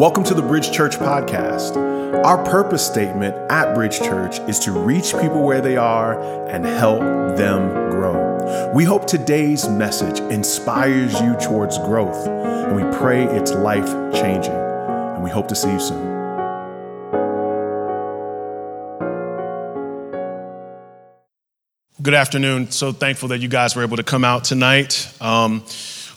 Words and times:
Welcome 0.00 0.24
to 0.24 0.32
the 0.32 0.40
Bridge 0.40 0.72
Church 0.72 0.96
podcast. 0.96 1.76
Our 2.24 2.42
purpose 2.42 2.86
statement 2.86 3.36
at 3.52 3.74
Bridge 3.74 3.98
Church 3.98 4.38
is 4.48 4.58
to 4.60 4.72
reach 4.72 5.12
people 5.12 5.42
where 5.42 5.60
they 5.60 5.76
are 5.76 6.48
and 6.48 6.64
help 6.64 7.00
them 7.36 7.68
grow. 7.90 8.70
We 8.72 8.84
hope 8.84 9.06
today's 9.06 9.68
message 9.68 10.18
inspires 10.32 11.20
you 11.20 11.36
towards 11.36 11.76
growth, 11.76 12.26
and 12.26 12.76
we 12.76 12.82
pray 12.96 13.24
it's 13.24 13.52
life 13.52 13.90
changing. 14.14 14.54
And 14.54 15.22
we 15.22 15.28
hope 15.28 15.48
to 15.48 15.54
see 15.54 15.70
you 15.70 15.78
soon. 15.78 16.02
Good 22.00 22.14
afternoon. 22.14 22.70
So 22.70 22.92
thankful 22.92 23.28
that 23.28 23.40
you 23.40 23.48
guys 23.48 23.76
were 23.76 23.82
able 23.82 23.98
to 23.98 24.02
come 24.02 24.24
out 24.24 24.44
tonight. 24.44 25.12
Um, 25.20 25.62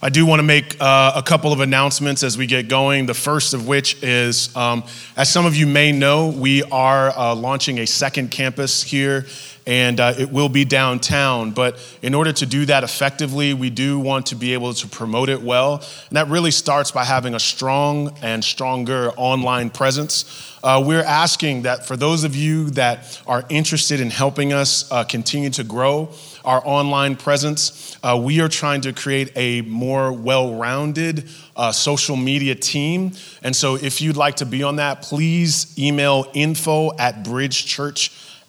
I 0.03 0.09
do 0.09 0.25
want 0.25 0.39
to 0.39 0.43
make 0.43 0.75
uh, 0.81 1.13
a 1.15 1.23
couple 1.23 1.53
of 1.53 1.61
announcements 1.61 2.23
as 2.23 2.37
we 2.37 2.45
get 2.45 2.67
going. 2.67 3.05
The 3.05 3.13
first 3.13 3.53
of 3.53 3.69
which 3.69 4.03
is, 4.03 4.53
um, 4.53 4.83
as 5.15 5.31
some 5.31 5.45
of 5.45 5.55
you 5.55 5.65
may 5.65 5.93
know, 5.93 6.27
we 6.27 6.61
are 6.61 7.17
uh, 7.17 7.33
launching 7.33 7.79
a 7.79 7.87
second 7.87 8.29
campus 8.29 8.83
here, 8.83 9.25
and 9.65 9.99
uh, 9.99 10.13
it 10.17 10.31
will 10.31 10.49
be 10.49 10.65
downtown. 10.65 11.51
But 11.51 11.77
in 12.01 12.13
order 12.13 12.33
to 12.33 12.45
do 12.45 12.65
that 12.65 12.83
effectively, 12.83 13.53
we 13.53 13.69
do 13.69 13.99
want 13.99 14.27
to 14.27 14.35
be 14.35 14.53
able 14.53 14.73
to 14.73 14.87
promote 14.87 15.29
it 15.29 15.41
well. 15.41 15.75
And 16.09 16.17
that 16.17 16.27
really 16.27 16.51
starts 16.51 16.91
by 16.91 17.05
having 17.05 17.33
a 17.35 17.39
strong 17.39 18.17
and 18.21 18.43
stronger 18.43 19.11
online 19.11 19.69
presence. 19.69 20.49
Uh, 20.63 20.81
we're 20.85 21.03
asking 21.03 21.63
that 21.63 21.85
for 21.85 21.97
those 21.97 22.23
of 22.23 22.35
you 22.35 22.69
that 22.71 23.21
are 23.27 23.43
interested 23.49 23.99
in 23.99 24.09
helping 24.09 24.53
us 24.53 24.89
uh, 24.91 25.03
continue 25.03 25.49
to 25.49 25.63
grow, 25.63 26.09
our 26.45 26.61
online 26.65 27.15
presence. 27.15 27.97
Uh, 28.03 28.19
we 28.21 28.41
are 28.41 28.49
trying 28.49 28.81
to 28.81 28.93
create 28.93 29.31
a 29.35 29.61
more 29.61 30.11
well 30.11 30.55
rounded 30.55 31.29
uh, 31.55 31.71
social 31.71 32.15
media 32.15 32.55
team. 32.55 33.11
And 33.43 33.55
so 33.55 33.75
if 33.75 34.01
you'd 34.01 34.17
like 34.17 34.37
to 34.37 34.45
be 34.45 34.63
on 34.63 34.77
that, 34.77 35.01
please 35.01 35.77
email 35.77 36.29
info 36.33 36.95
at 36.97 37.23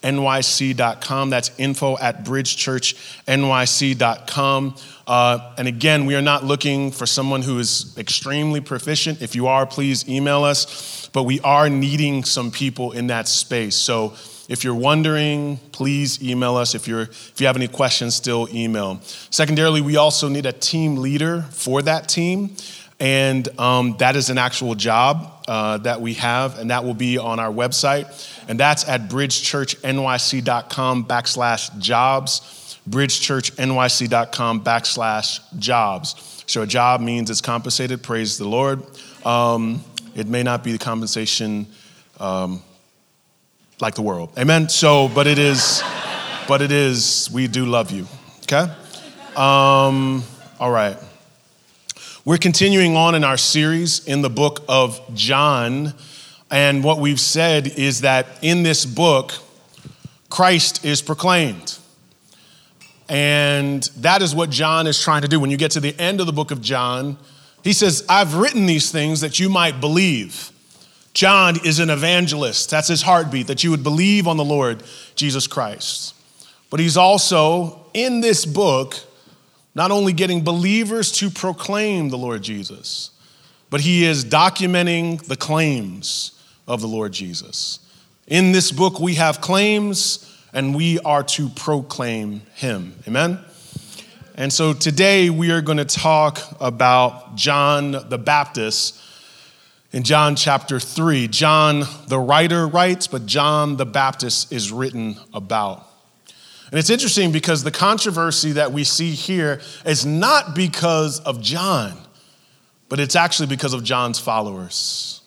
bridgechurchnyc.com. 0.05 1.31
That's 1.31 1.51
info 1.59 1.97
at 1.99 2.25
bridgechurchnyc.com. 2.25 4.75
Uh, 5.07 5.55
and 5.59 5.69
again, 5.69 6.07
we 6.07 6.15
are 6.15 6.23
not 6.23 6.45
looking 6.45 6.91
for 6.91 7.05
someone 7.07 7.43
who 7.43 7.59
is 7.59 7.95
extremely 7.99 8.61
proficient. 8.61 9.21
If 9.23 9.35
you 9.35 9.47
are, 9.47 9.67
please 9.67 10.09
email 10.09 10.45
us. 10.45 11.11
But 11.13 11.25
we 11.25 11.41
are 11.41 11.69
needing 11.69 12.25
some 12.25 12.51
people 12.51 12.93
in 12.93 13.09
that 13.09 13.29
space. 13.29 13.77
So 13.77 14.15
if 14.49 14.65
you're 14.65 14.75
wondering, 14.75 15.59
please 15.73 16.23
email 16.23 16.57
us. 16.57 16.75
If, 16.75 16.89
you're, 16.89 17.03
if 17.03 17.35
you 17.39 17.47
have 17.47 17.57
any 17.57 17.69
questions, 17.69 18.15
still 18.15 18.49
email. 18.53 19.01
Secondarily, 19.31 19.81
we 19.81 19.97
also 19.97 20.29
need 20.29 20.45
a 20.47 20.53
team 20.53 20.97
leader 20.97 21.43
for 21.51 21.83
that 21.83 22.09
team. 22.09 22.57
And 23.01 23.49
um, 23.59 23.97
that 23.99 24.17
is 24.17 24.31
an 24.31 24.39
actual 24.39 24.75
job 24.75 25.45
uh, 25.49 25.79
that 25.79 26.01
we 26.01 26.15
have, 26.15 26.59
and 26.59 26.71
that 26.71 26.85
will 26.85 26.95
be 26.95 27.19
on 27.19 27.41
our 27.41 27.53
website. 27.53 28.07
And 28.49 28.59
that's 28.59 28.89
at 28.89 29.09
bridgechurchnyc.com 29.09 31.05
backslash 31.07 31.79
jobs. 31.79 32.79
Bridgechurchnyc.com 32.89 34.65
backslash 34.65 35.59
jobs. 35.59 36.45
So 36.47 36.63
a 36.63 36.67
job 36.67 37.01
means 37.01 37.31
it's 37.31 37.41
compensated, 37.41 38.03
praise 38.03 38.39
the 38.39 38.47
Lord. 38.47 38.83
Um, 39.27 39.83
it 40.15 40.29
may 40.29 40.43
not 40.43 40.63
be 40.63 40.73
the 40.73 40.79
compensation. 40.79 41.67
Um, 42.21 42.63
like 43.81 43.95
the 43.95 44.03
world. 44.03 44.31
Amen. 44.39 44.69
So, 44.69 45.09
but 45.09 45.27
it 45.27 45.39
is, 45.39 45.83
but 46.49 46.63
it 46.63 46.73
is, 46.73 47.31
we 47.33 47.49
do 47.49 47.67
love 47.67 47.91
you. 47.91 48.07
Okay? 48.43 48.73
Um, 49.37 50.23
all 50.61 50.71
right. 50.71 50.97
We're 52.27 52.39
continuing 52.39 52.97
on 52.97 53.15
in 53.15 53.23
our 53.23 53.37
series 53.37 54.03
in 54.07 54.23
the 54.23 54.31
book 54.31 54.65
of 54.67 54.99
John. 55.15 55.93
And 56.51 56.83
what 56.83 56.99
we've 56.99 57.21
said 57.21 57.67
is 57.67 58.01
that 58.01 58.27
in 58.41 58.63
this 58.63 58.87
book, 58.87 59.35
Christ 60.31 60.87
is 60.87 61.03
proclaimed. 61.03 61.77
And 63.11 63.83
that 63.99 64.23
is 64.23 64.35
what 64.35 64.49
John 64.49 64.87
is 64.87 64.99
trying 65.03 65.21
to 65.21 65.29
do. 65.29 65.39
When 65.39 65.51
you 65.51 65.59
get 65.59 65.73
to 65.73 65.81
the 65.81 65.95
end 66.01 66.19
of 66.19 66.25
the 66.25 66.33
book 66.33 66.51
of 66.51 66.63
John, 66.63 67.19
he 67.63 67.75
says, 67.75 68.07
I've 68.09 68.37
written 68.37 68.65
these 68.65 68.91
things 68.91 69.21
that 69.21 69.39
you 69.39 69.51
might 69.51 69.79
believe. 69.79 70.51
John 71.13 71.59
is 71.63 71.79
an 71.79 71.91
evangelist. 71.91 72.71
That's 72.71 72.89
his 72.89 73.03
heartbeat, 73.03 73.49
that 73.49 73.63
you 73.63 73.71
would 73.71 73.83
believe 73.83 74.27
on 74.27 74.39
the 74.39 74.47
Lord 74.47 74.83
Jesus 75.15 75.47
Christ. 75.47 76.15
But 76.71 76.81
he's 76.81 76.97
also 76.97 77.85
in 77.93 78.23
this 78.23 78.47
book 78.47 78.97
not 79.75 79.91
only 79.91 80.13
getting 80.13 80.43
believers 80.43 81.11
to 81.13 81.31
proclaim 81.31 82.09
the 82.09 82.19
Lord 82.19 82.43
Jesus, 82.43 83.11
but 83.71 83.81
he 83.81 84.05
is 84.05 84.25
documenting 84.25 85.25
the 85.27 85.37
claims 85.37 86.41
of 86.67 86.81
the 86.81 86.87
Lord 86.87 87.13
Jesus. 87.13 87.81
In 88.27 88.53
this 88.53 88.71
book, 88.71 89.01
we 89.01 89.15
have 89.15 89.41
claims 89.41 90.31
and 90.53 90.75
we 90.75 91.01
are 91.01 91.25
to 91.25 91.49
proclaim 91.49 92.41
him. 92.55 92.95
Amen? 93.09 93.41
And 94.37 94.53
so 94.53 94.73
today 94.73 95.31
we 95.31 95.51
are 95.51 95.61
going 95.61 95.79
to 95.79 95.85
talk 95.85 96.41
about 96.61 97.37
John 97.37 97.93
the 98.09 98.19
Baptist 98.19 99.01
in 99.93 100.03
John 100.03 100.35
chapter 100.35 100.81
3. 100.81 101.29
John, 101.29 101.85
the 102.09 102.19
writer, 102.19 102.67
writes, 102.67 103.07
but 103.07 103.27
John 103.27 103.77
the 103.77 103.87
Baptist 103.87 104.53
is 104.53 104.73
written 104.73 105.17
about. 105.33 105.87
And 106.75 106.81
it's 106.81 106.91
interesting 106.91 107.31
because 107.31 107.63
the 107.63 107.71
controversy 107.71 108.51
that 108.51 108.73
we 108.73 108.83
see 108.83 109.13
here 109.13 109.61
is 109.87 110.05
not 110.05 110.57
because 110.57 111.21
of 111.21 111.41
John, 111.41 111.97
but 112.89 112.99
it's 112.99 113.15
actually 113.15 113.47
because 113.47 113.75
of 113.75 113.85
John's 113.85 114.19
followers. 114.19 115.23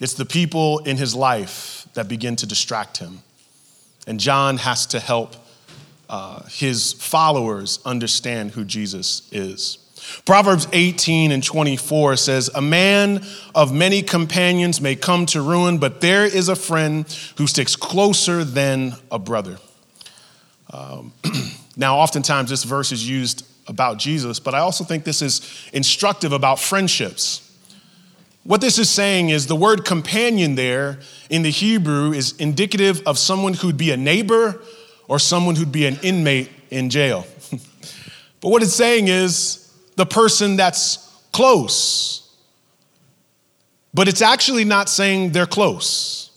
It's 0.00 0.14
the 0.14 0.24
people 0.24 0.78
in 0.78 0.96
his 0.96 1.14
life 1.14 1.86
that 1.92 2.08
begin 2.08 2.36
to 2.36 2.46
distract 2.46 2.96
him. 2.96 3.18
And 4.06 4.18
John 4.18 4.56
has 4.56 4.86
to 4.86 4.98
help 4.98 5.36
uh, 6.08 6.42
his 6.44 6.94
followers 6.94 7.78
understand 7.84 8.52
who 8.52 8.64
Jesus 8.64 9.28
is. 9.30 9.76
Proverbs 10.24 10.66
18 10.72 11.32
and 11.32 11.44
24 11.44 12.16
says, 12.16 12.50
A 12.54 12.62
man 12.62 13.22
of 13.54 13.74
many 13.74 14.00
companions 14.00 14.80
may 14.80 14.96
come 14.96 15.26
to 15.26 15.42
ruin, 15.42 15.76
but 15.76 16.00
there 16.00 16.24
is 16.24 16.48
a 16.48 16.56
friend 16.56 17.04
who 17.36 17.46
sticks 17.46 17.76
closer 17.76 18.42
than 18.42 18.94
a 19.10 19.18
brother. 19.18 19.58
Um, 20.72 21.12
now, 21.76 21.98
oftentimes 21.98 22.50
this 22.50 22.64
verse 22.64 22.92
is 22.92 23.08
used 23.08 23.46
about 23.66 23.98
Jesus, 23.98 24.40
but 24.40 24.54
I 24.54 24.60
also 24.60 24.84
think 24.84 25.04
this 25.04 25.22
is 25.22 25.68
instructive 25.72 26.32
about 26.32 26.58
friendships. 26.58 27.48
What 28.44 28.60
this 28.60 28.78
is 28.78 28.90
saying 28.90 29.28
is 29.28 29.46
the 29.46 29.56
word 29.56 29.84
companion 29.84 30.56
there 30.56 30.98
in 31.30 31.42
the 31.42 31.50
Hebrew 31.50 32.12
is 32.12 32.36
indicative 32.38 33.00
of 33.06 33.18
someone 33.18 33.54
who'd 33.54 33.76
be 33.76 33.92
a 33.92 33.96
neighbor 33.96 34.60
or 35.06 35.18
someone 35.20 35.54
who'd 35.54 35.70
be 35.70 35.86
an 35.86 35.98
inmate 36.02 36.50
in 36.70 36.90
jail. 36.90 37.24
but 38.40 38.48
what 38.48 38.62
it's 38.62 38.74
saying 38.74 39.06
is 39.06 39.72
the 39.94 40.06
person 40.06 40.56
that's 40.56 40.96
close. 41.32 42.28
But 43.94 44.08
it's 44.08 44.22
actually 44.22 44.64
not 44.64 44.88
saying 44.88 45.30
they're 45.30 45.46
close. 45.46 46.31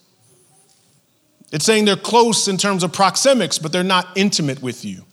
It's 1.52 1.66
saying 1.66 1.86
they're 1.86 1.96
close 1.96 2.48
in 2.48 2.58
terms 2.58 2.84
of 2.84 2.92
proxemics, 2.92 3.62
but 3.62 3.72
they're 3.72 3.84
not 3.84 4.08
intimate 4.16 4.62
with 4.62 4.84
you. 4.84 5.04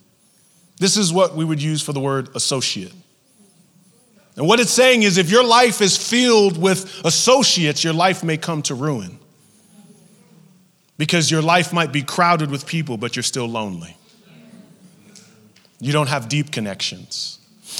This 0.77 0.97
is 0.97 1.13
what 1.13 1.35
we 1.35 1.45
would 1.45 1.61
use 1.61 1.81
for 1.81 1.93
the 1.93 1.99
word 1.99 2.29
associate. 2.35 2.93
And 4.35 4.47
what 4.47 4.59
it's 4.59 4.71
saying 4.71 5.03
is 5.03 5.17
if 5.17 5.29
your 5.29 5.43
life 5.43 5.81
is 5.81 5.95
filled 5.95 6.57
with 6.57 7.05
associates, 7.05 7.83
your 7.83 7.93
life 7.93 8.23
may 8.23 8.37
come 8.37 8.61
to 8.63 8.75
ruin. 8.75 9.19
Because 10.97 11.29
your 11.29 11.41
life 11.41 11.73
might 11.73 11.91
be 11.91 12.01
crowded 12.01 12.49
with 12.49 12.65
people, 12.65 12.97
but 12.97 13.15
you're 13.15 13.23
still 13.23 13.47
lonely. 13.47 13.95
You 15.79 15.91
don't 15.91 16.07
have 16.07 16.29
deep 16.29 16.51
connections. 16.51 17.39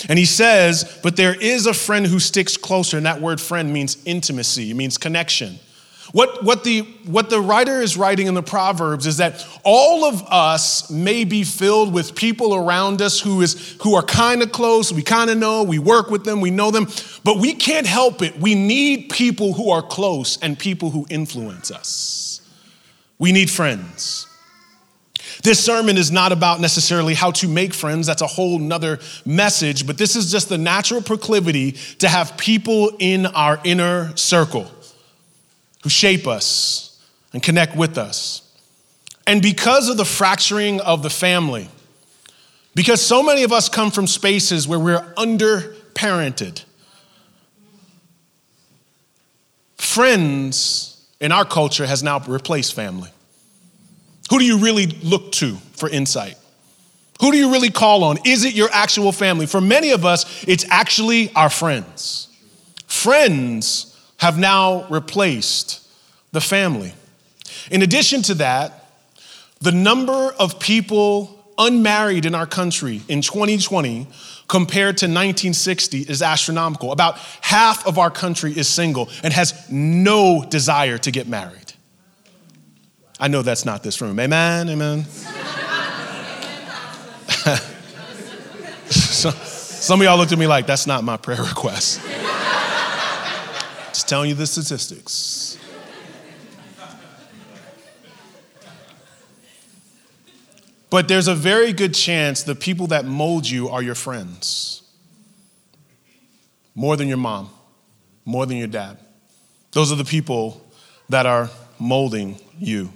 And 0.10 0.20
he 0.20 0.26
says, 0.26 1.00
But 1.04 1.16
there 1.16 1.36
is 1.36 1.66
a 1.66 1.74
friend 1.74 2.06
who 2.06 2.20
sticks 2.20 2.58
closer. 2.58 2.98
And 2.98 3.06
that 3.06 3.22
word 3.22 3.40
friend 3.40 3.72
means 3.72 4.04
intimacy, 4.06 4.72
it 4.72 4.76
means 4.76 4.98
connection. 4.98 5.60
What, 6.14 6.44
what, 6.44 6.64
the, 6.64 6.82
what 7.08 7.32
the 7.32 7.42
writer 7.42 7.82
is 7.82 7.98
writing 7.98 8.28
in 8.28 8.36
the 8.36 8.44
Proverbs 8.44 9.08
is 9.08 9.18
that 9.18 9.44
all 9.64 10.06
of 10.06 10.22
us 10.28 10.92
may 10.92 11.24
be 11.24 11.44
filled 11.44 11.92
with 11.92 12.14
people 12.14 12.54
around 12.54 13.02
us 13.02 13.20
who, 13.20 13.42
is, 13.42 13.76
who 13.82 13.96
are 13.96 14.04
kind 14.04 14.44
of 14.44 14.52
close, 14.52 14.94
we 14.94 15.02
kind 15.02 15.32
of 15.32 15.40
know, 15.40 15.64
we 15.64 15.80
work 15.80 16.12
with 16.12 16.24
them, 16.24 16.40
we 16.40 16.52
know 16.52 16.70
them, 16.70 16.86
but 17.24 17.40
we 17.40 17.56
can't 17.56 17.88
help 17.88 18.22
it. 18.22 18.40
We 18.40 18.54
need 18.54 19.10
people 19.10 19.54
who 19.54 19.72
are 19.72 19.82
close 19.82 20.38
and 20.38 20.58
people 20.58 20.92
who 20.92 21.08
influence 21.10 21.72
us. 21.72 22.42
We 23.18 23.32
need 23.32 23.50
friends. 23.50 24.28
This 25.42 25.66
sermon 25.66 25.98
is 25.98 26.12
not 26.12 26.32
about 26.32 26.62
necessarily 26.62 27.16
how 27.16 27.32
to 27.32 27.48
make 27.48 27.74
friends, 27.74 28.06
that's 28.06 28.22
a 28.22 28.28
whole 28.28 28.60
nother 28.60 29.00
message, 29.26 29.88
but 29.88 29.98
this 29.98 30.16
is 30.16 30.32
just 30.32 30.48
the 30.48 30.60
natural 30.60 31.02
proclivity 31.02 31.72
to 31.98 32.08
have 32.08 32.38
people 32.38 32.92
in 33.00 33.26
our 33.26 33.60
inner 33.64 34.16
circle 34.16 34.70
who 35.84 35.90
shape 35.90 36.28
us 36.28 37.02
and 37.34 37.44
connect 37.44 37.76
with 37.76 37.98
us. 37.98 38.42
And 39.28 39.42
because 39.42 39.90
of 39.90 39.98
the 39.98 40.06
fracturing 40.06 40.82
of 40.82 41.04
the 41.04 41.10
family, 41.10 41.70
because 42.76 43.02
so 43.06 43.22
many 43.22 43.44
of 43.44 43.52
us 43.52 43.70
come 43.70 43.92
from 43.92 44.08
spaces 44.08 44.68
where 44.68 44.80
we're 44.80 45.02
underparented, 45.16 46.64
friends 49.76 51.06
in 51.20 51.32
our 51.32 51.46
culture 51.46 51.86
has 51.86 52.02
now 52.02 52.20
replaced 52.20 52.74
family. 52.74 53.12
Who 54.30 54.40
do 54.40 54.46
you 54.46 54.58
really 54.58 54.88
look 54.88 55.32
to 55.34 55.56
for 55.74 55.90
insight? 55.90 56.36
Who 57.22 57.32
do 57.32 57.38
you 57.38 57.52
really 57.52 57.70
call 57.70 58.04
on? 58.04 58.18
Is 58.26 58.44
it 58.44 58.54
your 58.54 58.70
actual 58.72 59.12
family? 59.12 59.46
For 59.46 59.62
many 59.62 59.92
of 59.92 60.06
us, 60.06 60.44
it's 60.46 60.66
actually 60.70 61.32
our 61.36 61.50
friends. 61.50 62.28
Friends 62.88 63.93
have 64.24 64.40
now 64.40 64.88
replaced 64.88 65.86
the 66.32 66.40
family. 66.40 66.94
In 67.70 67.82
addition 67.82 68.22
to 68.22 68.36
that, 68.36 68.90
the 69.60 69.74
number 69.74 70.34
of 70.40 70.62
people 70.62 71.54
unmarried 71.58 72.26
in 72.26 72.34
our 72.34 72.48
country 72.48 73.02
in 73.10 73.22
2020 73.22 74.08
compared 74.48 74.98
to 75.00 75.08
1960 75.08 76.04
is 76.04 76.22
astronomical. 76.22 76.94
About 76.94 77.18
half 77.42 77.86
of 77.86 77.98
our 77.98 78.10
country 78.10 78.58
is 78.58 78.70
single 78.70 79.10
and 79.24 79.34
has 79.34 79.70
no 79.70 80.46
desire 80.50 80.98
to 81.00 81.12
get 81.12 81.28
married. 81.28 81.74
I 83.20 83.28
know 83.28 83.42
that's 83.42 83.66
not 83.66 83.84
this 83.84 84.00
room. 84.00 84.18
Amen, 84.22 84.70
amen. 84.70 85.04
some 88.90 90.00
of 90.00 90.06
y'all 90.06 90.18
looked 90.18 90.32
at 90.32 90.40
me 90.40 90.48
like, 90.48 90.66
that's 90.66 90.88
not 90.88 91.04
my 91.04 91.18
prayer 91.18 91.44
request. 91.44 92.00
Telling 94.14 94.30
you 94.30 94.36
the 94.36 94.46
statistics. 94.46 95.58
But 100.92 101.08
there's 101.08 101.28
a 101.28 101.34
very 101.34 101.74
good 101.74 101.96
chance 101.96 102.44
the 102.44 102.54
people 102.54 102.86
that 102.86 103.06
mold 103.06 103.50
you 103.50 103.70
are 103.70 103.82
your 103.82 103.96
friends. 103.96 104.84
More 106.76 106.96
than 106.96 107.08
your 107.08 107.18
mom, 107.18 107.50
more 108.24 108.46
than 108.46 108.58
your 108.58 108.68
dad. 108.68 109.00
Those 109.72 109.92
are 109.92 109.96
the 109.96 110.06
people 110.06 110.64
that 111.10 111.26
are 111.26 111.50
molding 111.80 112.38
you. 112.60 112.92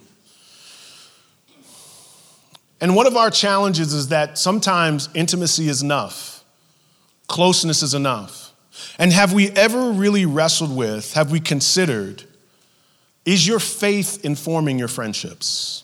And 2.80 2.96
one 2.96 3.08
of 3.08 3.18
our 3.18 3.31
challenges 3.31 3.92
is 3.92 4.10
that 4.10 4.38
sometimes 4.38 5.10
intimacy 5.16 5.68
is 5.68 5.81
enough, 5.81 6.44
closeness 7.25 7.81
is 7.81 7.96
enough. 7.96 8.46
And 9.00 9.13
have 9.13 9.33
we 9.33 9.50
ever 9.50 9.91
really 9.91 10.25
wrestled 10.25 10.75
with, 10.75 11.13
have 11.13 11.31
we 11.31 11.39
considered, 11.39 12.24
is 13.25 13.45
your 13.45 13.59
faith 13.59 14.24
informing 14.24 14.79
your 14.79 14.88
friendships? 14.88 15.83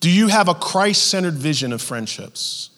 Do 0.00 0.10
you 0.10 0.28
have 0.28 0.48
a 0.48 0.54
Christ 0.54 1.08
centered 1.08 1.34
vision 1.34 1.72
of 1.72 1.80
friendships? 1.80 2.70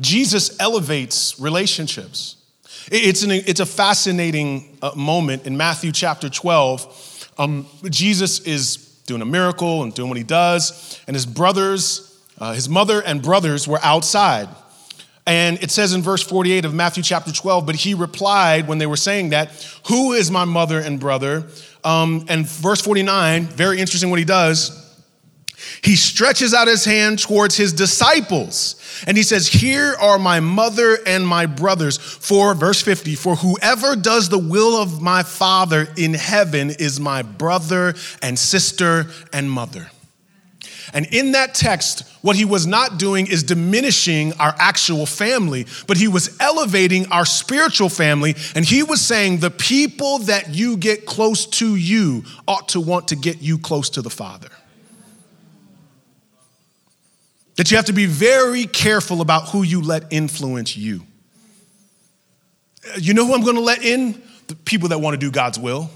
Jesus 0.00 0.58
elevates 0.60 1.38
relationships. 1.38 2.36
It's, 2.90 3.22
an, 3.22 3.30
it's 3.32 3.60
a 3.60 3.66
fascinating 3.66 4.78
uh, 4.82 4.92
moment 4.96 5.46
in 5.46 5.56
Matthew 5.56 5.92
chapter 5.92 6.28
12. 6.28 7.30
Um, 7.38 7.66
Jesus 7.90 8.40
is 8.40 8.76
doing 9.06 9.22
a 9.22 9.26
miracle 9.26 9.82
and 9.82 9.94
doing 9.94 10.08
what 10.08 10.18
he 10.18 10.24
does, 10.24 11.00
and 11.06 11.14
his 11.14 11.26
brothers, 11.26 12.18
uh, 12.38 12.52
his 12.52 12.68
mother 12.68 13.00
and 13.00 13.22
brothers 13.22 13.68
were 13.68 13.80
outside. 13.82 14.48
And 15.26 15.62
it 15.62 15.70
says 15.70 15.92
in 15.92 16.02
verse 16.02 16.22
48 16.22 16.64
of 16.64 16.74
Matthew 16.74 17.02
chapter 17.02 17.32
12, 17.32 17.64
but 17.64 17.76
he 17.76 17.94
replied 17.94 18.66
when 18.66 18.78
they 18.78 18.86
were 18.86 18.96
saying 18.96 19.30
that, 19.30 19.50
Who 19.88 20.12
is 20.12 20.30
my 20.30 20.44
mother 20.44 20.80
and 20.80 20.98
brother? 20.98 21.46
Um, 21.84 22.26
and 22.28 22.46
verse 22.46 22.80
49, 22.80 23.44
very 23.44 23.80
interesting 23.80 24.10
what 24.10 24.18
he 24.18 24.24
does. 24.24 24.78
He 25.82 25.94
stretches 25.94 26.54
out 26.54 26.66
his 26.66 26.84
hand 26.84 27.20
towards 27.20 27.56
his 27.56 27.72
disciples 27.72 28.76
and 29.06 29.16
he 29.16 29.22
says, 29.22 29.48
Here 29.48 29.94
are 30.00 30.18
my 30.18 30.40
mother 30.40 30.98
and 31.06 31.26
my 31.26 31.46
brothers. 31.46 31.96
For, 31.96 32.54
verse 32.54 32.82
50, 32.82 33.14
for 33.14 33.36
whoever 33.36 33.96
does 33.96 34.28
the 34.28 34.38
will 34.38 34.80
of 34.80 35.00
my 35.00 35.22
Father 35.22 35.88
in 35.96 36.14
heaven 36.14 36.70
is 36.70 37.00
my 37.00 37.22
brother 37.22 37.94
and 38.20 38.38
sister 38.38 39.06
and 39.32 39.50
mother. 39.50 39.90
And 40.92 41.06
in 41.06 41.32
that 41.32 41.54
text, 41.54 42.06
what 42.20 42.36
he 42.36 42.44
was 42.44 42.66
not 42.66 42.98
doing 42.98 43.26
is 43.26 43.42
diminishing 43.42 44.34
our 44.34 44.54
actual 44.58 45.06
family, 45.06 45.66
but 45.86 45.96
he 45.96 46.06
was 46.06 46.36
elevating 46.38 47.06
our 47.10 47.24
spiritual 47.24 47.88
family. 47.88 48.36
And 48.54 48.64
he 48.64 48.82
was 48.82 49.00
saying, 49.00 49.38
the 49.38 49.50
people 49.50 50.18
that 50.18 50.54
you 50.54 50.76
get 50.76 51.06
close 51.06 51.46
to 51.46 51.76
you 51.76 52.24
ought 52.46 52.68
to 52.70 52.80
want 52.80 53.08
to 53.08 53.16
get 53.16 53.40
you 53.40 53.58
close 53.58 53.88
to 53.90 54.02
the 54.02 54.10
Father. 54.10 54.48
That 57.56 57.70
you 57.70 57.76
have 57.76 57.86
to 57.86 57.92
be 57.92 58.06
very 58.06 58.66
careful 58.66 59.20
about 59.20 59.48
who 59.48 59.62
you 59.62 59.80
let 59.80 60.12
influence 60.12 60.76
you. 60.76 61.02
You 62.98 63.14
know 63.14 63.26
who 63.26 63.34
I'm 63.34 63.42
going 63.42 63.56
to 63.56 63.62
let 63.62 63.82
in? 63.82 64.22
The 64.48 64.56
people 64.56 64.88
that 64.90 64.98
want 64.98 65.14
to 65.14 65.18
do 65.18 65.30
God's 65.30 65.58
will. 65.58 65.90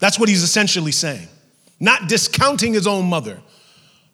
That's 0.00 0.18
what 0.18 0.28
he's 0.28 0.42
essentially 0.42 0.92
saying. 0.92 1.28
Not 1.78 2.08
discounting 2.08 2.74
his 2.74 2.86
own 2.86 3.06
mother, 3.08 3.40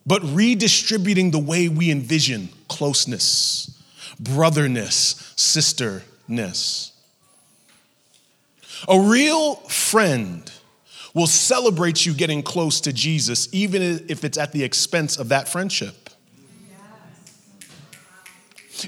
but 0.08 0.22
redistributing 0.25 1.31
the 1.31 1.38
way 1.38 1.69
we 1.69 1.90
envision 1.90 2.49
closeness, 2.66 3.78
brotherness, 4.19 5.34
sisterness. 5.37 6.93
A 8.88 8.99
real 8.99 9.56
friend 9.56 10.50
will 11.12 11.26
celebrate 11.26 12.06
you 12.06 12.14
getting 12.14 12.43
close 12.43 12.81
to 12.81 12.93
Jesus, 12.93 13.49
even 13.52 13.82
if 14.08 14.25
it's 14.25 14.38
at 14.38 14.52
the 14.52 14.64
expense 14.64 15.19
of 15.19 15.28
that 15.28 15.46
friendship. 15.46 16.07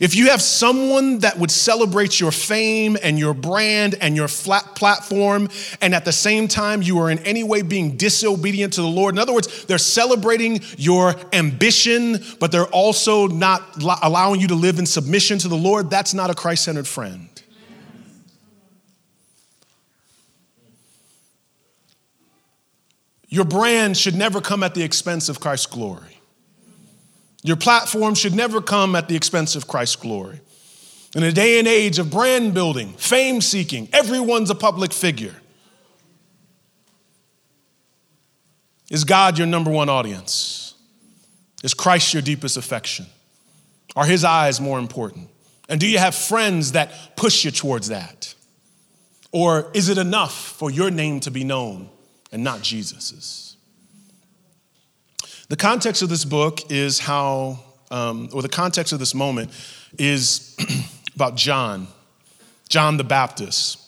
If 0.00 0.14
you 0.14 0.30
have 0.30 0.40
someone 0.40 1.18
that 1.20 1.38
would 1.38 1.50
celebrate 1.50 2.20
your 2.20 2.30
fame 2.30 2.96
and 3.02 3.18
your 3.18 3.34
brand 3.34 3.96
and 4.00 4.14
your 4.14 4.28
flat 4.28 4.76
platform, 4.76 5.48
and 5.80 5.94
at 5.94 6.04
the 6.04 6.12
same 6.12 6.46
time 6.46 6.82
you 6.82 6.98
are 7.00 7.10
in 7.10 7.18
any 7.20 7.42
way 7.42 7.62
being 7.62 7.96
disobedient 7.96 8.74
to 8.74 8.82
the 8.82 8.88
Lord, 8.88 9.14
in 9.14 9.18
other 9.18 9.32
words, 9.32 9.64
they're 9.64 9.78
celebrating 9.78 10.60
your 10.76 11.14
ambition, 11.32 12.22
but 12.38 12.52
they're 12.52 12.66
also 12.66 13.26
not 13.26 13.82
allowing 14.02 14.40
you 14.40 14.48
to 14.48 14.54
live 14.54 14.78
in 14.78 14.86
submission 14.86 15.38
to 15.38 15.48
the 15.48 15.56
Lord, 15.56 15.90
that's 15.90 16.14
not 16.14 16.30
a 16.30 16.34
Christ 16.34 16.64
centered 16.64 16.86
friend. 16.86 17.28
Your 23.28 23.44
brand 23.44 23.96
should 23.96 24.14
never 24.14 24.40
come 24.40 24.62
at 24.62 24.74
the 24.74 24.82
expense 24.82 25.28
of 25.28 25.40
Christ's 25.40 25.66
glory. 25.66 26.19
Your 27.42 27.56
platform 27.56 28.14
should 28.14 28.34
never 28.34 28.60
come 28.60 28.94
at 28.94 29.08
the 29.08 29.16
expense 29.16 29.56
of 29.56 29.66
Christ's 29.66 29.96
glory. 29.96 30.40
In 31.14 31.22
a 31.22 31.32
day 31.32 31.58
and 31.58 31.66
age 31.66 31.98
of 31.98 32.10
brand 32.10 32.54
building, 32.54 32.92
fame 32.92 33.40
seeking, 33.40 33.88
everyone's 33.92 34.50
a 34.50 34.54
public 34.54 34.92
figure. 34.92 35.34
Is 38.90 39.04
God 39.04 39.38
your 39.38 39.46
number 39.46 39.70
one 39.70 39.88
audience? 39.88 40.74
Is 41.62 41.74
Christ 41.74 42.12
your 42.12 42.22
deepest 42.22 42.56
affection? 42.56 43.06
Are 43.96 44.06
his 44.06 44.24
eyes 44.24 44.60
more 44.60 44.78
important? 44.78 45.28
And 45.68 45.80
do 45.80 45.86
you 45.86 45.98
have 45.98 46.14
friends 46.14 46.72
that 46.72 47.16
push 47.16 47.44
you 47.44 47.50
towards 47.50 47.88
that? 47.88 48.34
Or 49.32 49.70
is 49.74 49.88
it 49.88 49.98
enough 49.98 50.34
for 50.34 50.70
your 50.70 50.90
name 50.90 51.20
to 51.20 51.30
be 51.30 51.44
known 51.44 51.88
and 52.32 52.42
not 52.42 52.62
Jesus's? 52.62 53.49
The 55.50 55.56
context 55.56 56.02
of 56.02 56.08
this 56.08 56.24
book 56.24 56.70
is 56.70 57.00
how, 57.00 57.58
um, 57.90 58.28
or 58.32 58.40
the 58.40 58.48
context 58.48 58.92
of 58.92 59.00
this 59.00 59.16
moment 59.16 59.50
is 59.98 60.56
about 61.16 61.34
John, 61.34 61.88
John 62.68 62.96
the 62.96 63.02
Baptist. 63.02 63.80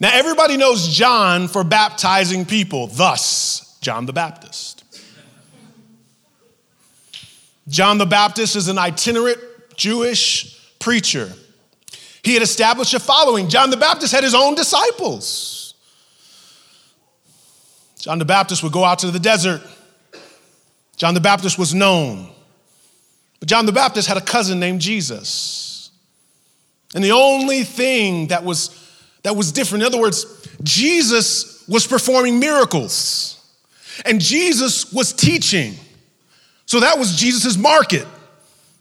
Now, 0.00 0.10
everybody 0.12 0.56
knows 0.56 0.88
John 0.88 1.46
for 1.46 1.62
baptizing 1.62 2.44
people, 2.44 2.88
thus, 2.88 3.78
John 3.80 4.04
the 4.06 4.12
Baptist. 4.12 4.82
John 7.68 7.98
the 7.98 8.06
Baptist 8.06 8.56
is 8.56 8.66
an 8.66 8.78
itinerant 8.78 9.38
Jewish 9.76 10.60
preacher. 10.80 11.32
He 12.24 12.34
had 12.34 12.42
established 12.42 12.94
a 12.94 12.98
following. 12.98 13.48
John 13.48 13.70
the 13.70 13.76
Baptist 13.76 14.12
had 14.12 14.24
his 14.24 14.34
own 14.34 14.56
disciples. 14.56 15.57
John 17.98 18.18
the 18.18 18.24
Baptist 18.24 18.62
would 18.62 18.72
go 18.72 18.84
out 18.84 19.00
to 19.00 19.10
the 19.10 19.18
desert. 19.18 19.62
John 20.96 21.14
the 21.14 21.20
Baptist 21.20 21.58
was 21.58 21.74
known. 21.74 22.30
But 23.40 23.48
John 23.48 23.66
the 23.66 23.72
Baptist 23.72 24.08
had 24.08 24.16
a 24.16 24.22
cousin 24.22 24.58
named 24.60 24.80
Jesus. 24.80 25.90
And 26.94 27.04
the 27.04 27.12
only 27.12 27.64
thing 27.64 28.28
that 28.28 28.44
was, 28.44 28.70
that 29.22 29.36
was 29.36 29.52
different, 29.52 29.82
in 29.82 29.86
other 29.86 30.00
words, 30.00 30.48
Jesus 30.62 31.66
was 31.68 31.86
performing 31.86 32.40
miracles 32.40 33.34
and 34.04 34.20
Jesus 34.20 34.92
was 34.92 35.12
teaching. 35.12 35.74
So 36.66 36.80
that 36.80 36.98
was 36.98 37.16
Jesus' 37.16 37.56
market. 37.56 38.06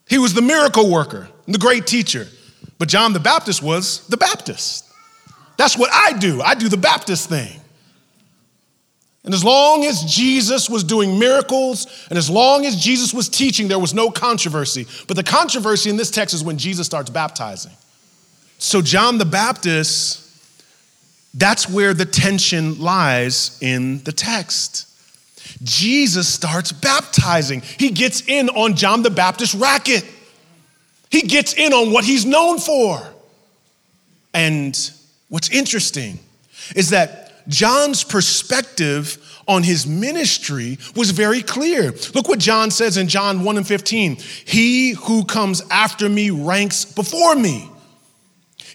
He 0.08 0.18
was 0.18 0.34
the 0.34 0.42
miracle 0.42 0.90
worker 0.90 1.28
the 1.48 1.58
great 1.58 1.88
teacher. 1.88 2.28
But 2.78 2.90
John 2.90 3.14
the 3.14 3.20
Baptist 3.20 3.64
was 3.64 4.06
the 4.08 4.18
Baptist. 4.18 4.86
That's 5.58 5.78
what 5.78 5.90
I 5.92 6.14
do. 6.14 6.42
I 6.42 6.54
do 6.54 6.70
the 6.70 6.78
Baptist 6.78 7.30
thing. 7.30 7.60
And 9.28 9.34
as 9.34 9.44
long 9.44 9.84
as 9.84 10.06
Jesus 10.06 10.70
was 10.70 10.86
doing 10.86 11.20
miracles 11.20 11.86
and 12.10 12.18
as 12.18 12.30
long 12.30 12.66
as 12.66 12.78
Jesus 12.78 13.14
was 13.14 13.28
teaching, 13.28 13.68
there 13.68 13.78
was 13.78 13.94
no 13.94 14.10
controversy. 14.10 14.88
But 15.06 15.18
the 15.18 15.24
controversy 15.24 15.90
in 15.90 15.98
this 15.98 16.10
text 16.10 16.34
is 16.34 16.46
when 16.46 16.58
Jesus 16.58 16.86
starts 16.86 17.10
baptizing. 17.10 17.74
So, 18.58 18.82
John 18.82 19.18
the 19.18 19.26
Baptist, 19.26 20.26
that's 21.34 21.70
where 21.70 21.94
the 21.94 22.06
tension 22.06 22.80
lies 22.80 23.58
in 23.62 24.02
the 24.06 24.14
text. 24.14 24.88
Jesus 25.62 26.34
starts 26.34 26.72
baptizing. 26.72 27.64
He 27.78 27.90
gets 27.90 28.26
in 28.30 28.48
on 28.48 28.76
John 28.76 29.04
the 29.04 29.10
Baptist 29.10 29.56
racket. 29.56 30.06
He 31.12 31.24
gets 31.24 31.54
in 31.54 31.74
on 31.74 31.92
what 31.92 32.06
he's 32.06 32.26
known 32.26 32.60
for. 32.60 33.06
And 34.34 34.80
what's 35.28 35.50
interesting 35.50 36.18
is 36.78 36.92
that 36.92 37.27
John's 37.48 38.04
perspective 38.04 39.18
on 39.48 39.64
his 39.64 39.88
ministry 39.88 40.78
was 40.96 41.12
very 41.12 41.42
clear. 41.42 41.94
Look 42.14 42.28
what 42.28 42.40
John 42.40 42.70
says 42.70 42.98
in 42.98 43.08
John 43.08 43.44
1 43.44 43.58
and 43.58 43.68
15 43.68 44.18
He 44.46 44.92
who 44.92 45.24
comes 45.24 45.62
after 45.72 46.10
me 46.10 46.30
ranks 46.30 46.86
before 46.86 47.36
me. 47.36 47.70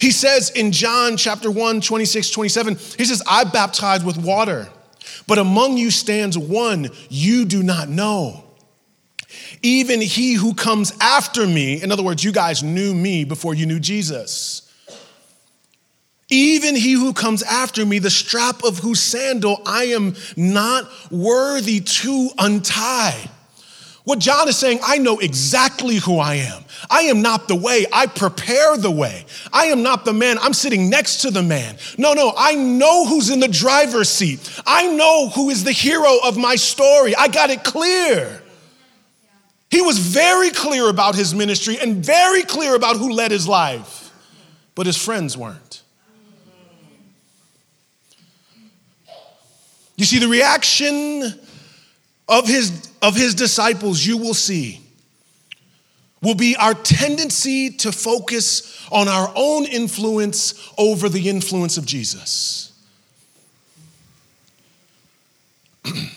He 0.00 0.10
says 0.10 0.50
in 0.50 0.72
John 0.72 1.16
chapter 1.16 1.48
1, 1.48 1.80
26, 1.80 2.30
27, 2.30 2.74
he 2.74 3.04
says, 3.04 3.22
I 3.28 3.44
baptize 3.44 4.02
with 4.02 4.16
water, 4.16 4.68
but 5.28 5.38
among 5.38 5.76
you 5.76 5.92
stands 5.92 6.36
one 6.36 6.88
you 7.08 7.44
do 7.44 7.62
not 7.62 7.88
know. 7.88 8.42
Even 9.62 10.00
he 10.00 10.34
who 10.34 10.54
comes 10.54 10.92
after 11.00 11.46
me, 11.46 11.80
in 11.80 11.92
other 11.92 12.02
words, 12.02 12.24
you 12.24 12.32
guys 12.32 12.64
knew 12.64 12.92
me 12.92 13.22
before 13.22 13.54
you 13.54 13.64
knew 13.64 13.78
Jesus. 13.78 14.71
Even 16.32 16.74
he 16.74 16.92
who 16.92 17.12
comes 17.12 17.42
after 17.42 17.84
me, 17.84 17.98
the 17.98 18.08
strap 18.08 18.64
of 18.64 18.78
whose 18.78 19.00
sandal 19.00 19.60
I 19.66 19.84
am 19.84 20.16
not 20.34 20.90
worthy 21.10 21.80
to 21.80 22.30
untie. 22.38 23.28
What 24.04 24.18
John 24.18 24.48
is 24.48 24.56
saying, 24.56 24.80
I 24.82 24.96
know 24.96 25.18
exactly 25.18 25.96
who 25.96 26.18
I 26.18 26.36
am. 26.36 26.64
I 26.90 27.02
am 27.02 27.20
not 27.20 27.48
the 27.48 27.54
way. 27.54 27.84
I 27.92 28.06
prepare 28.06 28.78
the 28.78 28.90
way. 28.90 29.26
I 29.52 29.66
am 29.66 29.82
not 29.82 30.06
the 30.06 30.14
man. 30.14 30.38
I'm 30.38 30.54
sitting 30.54 30.88
next 30.88 31.18
to 31.18 31.30
the 31.30 31.42
man. 31.42 31.76
No, 31.98 32.14
no, 32.14 32.32
I 32.34 32.54
know 32.54 33.04
who's 33.04 33.28
in 33.28 33.38
the 33.38 33.46
driver's 33.46 34.08
seat. 34.08 34.40
I 34.66 34.86
know 34.86 35.28
who 35.28 35.50
is 35.50 35.64
the 35.64 35.72
hero 35.72 36.16
of 36.24 36.38
my 36.38 36.56
story. 36.56 37.14
I 37.14 37.28
got 37.28 37.50
it 37.50 37.62
clear. 37.62 38.42
He 39.70 39.82
was 39.82 39.98
very 39.98 40.50
clear 40.50 40.88
about 40.88 41.14
his 41.14 41.34
ministry 41.34 41.78
and 41.78 42.02
very 42.02 42.42
clear 42.42 42.74
about 42.74 42.96
who 42.96 43.12
led 43.12 43.30
his 43.30 43.46
life, 43.46 44.10
but 44.74 44.86
his 44.86 44.96
friends 44.96 45.36
weren't. 45.36 45.71
You 50.02 50.06
see, 50.06 50.18
the 50.18 50.26
reaction 50.26 51.22
of 52.28 52.48
his, 52.48 52.90
of 53.02 53.14
his 53.14 53.36
disciples, 53.36 54.04
you 54.04 54.18
will 54.18 54.34
see, 54.34 54.80
will 56.20 56.34
be 56.34 56.56
our 56.56 56.74
tendency 56.74 57.70
to 57.70 57.92
focus 57.92 58.84
on 58.90 59.06
our 59.06 59.32
own 59.36 59.64
influence 59.64 60.72
over 60.76 61.08
the 61.08 61.28
influence 61.28 61.76
of 61.76 61.86
Jesus. 61.86 62.72
and 65.84 66.10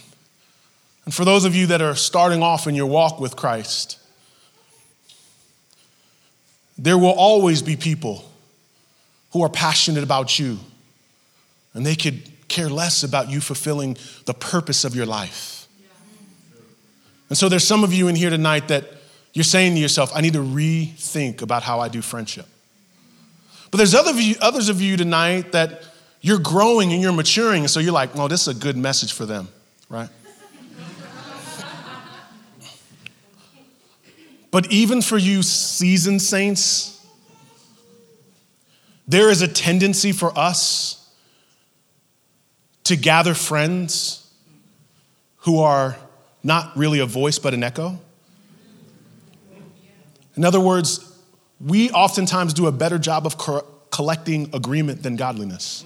for 1.12 1.24
those 1.24 1.46
of 1.46 1.54
you 1.54 1.68
that 1.68 1.84
are 1.84 1.94
starting 1.94 2.42
off 2.42 2.65
in 2.65 2.74
your 2.74 2.88
walk 2.88 3.20
with 3.20 3.36
Christ, 3.36 4.00
there 6.75 6.98
will 6.98 7.13
always 7.13 7.62
be 7.62 7.75
people 7.75 8.27
who 9.32 9.44
are 9.44 9.50
passionate 9.50 10.04
about 10.04 10.39
you, 10.39 10.58
and 11.75 11.86
they 11.86 11.96
could 11.96 12.32
care 12.56 12.70
less 12.70 13.04
about 13.04 13.30
you 13.30 13.42
fulfilling 13.42 13.98
the 14.26 14.34
purpose 14.34 14.86
of 14.86 14.96
your 14.96 15.06
life. 15.06 15.68
And 17.30 17.38
so 17.38 17.50
there's 17.50 17.68
some 17.68 17.84
of 17.84 17.94
you 17.94 18.08
in 18.08 18.16
here 18.16 18.30
tonight 18.30 18.70
that 18.70 18.86
you're 19.34 19.44
saying 19.44 19.74
to 19.74 19.80
yourself, 19.80 20.12
I 20.16 20.22
need 20.22 20.34
to 20.34 20.40
rethink 20.44 21.42
about 21.42 21.64
how 21.64 21.82
I 21.82 21.90
do 21.90 22.02
friendship. 22.02 22.46
But 23.72 23.80
there's 23.80 23.94
other 23.94 24.14
you, 24.14 24.36
others 24.42 24.70
of 24.70 24.80
you 24.82 24.96
tonight 24.96 25.52
that 25.52 25.84
you're 26.22 26.40
growing 26.40 26.94
and 26.94 27.02
you're 27.02 27.12
maturing, 27.12 27.64
and 27.64 27.70
so 27.70 27.82
you're 27.82 27.92
like, 27.92 28.12
oh, 28.16 28.30
this 28.30 28.48
is 28.48 28.56
a 28.56 28.60
good 28.60 28.78
message 28.78 29.12
for 29.12 29.26
them, 29.26 29.50
right? 29.90 30.10
but 34.52 34.72
even 34.72 35.02
for 35.02 35.18
you 35.18 35.44
seasoned 35.44 36.22
saints, 36.22 37.06
there 39.08 39.30
is 39.30 39.42
a 39.42 39.48
tendency 39.48 40.14
for 40.14 40.32
us 40.38 41.05
to 42.86 42.96
gather 42.96 43.34
friends 43.34 44.27
who 45.39 45.60
are 45.60 45.98
not 46.44 46.75
really 46.77 47.00
a 47.00 47.06
voice 47.06 47.39
but 47.39 47.54
an 47.54 47.63
echo. 47.63 48.00
In 50.36 50.46
other 50.46 50.60
words, 50.60 51.12
we 51.60 51.89
oftentimes 51.92 52.54
do 52.54 52.68
a 52.68 52.72
better 52.72 52.98
job 52.98 53.25
of 53.25 53.38
co- 53.38 53.65
collecting 53.92 54.50
agreement 54.54 55.04
than 55.04 55.15
godliness. 55.15 55.86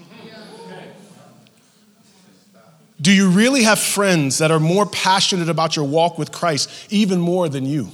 Do 3.00 3.12
you 3.12 3.30
really 3.30 3.62
have 3.62 3.78
friends 3.78 4.38
that 4.38 4.50
are 4.50 4.60
more 4.60 4.84
passionate 4.84 5.48
about 5.48 5.74
your 5.74 5.86
walk 5.86 6.18
with 6.18 6.32
Christ, 6.32 6.68
even 6.90 7.18
more 7.18 7.48
than 7.48 7.64
you? 7.64 7.88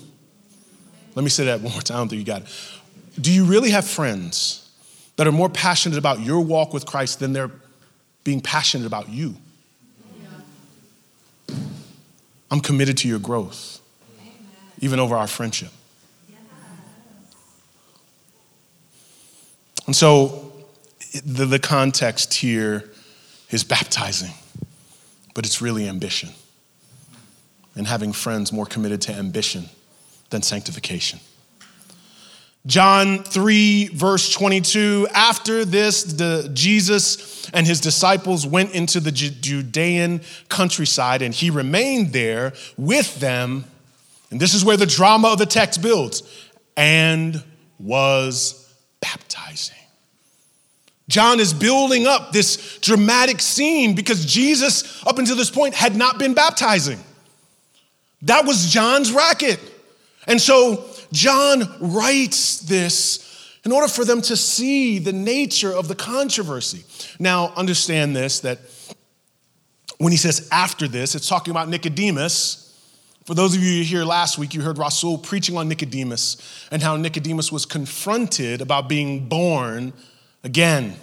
Let 1.14 1.22
me 1.22 1.28
say 1.28 1.44
that 1.44 1.60
one 1.62 1.72
more 1.72 1.82
time. 1.82 1.96
I 1.96 2.00
don't 2.00 2.08
think 2.08 2.18
you 2.20 2.24
got 2.26 2.42
it. 2.42 2.48
Do 3.20 3.32
you 3.32 3.44
really 3.44 3.70
have 3.70 3.86
friends 3.86 4.68
that 5.16 5.26
are 5.28 5.32
more 5.32 5.48
passionate 5.48 5.96
about 5.96 6.20
your 6.20 6.40
walk 6.40 6.72
with 6.72 6.86
Christ 6.86 7.20
than 7.20 7.32
their 7.32 7.50
being 8.26 8.40
passionate 8.40 8.88
about 8.88 9.08
you. 9.08 9.36
I'm 12.50 12.58
committed 12.60 12.96
to 12.98 13.08
your 13.08 13.20
growth, 13.20 13.80
even 14.80 14.98
over 14.98 15.16
our 15.16 15.28
friendship. 15.28 15.70
And 19.86 19.94
so 19.94 20.52
the, 21.24 21.44
the 21.44 21.60
context 21.60 22.34
here 22.34 22.90
is 23.50 23.62
baptizing, 23.62 24.32
but 25.32 25.46
it's 25.46 25.62
really 25.62 25.88
ambition 25.88 26.30
and 27.76 27.86
having 27.86 28.12
friends 28.12 28.52
more 28.52 28.66
committed 28.66 29.00
to 29.02 29.12
ambition 29.12 29.66
than 30.30 30.42
sanctification. 30.42 31.20
John 32.66 33.22
3, 33.22 33.88
verse 33.88 34.32
22. 34.32 35.06
After 35.14 35.64
this, 35.64 36.02
the, 36.02 36.50
Jesus 36.52 37.48
and 37.50 37.64
his 37.64 37.80
disciples 37.80 38.44
went 38.44 38.72
into 38.74 38.98
the 38.98 39.12
Judean 39.12 40.20
countryside, 40.48 41.22
and 41.22 41.32
he 41.32 41.50
remained 41.50 42.12
there 42.12 42.54
with 42.76 43.20
them. 43.20 43.64
And 44.30 44.40
this 44.40 44.52
is 44.52 44.64
where 44.64 44.76
the 44.76 44.86
drama 44.86 45.28
of 45.28 45.38
the 45.38 45.46
text 45.46 45.80
builds 45.80 46.24
and 46.76 47.42
was 47.78 48.74
baptizing. 49.00 49.76
John 51.08 51.38
is 51.38 51.54
building 51.54 52.08
up 52.08 52.32
this 52.32 52.78
dramatic 52.78 53.40
scene 53.40 53.94
because 53.94 54.24
Jesus, 54.24 55.06
up 55.06 55.20
until 55.20 55.36
this 55.36 55.50
point, 55.50 55.74
had 55.74 55.94
not 55.94 56.18
been 56.18 56.34
baptizing. 56.34 56.98
That 58.22 58.44
was 58.44 58.68
John's 58.70 59.12
racket. 59.12 59.60
And 60.26 60.40
so 60.40 60.84
John 61.12 61.76
writes 61.80 62.58
this 62.60 63.22
in 63.64 63.72
order 63.72 63.88
for 63.88 64.04
them 64.04 64.22
to 64.22 64.36
see 64.36 65.00
the 65.00 65.12
nature 65.12 65.72
of 65.72 65.88
the 65.88 65.94
controversy. 65.94 66.84
Now, 67.18 67.52
understand 67.56 68.14
this 68.14 68.40
that 68.40 68.60
when 69.98 70.12
he 70.12 70.18
says 70.18 70.48
after 70.52 70.86
this, 70.86 71.14
it's 71.14 71.28
talking 71.28 71.50
about 71.50 71.68
Nicodemus. 71.68 72.62
For 73.24 73.34
those 73.34 73.56
of 73.56 73.62
you 73.62 73.82
here 73.82 74.04
last 74.04 74.38
week, 74.38 74.54
you 74.54 74.62
heard 74.62 74.78
Rasul 74.78 75.18
preaching 75.18 75.56
on 75.56 75.68
Nicodemus 75.68 76.68
and 76.70 76.80
how 76.80 76.96
Nicodemus 76.96 77.50
was 77.50 77.66
confronted 77.66 78.60
about 78.60 78.88
being 78.88 79.28
born 79.28 79.92
again, 80.44 80.94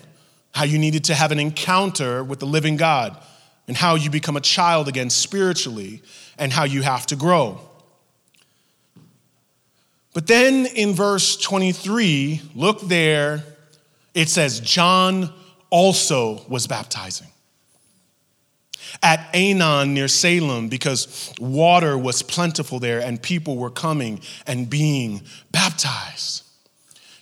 how 0.53 0.63
you 0.63 0.79
needed 0.79 1.03
to 1.05 1.15
have 1.15 1.33
an 1.33 1.39
encounter 1.39 2.23
with 2.23 2.39
the 2.39 2.45
living 2.45 2.77
God, 2.77 3.21
and 3.67 3.75
how 3.75 3.95
you 3.95 4.09
become 4.09 4.37
a 4.37 4.41
child 4.41 4.87
again 4.87 5.09
spiritually, 5.09 6.01
and 6.37 6.53
how 6.53 6.63
you 6.63 6.81
have 6.81 7.05
to 7.07 7.17
grow. 7.17 7.59
But 10.13 10.27
then 10.27 10.67
in 10.67 10.93
verse 10.93 11.37
23, 11.37 12.41
look 12.55 12.81
there, 12.81 13.43
it 14.13 14.29
says, 14.29 14.59
John 14.59 15.33
also 15.69 16.43
was 16.47 16.67
baptizing 16.67 17.27
at 19.01 19.33
Aenon 19.33 19.89
near 19.93 20.07
Salem 20.07 20.69
because 20.69 21.33
water 21.39 21.97
was 21.97 22.21
plentiful 22.21 22.79
there 22.79 22.99
and 23.01 23.21
people 23.21 23.57
were 23.57 23.71
coming 23.71 24.21
and 24.45 24.69
being 24.69 25.23
baptized. 25.51 26.43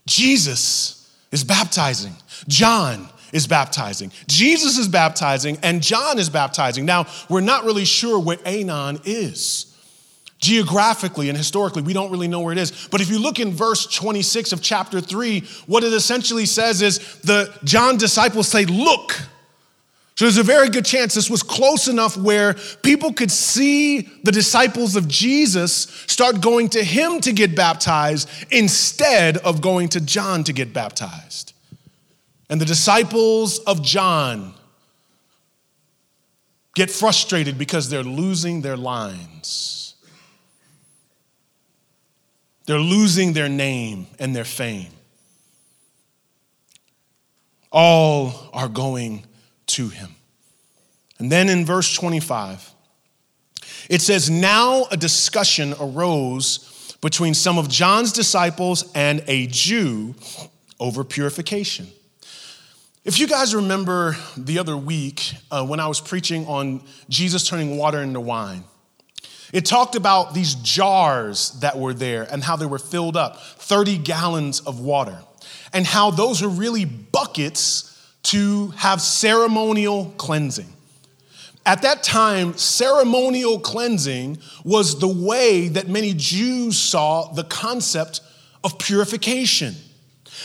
Jesus 0.06 1.10
is 1.32 1.46
baptizing. 1.46 2.16
John 2.50 3.08
is 3.32 3.48
baptizing. 3.48 4.12
Jesus 4.28 4.78
is 4.78 4.90
baptizing 4.90 5.58
and 5.64 5.82
John 5.82 6.20
is 6.20 6.30
baptizing. 6.30 6.86
Now, 6.86 7.08
we're 7.30 7.40
not 7.40 7.64
really 7.64 7.86
sure 7.86 8.20
what 8.20 8.44
Aenon 8.44 9.02
is. 9.06 9.71
Geographically 10.42 11.30
and 11.30 11.38
historically, 11.38 11.84
we 11.84 11.94
don't 11.94 12.12
really 12.12 12.28
know 12.28 12.40
where 12.40 12.52
it 12.52 12.58
is. 12.58 12.88
But 12.90 13.00
if 13.00 13.10
you 13.10 13.20
look 13.20 13.40
in 13.40 13.54
verse 13.54 13.86
26 13.86 14.52
of 14.52 14.62
chapter 14.62 15.00
3, 15.00 15.42
what 15.68 15.84
it 15.84 15.94
essentially 15.94 16.48
says 16.48 16.82
is 16.82 16.98
the 17.22 17.54
John 17.64 17.98
disciples 17.98 18.48
say, 18.48 18.66
Look. 18.66 19.14
So 20.16 20.26
there's 20.26 20.38
a 20.38 20.44
very 20.44 20.70
good 20.70 20.86
chance 20.86 21.16
this 21.16 21.30
was 21.30 21.42
close 21.42 21.88
enough 21.88 22.18
where 22.18 22.56
people 22.84 23.14
could 23.14 23.32
see 23.32 24.02
the 24.24 24.32
disciples 24.32 24.96
of 24.96 25.08
Jesus 25.08 25.84
start 26.06 26.42
going 26.42 26.70
to 26.70 26.84
him 26.84 27.22
to 27.22 27.32
get 27.32 27.56
baptized 27.56 28.30
instead 28.52 29.38
of 29.38 29.62
going 29.62 29.90
to 29.90 30.02
John 30.02 30.44
to 30.44 30.54
get 30.54 30.74
baptized. 30.74 31.54
And 32.50 32.60
the 32.60 32.66
disciples 32.66 33.60
of 33.60 33.82
John 33.82 34.54
get 36.76 36.92
frustrated 36.92 37.58
because 37.58 37.90
they're 37.90 38.04
losing 38.04 38.62
their 38.62 38.78
lines. 38.78 39.91
They're 42.66 42.80
losing 42.80 43.34
their 43.34 43.50
name 43.50 44.08
and 44.20 44.36
their 44.36 44.46
fame. 44.46 44.92
All 47.72 48.50
are 48.54 48.68
going 48.68 49.26
to 49.68 49.90
him. 49.90 50.16
And 51.20 51.32
then 51.32 51.50
in 51.50 51.66
verse 51.66 51.94
25, 51.94 52.72
it 53.90 54.02
says, 54.02 54.30
Now 54.30 54.86
a 54.92 54.98
discussion 54.98 55.74
arose 55.80 56.98
between 57.02 57.34
some 57.34 57.58
of 57.58 57.70
John's 57.70 58.12
disciples 58.12 58.92
and 58.94 59.24
a 59.28 59.48
Jew 59.48 60.16
over 60.80 61.04
purification. 61.04 61.88
If 63.04 63.20
you 63.20 63.28
guys 63.28 63.56
remember 63.56 64.16
the 64.38 64.60
other 64.60 64.78
week 64.78 65.34
uh, 65.50 65.66
when 65.66 65.80
I 65.80 65.88
was 65.88 66.00
preaching 66.00 66.46
on 66.46 66.84
Jesus 67.10 67.48
turning 67.48 67.78
water 67.78 68.00
into 68.02 68.20
wine, 68.20 68.64
it 69.54 69.66
talked 69.66 69.96
about 69.96 70.34
these 70.34 70.56
jars 70.56 71.52
that 71.60 71.78
were 71.78 71.94
there 71.94 72.28
and 72.32 72.44
how 72.44 72.56
they 72.56 72.66
were 72.66 72.80
filled 72.80 73.18
up 73.18 73.42
30 73.42 73.98
gallons 74.00 74.60
of 74.62 74.80
water, 74.80 75.18
and 75.74 75.86
how 75.86 76.12
those 76.12 76.42
are 76.42 76.50
really 76.50 76.86
buckets 76.86 77.88
to 78.24 78.68
have 78.78 79.02
ceremonial 79.02 80.14
cleansing. 80.18 80.68
At 81.66 81.84
that 81.84 82.02
time, 82.02 82.58
ceremonial 82.58 83.60
cleansing 83.60 84.40
was 84.64 85.00
the 85.00 85.08
way 85.08 85.68
that 85.70 85.88
many 85.88 86.14
Jews 86.16 86.78
saw 86.78 87.32
the 87.34 87.44
concept 87.44 88.22
of 88.64 88.80
purification. 88.80 89.76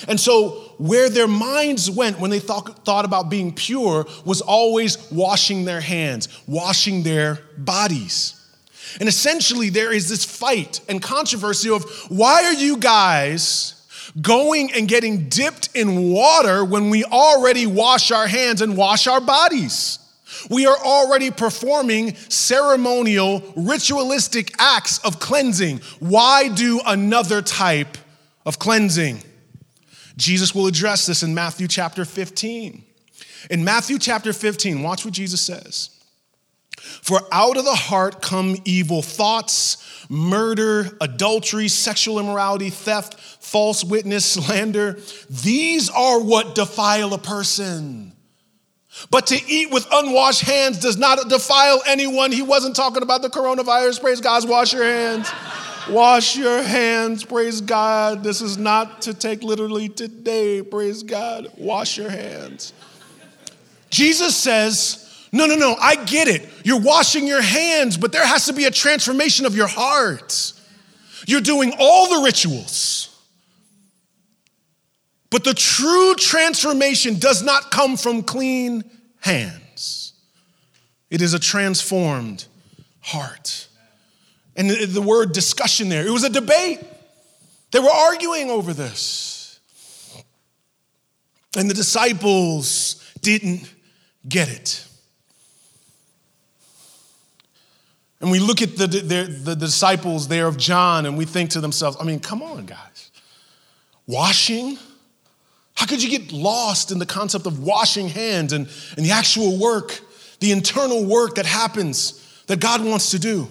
And 0.08 0.20
so, 0.20 0.62
where 0.76 1.08
their 1.08 1.28
minds 1.28 1.90
went 1.90 2.20
when 2.20 2.30
they 2.30 2.38
thought, 2.38 2.84
thought 2.84 3.06
about 3.06 3.30
being 3.30 3.54
pure 3.54 4.04
was 4.26 4.42
always 4.42 5.10
washing 5.10 5.64
their 5.64 5.80
hands, 5.80 6.28
washing 6.46 7.02
their 7.02 7.38
bodies. 7.56 8.45
And 9.00 9.08
essentially, 9.08 9.70
there 9.70 9.92
is 9.92 10.08
this 10.08 10.24
fight 10.24 10.80
and 10.88 11.02
controversy 11.02 11.70
of 11.70 11.84
why 12.08 12.44
are 12.44 12.54
you 12.54 12.76
guys 12.76 13.76
going 14.20 14.72
and 14.72 14.88
getting 14.88 15.28
dipped 15.28 15.68
in 15.74 16.10
water 16.10 16.64
when 16.64 16.90
we 16.90 17.04
already 17.04 17.66
wash 17.66 18.10
our 18.10 18.26
hands 18.26 18.62
and 18.62 18.76
wash 18.76 19.06
our 19.06 19.20
bodies. 19.20 19.98
We 20.50 20.66
are 20.66 20.76
already 20.76 21.30
performing 21.30 22.14
ceremonial, 22.14 23.42
ritualistic 23.56 24.52
acts 24.58 24.98
of 24.98 25.18
cleansing. 25.18 25.80
Why 25.98 26.48
do 26.48 26.80
another 26.86 27.42
type 27.42 27.98
of 28.44 28.58
cleansing? 28.58 29.22
Jesus 30.16 30.54
will 30.54 30.66
address 30.66 31.06
this 31.06 31.22
in 31.22 31.34
Matthew 31.34 31.68
chapter 31.68 32.04
15. 32.04 32.84
In 33.50 33.64
Matthew 33.64 33.98
chapter 33.98 34.32
15, 34.32 34.82
watch 34.82 35.04
what 35.04 35.14
Jesus 35.14 35.40
says. 35.40 35.90
For 36.76 37.20
out 37.32 37.56
of 37.56 37.64
the 37.64 37.74
heart 37.74 38.22
come 38.22 38.56
evil 38.64 39.02
thoughts, 39.02 40.06
murder, 40.08 40.96
adultery, 41.00 41.68
sexual 41.68 42.18
immorality, 42.18 42.70
theft, 42.70 43.18
false 43.18 43.82
witness, 43.82 44.24
slander. 44.32 44.98
These 45.30 45.88
are 45.90 46.20
what 46.20 46.54
defile 46.54 47.14
a 47.14 47.18
person. 47.18 48.12
But 49.10 49.26
to 49.28 49.40
eat 49.46 49.70
with 49.70 49.86
unwashed 49.92 50.42
hands 50.42 50.78
does 50.78 50.96
not 50.96 51.28
defile 51.28 51.82
anyone. 51.86 52.32
He 52.32 52.42
wasn't 52.42 52.76
talking 52.76 53.02
about 53.02 53.22
the 53.22 53.28
coronavirus. 53.28 54.00
Praise 54.00 54.20
God. 54.20 54.48
Wash 54.48 54.72
your 54.72 54.84
hands. 54.84 55.30
Wash 55.90 56.36
your 56.36 56.62
hands. 56.62 57.22
Praise 57.22 57.60
God. 57.60 58.24
This 58.24 58.40
is 58.40 58.56
not 58.56 59.02
to 59.02 59.14
take 59.14 59.42
literally 59.42 59.88
today. 59.88 60.62
Praise 60.62 61.02
God. 61.02 61.48
Wash 61.56 61.98
your 61.98 62.10
hands. 62.10 62.72
Jesus 63.90 64.34
says, 64.34 65.05
no, 65.36 65.46
no, 65.46 65.54
no, 65.54 65.76
I 65.78 65.96
get 66.04 66.28
it. 66.28 66.48
You're 66.64 66.80
washing 66.80 67.26
your 67.26 67.42
hands, 67.42 67.96
but 67.96 68.10
there 68.10 68.26
has 68.26 68.46
to 68.46 68.52
be 68.52 68.64
a 68.64 68.70
transformation 68.70 69.44
of 69.44 69.54
your 69.54 69.66
heart. 69.66 70.52
You're 71.26 71.40
doing 71.40 71.74
all 71.78 72.18
the 72.18 72.24
rituals. 72.24 73.14
But 75.30 75.44
the 75.44 75.54
true 75.54 76.14
transformation 76.14 77.18
does 77.18 77.42
not 77.42 77.70
come 77.70 77.96
from 77.96 78.22
clean 78.22 78.84
hands, 79.20 80.14
it 81.10 81.20
is 81.20 81.34
a 81.34 81.38
transformed 81.38 82.46
heart. 83.00 83.68
And 84.58 84.70
the, 84.70 85.02
word 85.02 85.32
discussion 85.32 85.90
there, 85.90 86.06
it 86.06 86.10
was 86.10 86.24
a 86.24 86.30
debate. 86.30 86.80
They 87.72 87.78
were 87.78 87.90
arguing 87.90 88.50
over 88.50 88.72
this. 88.72 89.60
And 91.54 91.68
the 91.68 91.74
disciples 91.74 93.04
didn't 93.20 93.70
get 94.26 94.48
it. 94.48 94.86
And 98.26 98.32
we 98.32 98.40
look 98.40 98.60
at 98.60 98.76
the, 98.76 98.88
the, 98.88 99.22
the, 99.22 99.54
disciples 99.54 100.26
there 100.26 100.48
of 100.48 100.56
John 100.56 101.06
and 101.06 101.16
we 101.16 101.24
think 101.24 101.50
to 101.50 101.60
themselves, 101.60 101.96
I 102.00 102.02
mean, 102.02 102.18
come 102.18 102.42
on, 102.42 102.66
guys. 102.66 103.12
Washing? 104.08 104.78
How 105.76 105.86
could 105.86 106.02
you 106.02 106.10
get 106.10 106.32
lost 106.32 106.90
in 106.90 106.98
the 106.98 107.06
concept 107.06 107.46
of 107.46 107.62
washing 107.62 108.08
hands 108.08 108.52
and, 108.52 108.68
and 108.96 109.06
the 109.06 109.12
actual 109.12 109.56
work, 109.60 110.00
the 110.40 110.50
internal 110.50 111.04
work 111.04 111.36
that 111.36 111.46
happens 111.46 112.42
that 112.48 112.58
God 112.58 112.84
wants 112.84 113.12
to 113.12 113.20
do? 113.20 113.46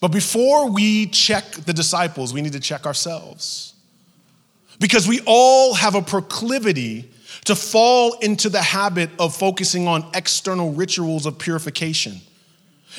But 0.00 0.12
before 0.12 0.70
we 0.70 1.08
check 1.08 1.44
the 1.50 1.74
disciples, 1.74 2.32
we 2.32 2.40
need 2.40 2.54
to 2.54 2.60
check 2.60 2.86
ourselves. 2.86 3.74
Because 4.80 5.06
we 5.06 5.20
all 5.26 5.74
have 5.74 5.94
a 5.94 6.00
proclivity 6.00 7.10
to 7.44 7.54
fall 7.54 8.14
into 8.20 8.48
the 8.48 8.62
habit 8.62 9.10
of 9.18 9.36
focusing 9.36 9.88
on 9.88 10.06
external 10.14 10.72
rituals 10.72 11.26
of 11.26 11.38
purification 11.38 12.18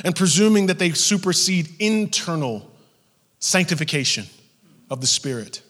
and 0.03 0.15
presuming 0.15 0.67
that 0.67 0.79
they 0.79 0.91
supersede 0.91 1.69
internal 1.79 2.69
sanctification 3.39 4.25
of 4.89 5.01
the 5.01 5.07
Spirit. 5.07 5.61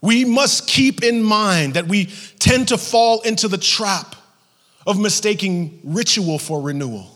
We 0.00 0.24
must 0.24 0.66
keep 0.66 1.02
in 1.02 1.22
mind 1.22 1.74
that 1.74 1.86
we 1.86 2.06
tend 2.38 2.68
to 2.68 2.78
fall 2.78 3.20
into 3.20 3.48
the 3.48 3.58
trap 3.58 4.16
of 4.86 4.98
mistaking 4.98 5.80
ritual 5.84 6.38
for 6.38 6.60
renewal. 6.60 7.08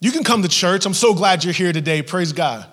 You 0.00 0.10
can 0.10 0.24
come 0.24 0.42
to 0.42 0.48
church. 0.48 0.86
I'm 0.86 0.94
so 0.94 1.14
glad 1.14 1.44
you're 1.44 1.52
here 1.52 1.72
today. 1.72 2.02
Praise 2.02 2.32
God. 2.32 2.66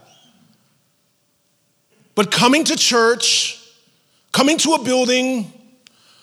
But 2.15 2.31
coming 2.31 2.63
to 2.65 2.75
church, 2.75 3.63
coming 4.31 4.57
to 4.59 4.73
a 4.73 4.83
building, 4.83 5.51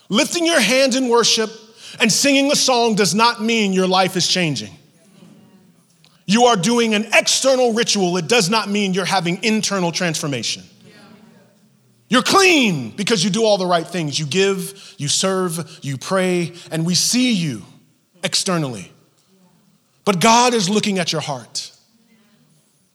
lifting 0.09 0.44
your 0.44 0.61
hands 0.61 0.94
in 0.94 1.09
worship, 1.09 1.51
and 2.00 2.12
singing 2.12 2.50
a 2.52 2.56
song 2.56 2.94
does 2.94 3.14
not 3.14 3.42
mean 3.42 3.72
your 3.72 3.87
life 3.87 4.16
is 4.16 4.28
changing. 4.28 4.72
You 6.26 6.46
are 6.46 6.56
doing 6.56 6.94
an 6.94 7.06
external 7.12 7.72
ritual, 7.72 8.16
it 8.16 8.28
does 8.28 8.50
not 8.50 8.68
mean 8.68 8.94
you're 8.94 9.04
having 9.04 9.42
internal 9.44 9.92
transformation. 9.92 10.64
You're 12.09 12.22
clean 12.22 12.90
because 12.90 13.24
you 13.24 13.30
do 13.30 13.44
all 13.44 13.59
the 13.59 13.66
right 13.66 13.87
things. 13.87 14.18
You 14.18 14.26
give, 14.26 14.94
you 14.96 15.09
serve, 15.09 15.80
you 15.82 15.98
pray, 15.98 16.52
and 16.70 16.87
we 16.87 16.94
see 16.94 17.32
you 17.32 17.62
externally. 18.22 18.92
But 20.04 20.20
God 20.20 20.54
is 20.54 20.70
looking 20.70 21.00
at 21.00 21.11
your 21.11 21.20
heart. 21.20 21.72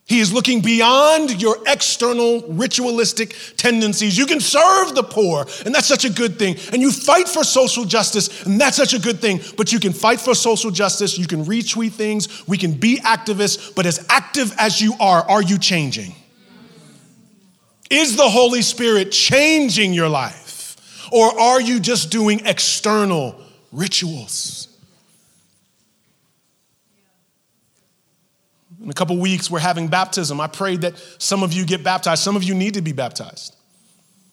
He 0.04 0.18
is 0.18 0.32
looking 0.32 0.60
beyond 0.60 1.40
your 1.40 1.56
external 1.66 2.42
ritualistic 2.48 3.34
tendencies. 3.56 4.18
You 4.18 4.26
can 4.26 4.40
serve 4.40 4.94
the 4.94 5.04
poor, 5.04 5.46
and 5.64 5.74
that's 5.74 5.86
such 5.86 6.04
a 6.04 6.10
good 6.10 6.38
thing. 6.38 6.56
And 6.72 6.82
you 6.82 6.90
fight 6.90 7.28
for 7.28 7.44
social 7.44 7.84
justice, 7.84 8.44
and 8.44 8.60
that's 8.60 8.76
such 8.76 8.94
a 8.94 8.98
good 8.98 9.20
thing. 9.20 9.40
But 9.56 9.72
you 9.72 9.78
can 9.78 9.92
fight 9.92 10.20
for 10.20 10.34
social 10.34 10.70
justice, 10.70 11.16
you 11.16 11.26
can 11.26 11.44
retweet 11.44 11.92
things, 11.92 12.46
we 12.48 12.58
can 12.58 12.72
be 12.72 12.98
activists, 12.98 13.74
but 13.74 13.86
as 13.86 14.04
active 14.10 14.52
as 14.58 14.80
you 14.80 14.94
are, 14.98 15.22
are 15.30 15.42
you 15.42 15.56
changing? 15.56 16.14
Is 17.88 18.16
the 18.16 18.28
Holy 18.28 18.62
Spirit 18.62 19.12
changing 19.12 19.92
your 19.92 20.08
life? 20.08 21.08
Or 21.12 21.38
are 21.38 21.60
you 21.60 21.78
just 21.78 22.10
doing 22.10 22.40
external 22.46 23.38
rituals? 23.70 24.71
In 28.82 28.90
a 28.90 28.92
couple 28.92 29.16
weeks, 29.18 29.50
we're 29.50 29.60
having 29.60 29.88
baptism. 29.88 30.40
I 30.40 30.48
pray 30.48 30.76
that 30.78 30.98
some 31.18 31.42
of 31.42 31.52
you 31.52 31.64
get 31.64 31.84
baptized. 31.84 32.22
Some 32.22 32.34
of 32.34 32.42
you 32.42 32.54
need 32.54 32.74
to 32.74 32.82
be 32.82 32.92
baptized. 32.92 33.54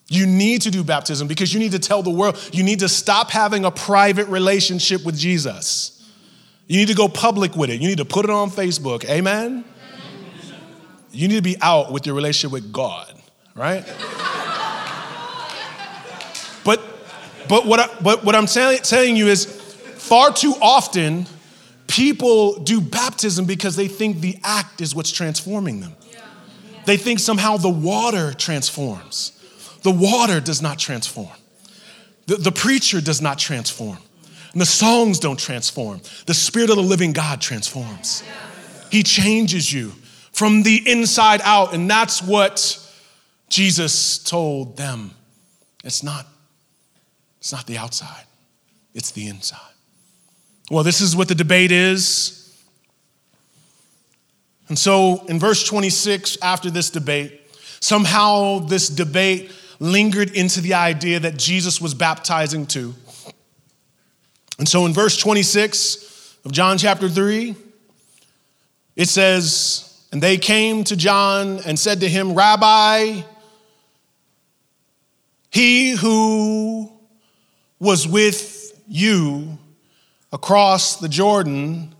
You 0.07 0.25
need 0.25 0.63
to 0.63 0.71
do 0.71 0.83
baptism 0.83 1.27
because 1.27 1.53
you 1.53 1.59
need 1.59 1.71
to 1.73 1.79
tell 1.79 2.01
the 2.01 2.09
world, 2.09 2.49
you 2.51 2.63
need 2.63 2.79
to 2.79 2.89
stop 2.89 3.29
having 3.29 3.63
a 3.63 3.69
private 3.69 4.27
relationship 4.27 5.05
with 5.05 5.15
Jesus. 5.15 5.95
You 6.65 6.77
need 6.77 6.87
to 6.87 6.95
go 6.95 7.07
public 7.07 7.55
with 7.55 7.69
it. 7.69 7.79
You 7.79 7.87
need 7.87 7.99
to 7.99 8.05
put 8.05 8.25
it 8.25 8.31
on 8.31 8.49
Facebook. 8.49 9.07
Amen? 9.07 9.63
You 11.11 11.27
need 11.27 11.35
to 11.35 11.41
be 11.41 11.57
out 11.61 11.91
with 11.91 12.07
your 12.07 12.15
relationship 12.15 12.51
with 12.51 12.71
God, 12.71 13.13
right? 13.55 13.85
but 16.63 16.81
but 17.47 17.65
what, 17.65 17.79
I, 17.79 17.89
but 18.01 18.23
what 18.23 18.35
I'm 18.35 18.45
telling, 18.45 18.77
telling 18.79 19.15
you 19.15 19.27
is 19.27 19.45
far 19.45 20.31
too 20.31 20.53
often, 20.61 21.25
people 21.89 22.59
do 22.59 22.79
baptism 22.79 23.45
because 23.45 23.75
they 23.75 23.87
think 23.87 24.21
the 24.21 24.37
act 24.43 24.79
is 24.79 24.95
what's 24.95 25.11
transforming 25.11 25.81
them. 25.81 25.95
They 26.85 26.97
think 26.97 27.19
somehow 27.19 27.57
the 27.57 27.69
water 27.69 28.33
transforms. 28.33 29.33
The 29.83 29.91
water 29.91 30.39
does 30.39 30.61
not 30.61 30.79
transform. 30.79 31.35
The, 32.27 32.35
the 32.35 32.51
preacher 32.51 33.01
does 33.01 33.21
not 33.21 33.39
transform. 33.39 33.97
And 34.53 34.61
the 34.61 34.65
songs 34.65 35.19
don't 35.19 35.39
transform. 35.39 36.01
The 36.25 36.33
Spirit 36.33 36.69
of 36.69 36.77
the 36.77 36.83
living 36.83 37.11
God 37.11 37.41
transforms. 37.41 38.23
He 38.91 39.03
changes 39.03 39.71
you 39.71 39.89
from 40.31 40.63
the 40.63 40.81
inside 40.89 41.41
out. 41.43 41.73
And 41.73 41.89
that's 41.89 42.21
what 42.21 42.77
Jesus 43.49 44.19
told 44.19 44.77
them. 44.77 45.11
It's 45.83 46.03
not, 46.03 46.27
it's 47.39 47.51
not 47.51 47.67
the 47.67 47.77
outside, 47.77 48.25
it's 48.93 49.11
the 49.11 49.27
inside. 49.27 49.68
Well, 50.69 50.83
this 50.83 51.01
is 51.01 51.15
what 51.15 51.27
the 51.27 51.35
debate 51.35 51.71
is. 51.71 52.35
And 54.67 54.77
so 54.77 55.25
in 55.25 55.39
verse 55.39 55.65
26, 55.67 56.37
after 56.43 56.69
this 56.69 56.91
debate, 56.91 57.41
somehow 57.79 58.59
this 58.59 58.87
debate 58.87 59.51
lingered 59.79 60.31
into 60.31 60.61
the 60.61 60.75
idea 60.75 61.19
that 61.21 61.37
Jesus 61.37 61.81
was 61.81 61.95
baptizing 61.95 62.67
too. 62.67 62.93
And 64.59 64.69
so 64.69 64.85
in 64.85 64.93
verse 64.93 65.17
26 65.17 66.37
of 66.45 66.51
John 66.51 66.77
chapter 66.77 67.09
3, 67.09 67.55
it 68.95 69.07
says, 69.07 70.05
And 70.11 70.21
they 70.21 70.37
came 70.37 70.83
to 70.83 70.95
John 70.95 71.61
and 71.65 71.79
said 71.79 72.01
to 72.01 72.09
him, 72.09 72.35
Rabbi, 72.35 73.21
he 75.49 75.91
who 75.91 76.91
was 77.79 78.07
with 78.07 78.79
you 78.87 79.57
across 80.31 80.97
the 80.97 81.09
Jordan, 81.09 81.95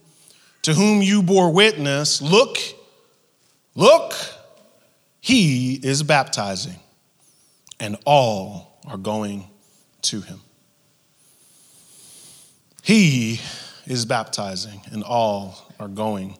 to 0.62 0.74
whom 0.74 1.02
you 1.02 1.24
bore 1.24 1.52
witness, 1.52 2.22
look, 2.22 2.58
look, 3.76 4.13
he 5.22 5.76
is 5.76 6.04
baptizing, 6.04 6.80
and 7.80 7.98
all 8.06 8.80
are 8.88 8.98
going 8.98 9.48
to 10.04 10.22
him. 10.22 10.42
He 12.84 13.39
is 13.86 14.06
baptizing, 14.06 14.82
and 14.92 15.04
all 15.04 15.72
are 15.80 15.88
going 15.88 16.38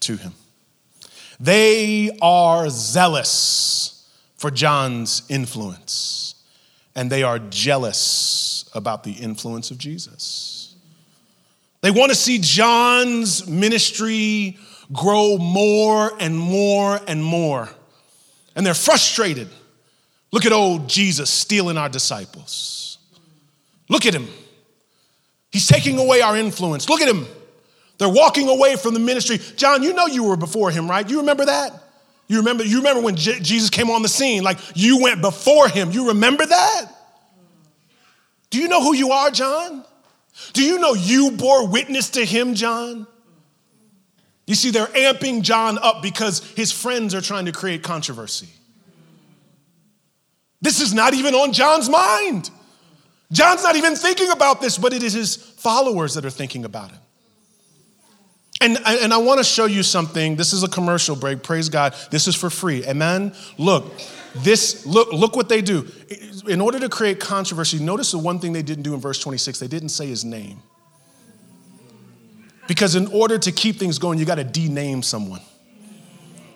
to 0.00 0.16
him. 0.16 0.32
They 1.40 2.16
are 2.20 2.68
zealous 2.68 4.08
for 4.36 4.50
John's 4.50 5.22
influence, 5.28 6.34
and 6.94 7.10
they 7.10 7.22
are 7.22 7.38
jealous 7.38 8.68
about 8.74 9.04
the 9.04 9.12
influence 9.12 9.70
of 9.70 9.78
Jesus. 9.78 10.57
They 11.80 11.90
want 11.90 12.10
to 12.10 12.14
see 12.14 12.38
John's 12.40 13.46
ministry 13.46 14.58
grow 14.92 15.38
more 15.38 16.12
and 16.18 16.36
more 16.36 16.98
and 17.06 17.22
more, 17.22 17.68
and 18.56 18.66
they're 18.66 18.74
frustrated. 18.74 19.48
Look 20.32 20.44
at 20.44 20.52
old 20.52 20.88
Jesus 20.88 21.30
stealing 21.30 21.78
our 21.78 21.88
disciples. 21.88 22.98
Look 23.88 24.04
at 24.06 24.14
him. 24.14 24.26
He's 25.50 25.66
taking 25.66 25.98
away 25.98 26.20
our 26.20 26.36
influence. 26.36 26.88
Look 26.88 27.00
at 27.00 27.08
him. 27.08 27.26
They're 27.96 28.08
walking 28.08 28.48
away 28.48 28.76
from 28.76 28.94
the 28.94 29.00
ministry. 29.00 29.38
John, 29.56 29.82
you 29.82 29.92
know 29.94 30.06
you 30.06 30.24
were 30.24 30.36
before 30.36 30.70
him, 30.70 30.88
right? 30.88 31.08
You 31.08 31.20
remember 31.20 31.46
that? 31.46 31.72
You 32.28 32.38
remember, 32.38 32.62
you 32.62 32.78
remember 32.78 33.00
when 33.00 33.16
J- 33.16 33.40
Jesus 33.40 33.70
came 33.70 33.90
on 33.90 34.02
the 34.02 34.08
scene, 34.08 34.42
like 34.42 34.58
you 34.74 35.02
went 35.02 35.22
before 35.22 35.68
him. 35.68 35.90
You 35.90 36.08
remember 36.08 36.44
that? 36.44 36.86
Do 38.50 38.58
you 38.58 38.68
know 38.68 38.82
who 38.82 38.94
you 38.94 39.10
are, 39.10 39.30
John? 39.30 39.84
Do 40.52 40.62
you 40.62 40.78
know 40.78 40.94
you 40.94 41.32
bore 41.32 41.66
witness 41.66 42.10
to 42.10 42.24
him, 42.24 42.54
John? 42.54 43.06
You 44.46 44.54
see, 44.54 44.70
they're 44.70 44.86
amping 44.86 45.42
John 45.42 45.78
up 45.78 46.02
because 46.02 46.40
his 46.52 46.72
friends 46.72 47.14
are 47.14 47.20
trying 47.20 47.44
to 47.46 47.52
create 47.52 47.82
controversy. 47.82 48.48
This 50.60 50.80
is 50.80 50.94
not 50.94 51.14
even 51.14 51.34
on 51.34 51.52
John's 51.52 51.88
mind. 51.88 52.50
John's 53.30 53.62
not 53.62 53.76
even 53.76 53.94
thinking 53.94 54.30
about 54.30 54.60
this, 54.60 54.78
but 54.78 54.92
it 54.92 55.02
is 55.02 55.12
his 55.12 55.36
followers 55.36 56.14
that 56.14 56.24
are 56.24 56.30
thinking 56.30 56.64
about 56.64 56.90
it. 56.90 56.98
And, 58.60 58.78
and 58.86 59.12
I 59.12 59.18
want 59.18 59.38
to 59.38 59.44
show 59.44 59.66
you 59.66 59.82
something. 59.82 60.34
This 60.34 60.52
is 60.52 60.62
a 60.62 60.68
commercial 60.68 61.14
break. 61.14 61.42
Praise 61.42 61.68
God. 61.68 61.94
This 62.10 62.26
is 62.26 62.34
for 62.34 62.50
free. 62.50 62.84
Amen. 62.86 63.34
Look, 63.56 63.92
this 64.36 64.86
look 64.86 65.12
look 65.12 65.36
what 65.36 65.48
they 65.48 65.62
do. 65.62 65.86
In 66.46 66.60
order 66.60 66.78
to 66.80 66.88
create 66.88 67.20
controversy, 67.20 67.78
notice 67.78 68.12
the 68.12 68.18
one 68.18 68.38
thing 68.38 68.52
they 68.52 68.62
didn't 68.62 68.84
do 68.84 68.94
in 68.94 69.00
verse 69.00 69.18
26. 69.20 69.58
They 69.58 69.68
didn't 69.68 69.90
say 69.90 70.06
his 70.06 70.24
name. 70.24 70.62
Because 72.66 72.94
in 72.94 73.06
order 73.08 73.38
to 73.38 73.50
keep 73.50 73.76
things 73.76 73.98
going, 73.98 74.18
you 74.18 74.26
got 74.26 74.36
to 74.36 74.44
dename 74.44 75.02
someone. 75.02 75.40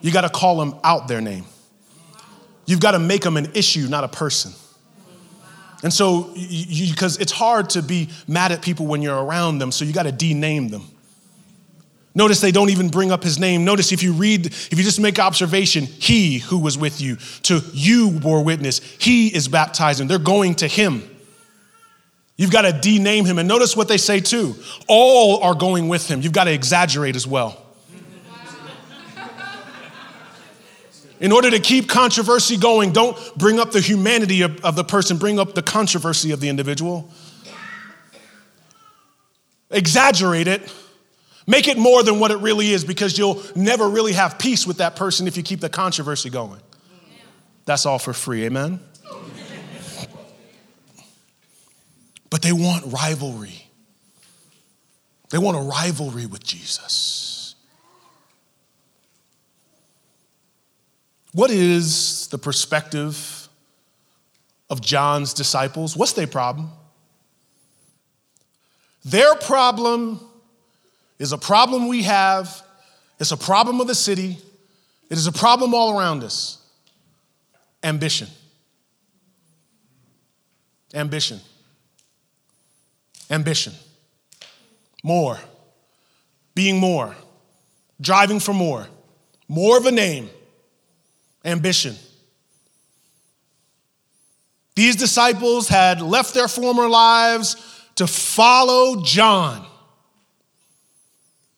You 0.02 0.12
got 0.12 0.22
to 0.22 0.28
call 0.28 0.58
them 0.58 0.78
out 0.84 1.08
their 1.08 1.20
name. 1.20 1.46
You've 2.66 2.80
got 2.80 2.92
to 2.92 2.98
make 2.98 3.22
them 3.22 3.36
an 3.36 3.50
issue, 3.54 3.88
not 3.88 4.04
a 4.04 4.08
person. 4.08 4.52
And 5.82 5.92
so, 5.92 6.32
because 6.34 7.18
it's 7.18 7.32
hard 7.32 7.70
to 7.70 7.82
be 7.82 8.08
mad 8.28 8.52
at 8.52 8.62
people 8.62 8.86
when 8.86 9.02
you're 9.02 9.20
around 9.20 9.58
them, 9.58 9.72
so 9.72 9.84
you 9.84 9.92
got 9.92 10.04
to 10.04 10.12
dename 10.12 10.70
them. 10.70 10.91
Notice 12.14 12.40
they 12.40 12.52
don't 12.52 12.68
even 12.70 12.88
bring 12.90 13.10
up 13.10 13.22
his 13.22 13.38
name. 13.38 13.64
Notice 13.64 13.90
if 13.90 14.02
you 14.02 14.12
read, 14.12 14.46
if 14.46 14.74
you 14.74 14.82
just 14.84 15.00
make 15.00 15.18
observation, 15.18 15.84
he 15.84 16.38
who 16.38 16.58
was 16.58 16.76
with 16.76 17.00
you, 17.00 17.16
to 17.44 17.62
you 17.72 18.10
bore 18.10 18.44
witness, 18.44 18.80
he 18.98 19.28
is 19.28 19.48
baptizing. 19.48 20.08
They're 20.08 20.18
going 20.18 20.56
to 20.56 20.68
him. 20.68 21.08
You've 22.36 22.50
got 22.50 22.62
to 22.62 22.72
dename 22.72 23.24
him. 23.24 23.38
And 23.38 23.48
notice 23.48 23.76
what 23.76 23.88
they 23.88 23.96
say 23.96 24.20
too. 24.20 24.56
All 24.88 25.42
are 25.42 25.54
going 25.54 25.88
with 25.88 26.06
him. 26.06 26.20
You've 26.20 26.32
got 26.32 26.44
to 26.44 26.52
exaggerate 26.52 27.16
as 27.16 27.26
well. 27.26 27.58
In 31.18 31.30
order 31.30 31.50
to 31.52 31.60
keep 31.60 31.88
controversy 31.88 32.56
going, 32.56 32.92
don't 32.92 33.16
bring 33.36 33.60
up 33.60 33.70
the 33.70 33.80
humanity 33.80 34.42
of, 34.42 34.62
of 34.64 34.74
the 34.74 34.82
person, 34.82 35.18
bring 35.18 35.38
up 35.38 35.54
the 35.54 35.62
controversy 35.62 36.32
of 36.32 36.40
the 36.40 36.48
individual. 36.48 37.08
Exaggerate 39.70 40.48
it 40.48 40.68
Make 41.46 41.66
it 41.68 41.76
more 41.76 42.02
than 42.02 42.20
what 42.20 42.30
it 42.30 42.38
really 42.38 42.70
is 42.70 42.84
because 42.84 43.18
you'll 43.18 43.42
never 43.56 43.88
really 43.88 44.12
have 44.12 44.38
peace 44.38 44.66
with 44.66 44.78
that 44.78 44.96
person 44.96 45.26
if 45.26 45.36
you 45.36 45.42
keep 45.42 45.60
the 45.60 45.68
controversy 45.68 46.30
going. 46.30 46.60
That's 47.64 47.86
all 47.86 47.98
for 47.98 48.12
free, 48.12 48.44
amen? 48.44 48.80
But 52.30 52.42
they 52.42 52.52
want 52.52 52.92
rivalry. 52.92 53.66
They 55.30 55.38
want 55.38 55.56
a 55.56 55.60
rivalry 55.60 56.26
with 56.26 56.44
Jesus. 56.44 57.54
What 61.32 61.50
is 61.50 62.28
the 62.28 62.38
perspective 62.38 63.48
of 64.68 64.80
John's 64.80 65.34
disciples? 65.34 65.96
What's 65.96 66.12
their 66.12 66.26
problem? 66.26 66.70
Their 69.04 69.34
problem 69.34 70.20
is 71.22 71.30
a 71.30 71.38
problem 71.38 71.86
we 71.86 72.02
have. 72.02 72.62
It's 73.20 73.30
a 73.30 73.36
problem 73.36 73.80
of 73.80 73.86
the 73.86 73.94
city. 73.94 74.36
It 75.08 75.16
is 75.16 75.28
a 75.28 75.32
problem 75.32 75.72
all 75.72 75.96
around 75.96 76.24
us. 76.24 76.58
Ambition. 77.84 78.26
Ambition. 80.92 81.38
Ambition. 83.30 83.72
More. 85.04 85.38
Being 86.56 86.80
more. 86.80 87.14
Driving 88.00 88.40
for 88.40 88.52
more. 88.52 88.88
More 89.46 89.78
of 89.78 89.86
a 89.86 89.92
name. 89.92 90.28
Ambition. 91.44 91.94
These 94.74 94.96
disciples 94.96 95.68
had 95.68 96.02
left 96.02 96.34
their 96.34 96.48
former 96.48 96.88
lives 96.88 97.54
to 97.94 98.08
follow 98.08 99.04
John. 99.04 99.68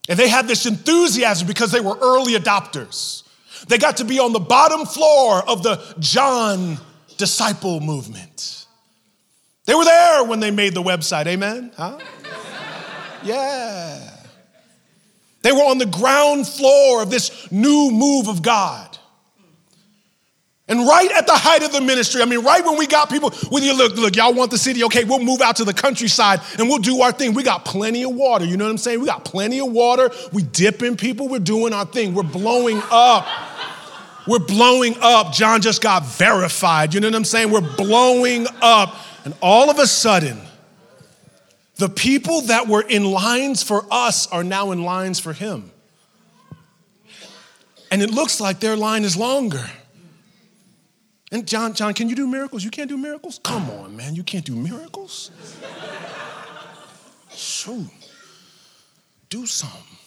And 0.08 0.18
they 0.18 0.28
had 0.28 0.46
this 0.46 0.66
enthusiasm 0.66 1.46
because 1.46 1.72
they 1.72 1.80
were 1.80 1.96
early 2.00 2.34
adopters. 2.34 3.22
They 3.68 3.78
got 3.78 3.96
to 3.98 4.04
be 4.04 4.18
on 4.18 4.32
the 4.32 4.40
bottom 4.40 4.84
floor 4.86 5.42
of 5.48 5.62
the 5.62 5.82
John 5.98 6.78
disciple 7.16 7.80
movement. 7.80 8.66
They 9.64 9.74
were 9.74 9.84
there 9.84 10.24
when 10.24 10.40
they 10.40 10.50
made 10.50 10.74
the 10.74 10.82
website, 10.82 11.26
amen? 11.26 11.72
Huh? 11.76 11.98
Yeah. 13.22 14.10
They 15.40 15.52
were 15.52 15.62
on 15.62 15.78
the 15.78 15.86
ground 15.86 16.46
floor 16.46 17.02
of 17.02 17.10
this 17.10 17.50
new 17.50 17.90
move 17.90 18.28
of 18.28 18.42
God. 18.42 18.93
And 20.66 20.86
right 20.88 21.10
at 21.12 21.26
the 21.26 21.34
height 21.34 21.62
of 21.62 21.72
the 21.72 21.82
ministry, 21.82 22.22
I 22.22 22.24
mean, 22.24 22.42
right 22.42 22.64
when 22.64 22.78
we 22.78 22.86
got 22.86 23.10
people, 23.10 23.30
with 23.50 23.62
you 23.62 23.76
look, 23.76 23.96
look, 23.96 24.16
y'all 24.16 24.32
want 24.32 24.50
the 24.50 24.56
city? 24.56 24.82
Okay, 24.84 25.04
we'll 25.04 25.20
move 25.20 25.42
out 25.42 25.56
to 25.56 25.64
the 25.64 25.74
countryside 25.74 26.40
and 26.58 26.68
we'll 26.68 26.78
do 26.78 27.02
our 27.02 27.12
thing. 27.12 27.34
We 27.34 27.42
got 27.42 27.66
plenty 27.66 28.02
of 28.02 28.14
water. 28.14 28.46
You 28.46 28.56
know 28.56 28.64
what 28.64 28.70
I'm 28.70 28.78
saying? 28.78 29.00
We 29.00 29.06
got 29.06 29.26
plenty 29.26 29.60
of 29.60 29.70
water. 29.70 30.10
We 30.32 30.42
dipping 30.42 30.96
people. 30.96 31.28
We're 31.28 31.40
doing 31.40 31.74
our 31.74 31.84
thing. 31.84 32.14
We're 32.14 32.22
blowing 32.22 32.80
up. 32.90 33.26
We're 34.26 34.38
blowing 34.38 34.96
up. 35.02 35.34
John 35.34 35.60
just 35.60 35.82
got 35.82 36.06
verified. 36.06 36.94
You 36.94 37.00
know 37.00 37.08
what 37.08 37.14
I'm 37.14 37.24
saying? 37.24 37.50
We're 37.50 37.76
blowing 37.76 38.46
up. 38.62 38.96
And 39.26 39.34
all 39.42 39.68
of 39.68 39.78
a 39.78 39.86
sudden, 39.86 40.38
the 41.76 41.90
people 41.90 42.42
that 42.42 42.68
were 42.68 42.82
in 42.82 43.04
lines 43.04 43.62
for 43.62 43.84
us 43.90 44.26
are 44.28 44.44
now 44.44 44.72
in 44.72 44.82
lines 44.82 45.20
for 45.20 45.34
him. 45.34 45.70
And 47.90 48.00
it 48.00 48.10
looks 48.10 48.40
like 48.40 48.60
their 48.60 48.76
line 48.76 49.04
is 49.04 49.14
longer. 49.14 49.68
And 51.34 51.48
John, 51.48 51.74
John, 51.74 51.94
can 51.94 52.08
you 52.08 52.14
do 52.14 52.28
miracles? 52.28 52.62
You 52.62 52.70
can't 52.70 52.88
do 52.88 52.96
miracles? 52.96 53.40
Come 53.42 53.68
on, 53.68 53.96
man, 53.96 54.14
you 54.14 54.22
can't 54.22 54.44
do 54.44 54.54
miracles? 54.54 55.32
Shoot, 57.30 57.88
do 59.28 59.44
something. 59.44 59.98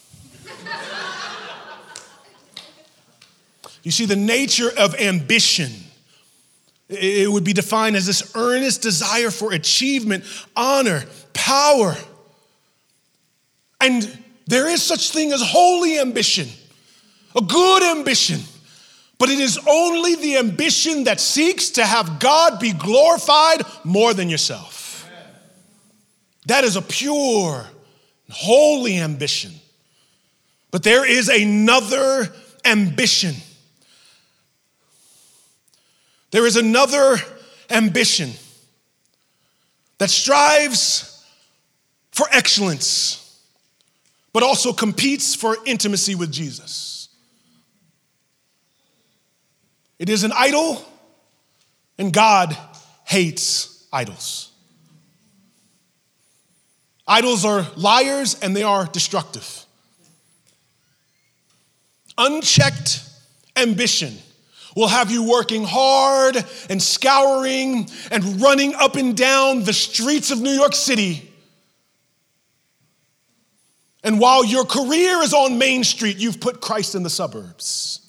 You 3.84 3.92
see, 3.92 4.06
the 4.06 4.16
nature 4.16 4.70
of 4.78 4.96
ambition, 4.96 5.70
it 6.88 7.30
would 7.30 7.44
be 7.44 7.52
defined 7.52 7.98
as 7.98 8.06
this 8.06 8.32
earnest 8.34 8.82
desire 8.82 9.30
for 9.30 9.52
achievement, 9.52 10.24
honor, 10.56 11.04
power. 11.34 11.98
And 13.82 14.18
there 14.46 14.70
is 14.70 14.82
such 14.82 15.12
thing 15.12 15.34
as 15.34 15.42
holy 15.42 16.00
ambition, 16.00 16.48
a 17.36 17.42
good 17.42 17.84
ambition. 17.84 18.40
But 19.20 19.30
it 19.30 19.40
is 19.40 19.60
only 19.68 20.16
the 20.16 20.38
ambition 20.38 21.06
that 21.06 21.20
seeks 21.20 21.72
to 21.72 21.86
have 21.86 22.20
God 22.20 22.60
be 22.60 22.74
glorified 22.74 23.64
more 23.84 24.14
than 24.14 24.30
yourself. 24.30 25.10
That 26.46 26.64
is 26.64 26.76
a 26.76 26.82
pure, 26.82 27.66
holy 28.30 28.98
ambition. 28.98 29.54
But 30.72 30.84
there 30.84 31.06
is 31.06 31.30
another 31.30 32.32
ambition. 32.64 33.36
There 36.32 36.46
is 36.46 36.56
another 36.56 37.18
ambition 37.70 38.32
that 39.98 40.10
strives 40.10 41.26
for 42.12 42.28
excellence, 42.32 43.42
but 44.34 44.44
also 44.44 44.74
competes 44.74 45.34
for 45.34 45.58
intimacy 45.66 46.16
with 46.16 46.32
Jesus. 46.32 46.87
It 50.00 50.10
is 50.10 50.24
an 50.24 50.32
idol, 50.34 50.84
and 51.98 52.14
God 52.14 52.56
hates 53.06 53.88
idols. 53.92 54.52
Idols 57.08 57.46
are 57.46 57.66
liars 57.78 58.38
and 58.42 58.56
they 58.56 58.64
are 58.64 58.86
destructive. 58.86 59.66
Unchecked 62.18 63.02
ambition 63.56 64.14
will 64.76 64.88
have 64.88 65.10
you 65.10 65.24
working 65.24 65.64
hard 65.64 66.44
and 66.70 66.82
scouring 66.82 67.90
and 68.12 68.42
running 68.42 68.76
up 68.76 68.96
and 68.96 69.16
down 69.16 69.64
the 69.64 69.74
streets 69.74 70.32
of 70.32 70.42
New 70.42 70.52
York 70.52 70.76
City. 70.76 71.32
And 74.04 74.20
while 74.20 74.46
your 74.46 74.66
career 74.66 75.22
is 75.22 75.34
on 75.34 75.58
Main 75.58 75.84
Street, 75.84 76.18
you've 76.18 76.40
put 76.40 76.62
Christ 76.62 76.94
in 76.94 77.04
the 77.04 77.10
suburbs. 77.10 78.07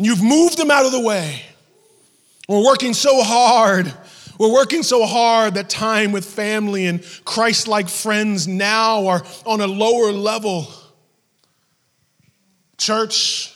And 0.00 0.06
you've 0.06 0.22
moved 0.22 0.56
them 0.56 0.70
out 0.70 0.86
of 0.86 0.92
the 0.92 1.00
way. 1.00 1.42
We're 2.48 2.64
working 2.64 2.94
so 2.94 3.22
hard. 3.22 3.92
We're 4.38 4.50
working 4.50 4.82
so 4.82 5.04
hard 5.04 5.52
that 5.56 5.68
time 5.68 6.10
with 6.10 6.24
family 6.24 6.86
and 6.86 7.04
Christ 7.26 7.68
like 7.68 7.90
friends 7.90 8.48
now 8.48 9.08
are 9.08 9.22
on 9.44 9.60
a 9.60 9.66
lower 9.66 10.10
level. 10.10 10.72
Church, 12.78 13.54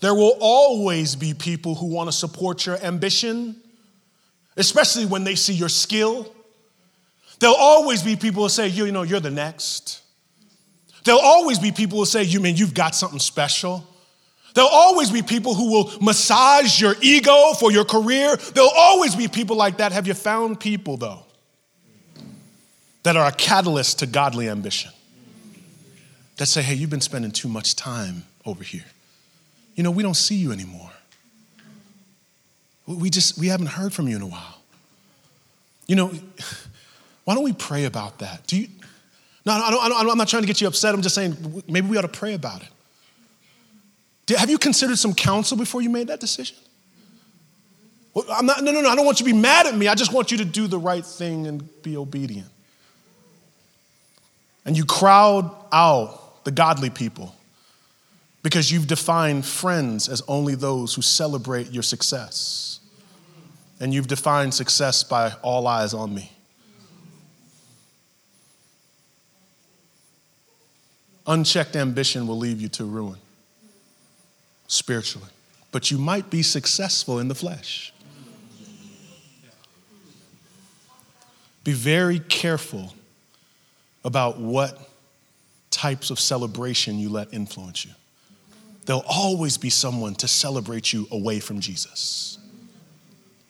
there 0.00 0.14
will 0.14 0.36
always 0.38 1.16
be 1.16 1.32
people 1.32 1.74
who 1.74 1.86
want 1.86 2.10
to 2.10 2.12
support 2.12 2.66
your 2.66 2.76
ambition, 2.84 3.56
especially 4.58 5.06
when 5.06 5.24
they 5.24 5.34
see 5.34 5.54
your 5.54 5.70
skill. 5.70 6.30
There'll 7.38 7.56
always 7.56 8.02
be 8.02 8.16
people 8.16 8.42
who 8.42 8.50
say, 8.50 8.68
you 8.68 8.92
know, 8.92 9.02
you're 9.02 9.18
the 9.18 9.30
next. 9.30 10.02
There'll 11.04 11.22
always 11.22 11.58
be 11.58 11.72
people 11.72 11.96
who 11.96 12.04
say, 12.04 12.22
you 12.22 12.40
mean 12.40 12.56
you've 12.56 12.74
got 12.74 12.94
something 12.94 13.18
special. 13.18 13.95
There'll 14.56 14.70
always 14.70 15.10
be 15.10 15.20
people 15.20 15.54
who 15.54 15.70
will 15.70 15.92
massage 16.00 16.80
your 16.80 16.94
ego 17.02 17.52
for 17.60 17.70
your 17.70 17.84
career. 17.84 18.36
There'll 18.36 18.70
always 18.70 19.14
be 19.14 19.28
people 19.28 19.54
like 19.54 19.76
that. 19.76 19.92
Have 19.92 20.06
you 20.06 20.14
found 20.14 20.58
people, 20.58 20.96
though, 20.96 21.24
that 23.02 23.18
are 23.18 23.28
a 23.28 23.32
catalyst 23.32 23.98
to 23.98 24.06
godly 24.06 24.48
ambition? 24.48 24.92
That 26.38 26.46
say, 26.46 26.62
hey, 26.62 26.72
you've 26.72 26.88
been 26.88 27.02
spending 27.02 27.32
too 27.32 27.48
much 27.48 27.76
time 27.76 28.24
over 28.46 28.64
here. 28.64 28.86
You 29.74 29.82
know, 29.82 29.90
we 29.90 30.02
don't 30.02 30.16
see 30.16 30.36
you 30.36 30.52
anymore. 30.52 30.90
We 32.86 33.10
just, 33.10 33.36
we 33.36 33.48
haven't 33.48 33.66
heard 33.66 33.92
from 33.92 34.08
you 34.08 34.16
in 34.16 34.22
a 34.22 34.26
while. 34.26 34.62
You 35.86 35.96
know, 35.96 36.12
why 37.24 37.34
don't 37.34 37.44
we 37.44 37.52
pray 37.52 37.84
about 37.84 38.20
that? 38.20 38.46
Do 38.46 38.58
you, 38.58 38.68
no, 39.44 39.52
I 39.52 39.70
don't, 39.70 39.92
I 39.92 40.10
I'm 40.10 40.16
not 40.16 40.28
trying 40.28 40.44
to 40.44 40.46
get 40.46 40.62
you 40.62 40.66
upset. 40.66 40.94
I'm 40.94 41.02
just 41.02 41.14
saying 41.14 41.62
maybe 41.68 41.88
we 41.88 41.98
ought 41.98 42.02
to 42.02 42.08
pray 42.08 42.32
about 42.32 42.62
it. 42.62 42.68
Did, 44.26 44.38
have 44.38 44.50
you 44.50 44.58
considered 44.58 44.98
some 44.98 45.14
counsel 45.14 45.56
before 45.56 45.80
you 45.80 45.88
made 45.88 46.08
that 46.08 46.20
decision? 46.20 46.56
Well, 48.12 48.24
I'm 48.30 48.46
not, 48.46 48.62
no, 48.62 48.72
no, 48.72 48.80
no, 48.80 48.88
I 48.88 48.96
don't 48.96 49.06
want 49.06 49.20
you 49.20 49.26
to 49.26 49.32
be 49.32 49.38
mad 49.38 49.66
at 49.66 49.76
me. 49.76 49.88
I 49.88 49.94
just 49.94 50.12
want 50.12 50.32
you 50.32 50.38
to 50.38 50.44
do 50.44 50.66
the 50.66 50.78
right 50.78 51.04
thing 51.04 51.46
and 51.46 51.82
be 51.82 51.96
obedient. 51.96 52.48
And 54.64 54.76
you 54.76 54.84
crowd 54.84 55.54
out 55.72 56.44
the 56.44 56.50
godly 56.50 56.90
people 56.90 57.34
because 58.42 58.72
you've 58.72 58.86
defined 58.86 59.44
friends 59.44 60.08
as 60.08 60.22
only 60.26 60.54
those 60.54 60.94
who 60.94 61.02
celebrate 61.02 61.70
your 61.70 61.82
success. 61.82 62.80
And 63.78 63.92
you've 63.92 64.08
defined 64.08 64.54
success 64.54 65.04
by 65.04 65.32
all 65.42 65.66
eyes 65.66 65.94
on 65.94 66.14
me. 66.14 66.32
Unchecked 71.26 71.76
ambition 71.76 72.26
will 72.26 72.38
leave 72.38 72.60
you 72.60 72.68
to 72.68 72.84
ruin 72.84 73.18
spiritually, 74.66 75.28
but 75.72 75.90
you 75.90 75.98
might 75.98 76.30
be 76.30 76.42
successful 76.42 77.18
in 77.18 77.28
the 77.28 77.34
flesh. 77.34 77.92
Be 81.64 81.72
very 81.72 82.20
careful 82.20 82.94
about 84.04 84.38
what 84.38 84.90
types 85.70 86.10
of 86.10 86.20
celebration 86.20 86.98
you 86.98 87.08
let 87.08 87.34
influence 87.34 87.84
you 87.84 87.92
there'll 88.86 89.04
always 89.06 89.58
be 89.58 89.68
someone 89.68 90.14
to 90.14 90.28
celebrate 90.28 90.92
you 90.92 91.06
away 91.10 91.40
from 91.40 91.60
Jesus. 91.60 92.38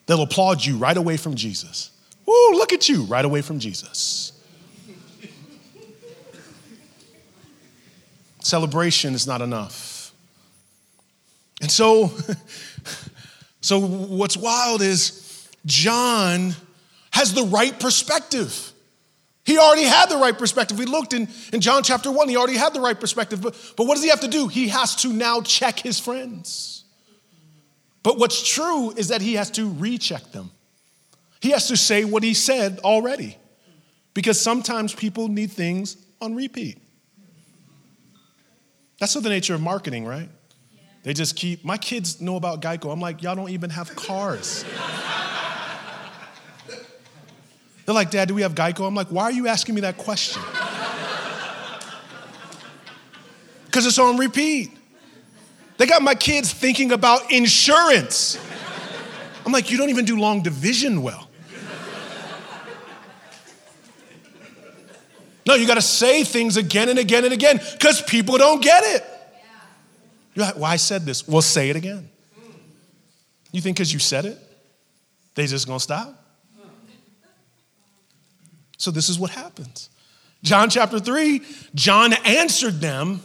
They'll 0.07 0.23
applaud 0.23 0.65
you 0.65 0.77
right 0.77 0.97
away 0.97 1.17
from 1.17 1.35
Jesus. 1.35 1.91
Woo, 2.25 2.51
look 2.53 2.73
at 2.73 2.89
you, 2.89 3.03
right 3.03 3.23
away 3.23 3.41
from 3.41 3.59
Jesus. 3.59 4.33
Celebration 8.39 9.13
is 9.13 9.27
not 9.27 9.41
enough. 9.41 9.86
And 11.67 11.71
so, 11.73 12.13
so 13.61 13.77
what's 13.77 14.37
wild 14.37 14.81
is 14.81 15.49
John 15.65 16.55
has 17.11 17.33
the 17.33 17.43
right 17.43 17.77
perspective. 17.77 18.71
He 19.43 19.57
already 19.57 19.83
had 19.83 20.07
the 20.07 20.15
right 20.15 20.37
perspective. 20.37 20.79
We 20.79 20.85
looked 20.85 21.11
in, 21.11 21.27
in 21.51 21.59
John 21.59 21.83
chapter 21.83 22.09
1, 22.09 22.29
he 22.29 22.37
already 22.37 22.55
had 22.55 22.73
the 22.73 22.79
right 22.79 22.97
perspective. 22.97 23.41
But, 23.41 23.73
but 23.75 23.85
what 23.85 23.95
does 23.95 24.03
he 24.05 24.09
have 24.11 24.21
to 24.21 24.29
do? 24.29 24.47
He 24.47 24.69
has 24.69 24.95
to 24.97 25.11
now 25.11 25.41
check 25.41 25.77
his 25.79 25.99
friends. 25.99 26.85
But 28.01 28.17
what's 28.17 28.49
true 28.49 28.91
is 28.91 29.09
that 29.09 29.19
he 29.19 29.33
has 29.33 29.51
to 29.51 29.69
recheck 29.69 30.31
them. 30.31 30.51
He 31.41 31.49
has 31.49 31.67
to 31.67 31.75
say 31.75 32.05
what 32.05 32.23
he 32.23 32.33
said 32.33 32.79
already. 32.79 33.35
Because 34.13 34.39
sometimes 34.39 34.95
people 34.95 35.27
need 35.27 35.51
things 35.51 35.97
on 36.21 36.33
repeat. 36.33 36.81
That's 39.01 39.15
the 39.15 39.27
nature 39.27 39.53
of 39.53 39.59
marketing, 39.59 40.05
right? 40.05 40.29
They 41.03 41.13
just 41.13 41.35
keep, 41.35 41.63
my 41.63 41.77
kids 41.77 42.19
know 42.19 42.35
about 42.35 42.61
Geico. 42.61 42.91
I'm 42.91 42.99
like, 42.99 43.23
y'all 43.23 43.35
don't 43.35 43.49
even 43.49 43.69
have 43.69 43.95
cars. 43.95 44.65
They're 47.85 47.95
like, 47.95 48.11
Dad, 48.11 48.27
do 48.27 48.33
we 48.33 48.41
have 48.41 48.53
Geico? 48.53 48.85
I'm 48.85 48.95
like, 48.95 49.07
why 49.07 49.23
are 49.23 49.31
you 49.31 49.47
asking 49.47 49.75
me 49.75 49.81
that 49.81 49.97
question? 49.97 50.41
Because 53.65 53.85
it's 53.85 53.97
on 53.97 54.17
repeat. 54.17 54.71
They 55.77 55.85
got 55.85 56.01
my 56.01 56.15
kids 56.15 56.51
thinking 56.51 56.91
about 56.91 57.31
insurance. 57.31 58.37
I'm 59.45 59.53
like, 59.53 59.71
you 59.71 59.77
don't 59.77 59.89
even 59.89 60.03
do 60.03 60.19
long 60.19 60.41
division 60.41 61.01
well. 61.01 61.29
No, 65.45 65.55
you 65.55 65.65
got 65.65 65.75
to 65.75 65.81
say 65.81 66.25
things 66.25 66.57
again 66.57 66.89
and 66.89 66.99
again 66.99 67.23
and 67.23 67.33
again 67.33 67.61
because 67.71 68.01
people 68.01 68.37
don't 68.37 68.61
get 68.61 68.83
it. 68.83 69.16
You're 70.37 70.45
like, 70.45 70.55
well, 70.57 70.65
I 70.65 70.75
said 70.75 71.03
this. 71.03 71.27
Well, 71.27 71.41
say 71.41 71.71
it 71.71 71.75
again. 71.75 72.11
You 73.51 73.59
think 73.59 73.75
because 73.75 73.91
you 73.91 73.97
said 73.97 74.25
it, 74.25 74.37
they 75.33 75.47
just 75.47 75.65
gonna 75.65 75.79
stop? 75.79 76.13
So 78.77 78.91
this 78.91 79.09
is 79.09 79.17
what 79.17 79.31
happens. 79.31 79.89
John 80.43 80.69
chapter 80.69 80.99
3, 80.99 81.41
John 81.73 82.13
answered 82.23 82.79
them 82.79 83.23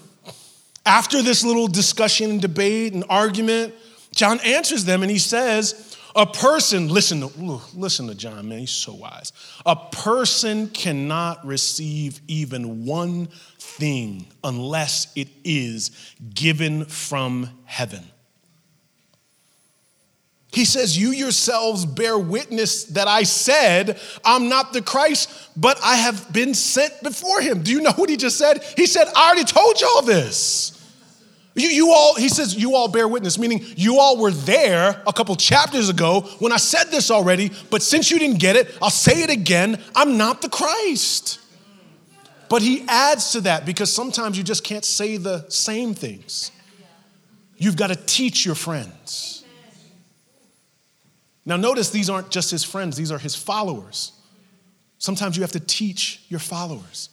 after 0.87 1.21
this 1.21 1.45
little 1.45 1.69
discussion 1.69 2.31
and 2.31 2.41
debate 2.41 2.95
and 2.95 3.05
argument. 3.11 3.75
John 4.15 4.41
answers 4.41 4.87
them 4.87 5.03
and 5.03 5.11
he 5.11 5.19
says, 5.19 5.92
A 6.15 6.27
person, 6.27 6.89
listen 6.89 7.21
to, 7.27 7.61
listen 7.75 8.07
to 8.09 8.15
John, 8.15 8.49
man, 8.49 8.59
he's 8.59 8.71
so 8.71 8.95
wise. 8.95 9.33
A 9.65 9.77
person 9.77 10.69
cannot 10.69 11.45
receive 11.47 12.21
even 12.29 12.85
one 12.85 13.29
thing 13.59 14.27
unless 14.45 15.11
it 15.17 15.29
is 15.43 15.91
given 16.35 16.85
from 16.85 17.49
heaven. 17.65 18.05
He 20.53 20.67
says, 20.67 20.99
You 20.99 21.11
yourselves 21.11 21.87
bear 21.87 22.19
witness 22.19 22.85
that 22.85 23.09
I 23.09 23.23
said, 23.23 23.99
I'm 24.23 24.51
not 24.51 24.75
the 24.75 24.83
Christ, 24.83 25.31
but 25.57 25.81
I 25.83 25.97
have 25.97 26.31
been 26.31 26.53
sent 26.53 27.03
before 27.03 27.41
him. 27.41 27.63
Do 27.63 27.73
you 27.73 27.81
know 27.81 27.93
what 27.93 28.11
he 28.11 28.19
just 28.19 28.37
said? 28.37 28.63
He 28.77 28.87
said, 28.87 29.07
I 29.17 29.29
already 29.29 29.45
told 29.45 29.81
y'all 29.81 30.03
this. 30.03 30.79
You, 31.55 31.69
you 31.69 31.91
all, 31.93 32.15
he 32.15 32.29
says, 32.29 32.57
you 32.57 32.75
all 32.75 32.89
bear 32.89 33.07
witness, 33.07 33.39
meaning 33.39 33.63
you 33.77 33.99
all 33.99 34.17
were 34.17 34.31
there 34.31 35.03
a 35.07 35.13
couple 35.13 35.37
chapters 35.37 35.91
ago 35.91 36.23
when 36.39 36.51
I 36.51 36.57
said 36.57 36.85
this 36.85 37.11
already, 37.11 37.51
but 37.71 37.83
since 37.83 38.11
you 38.11 38.19
didn't 38.19 38.39
get 38.39 38.57
it, 38.57 38.75
I'll 38.81 38.91
say 38.91 39.23
it 39.23 39.31
again 39.31 39.79
I'm 39.95 40.17
not 40.17 40.41
the 40.41 40.49
Christ. 40.49 41.41
But 42.49 42.63
he 42.63 42.85
adds 42.89 43.33
to 43.33 43.43
that 43.43 43.65
because 43.65 43.93
sometimes 43.93 44.37
you 44.37 44.45
just 44.45 44.65
can't 44.65 44.85
say 44.85 45.17
the 45.17 45.49
same 45.49 45.95
things. 45.95 46.51
You've 47.57 47.77
got 47.77 47.89
to 47.89 47.97
teach 47.97 48.45
your 48.45 48.55
friends. 48.55 49.45
Now, 51.45 51.57
notice 51.57 51.91
these 51.91 52.09
aren't 52.09 52.31
just 52.31 52.51
his 52.51 52.65
friends, 52.65 52.97
these 52.97 53.13
are 53.13 53.19
his 53.19 53.35
followers. 53.35 54.13
Sometimes 54.99 55.37
you 55.37 55.43
have 55.43 55.53
to 55.53 55.61
teach 55.61 56.25
your 56.29 56.41
followers. 56.41 57.09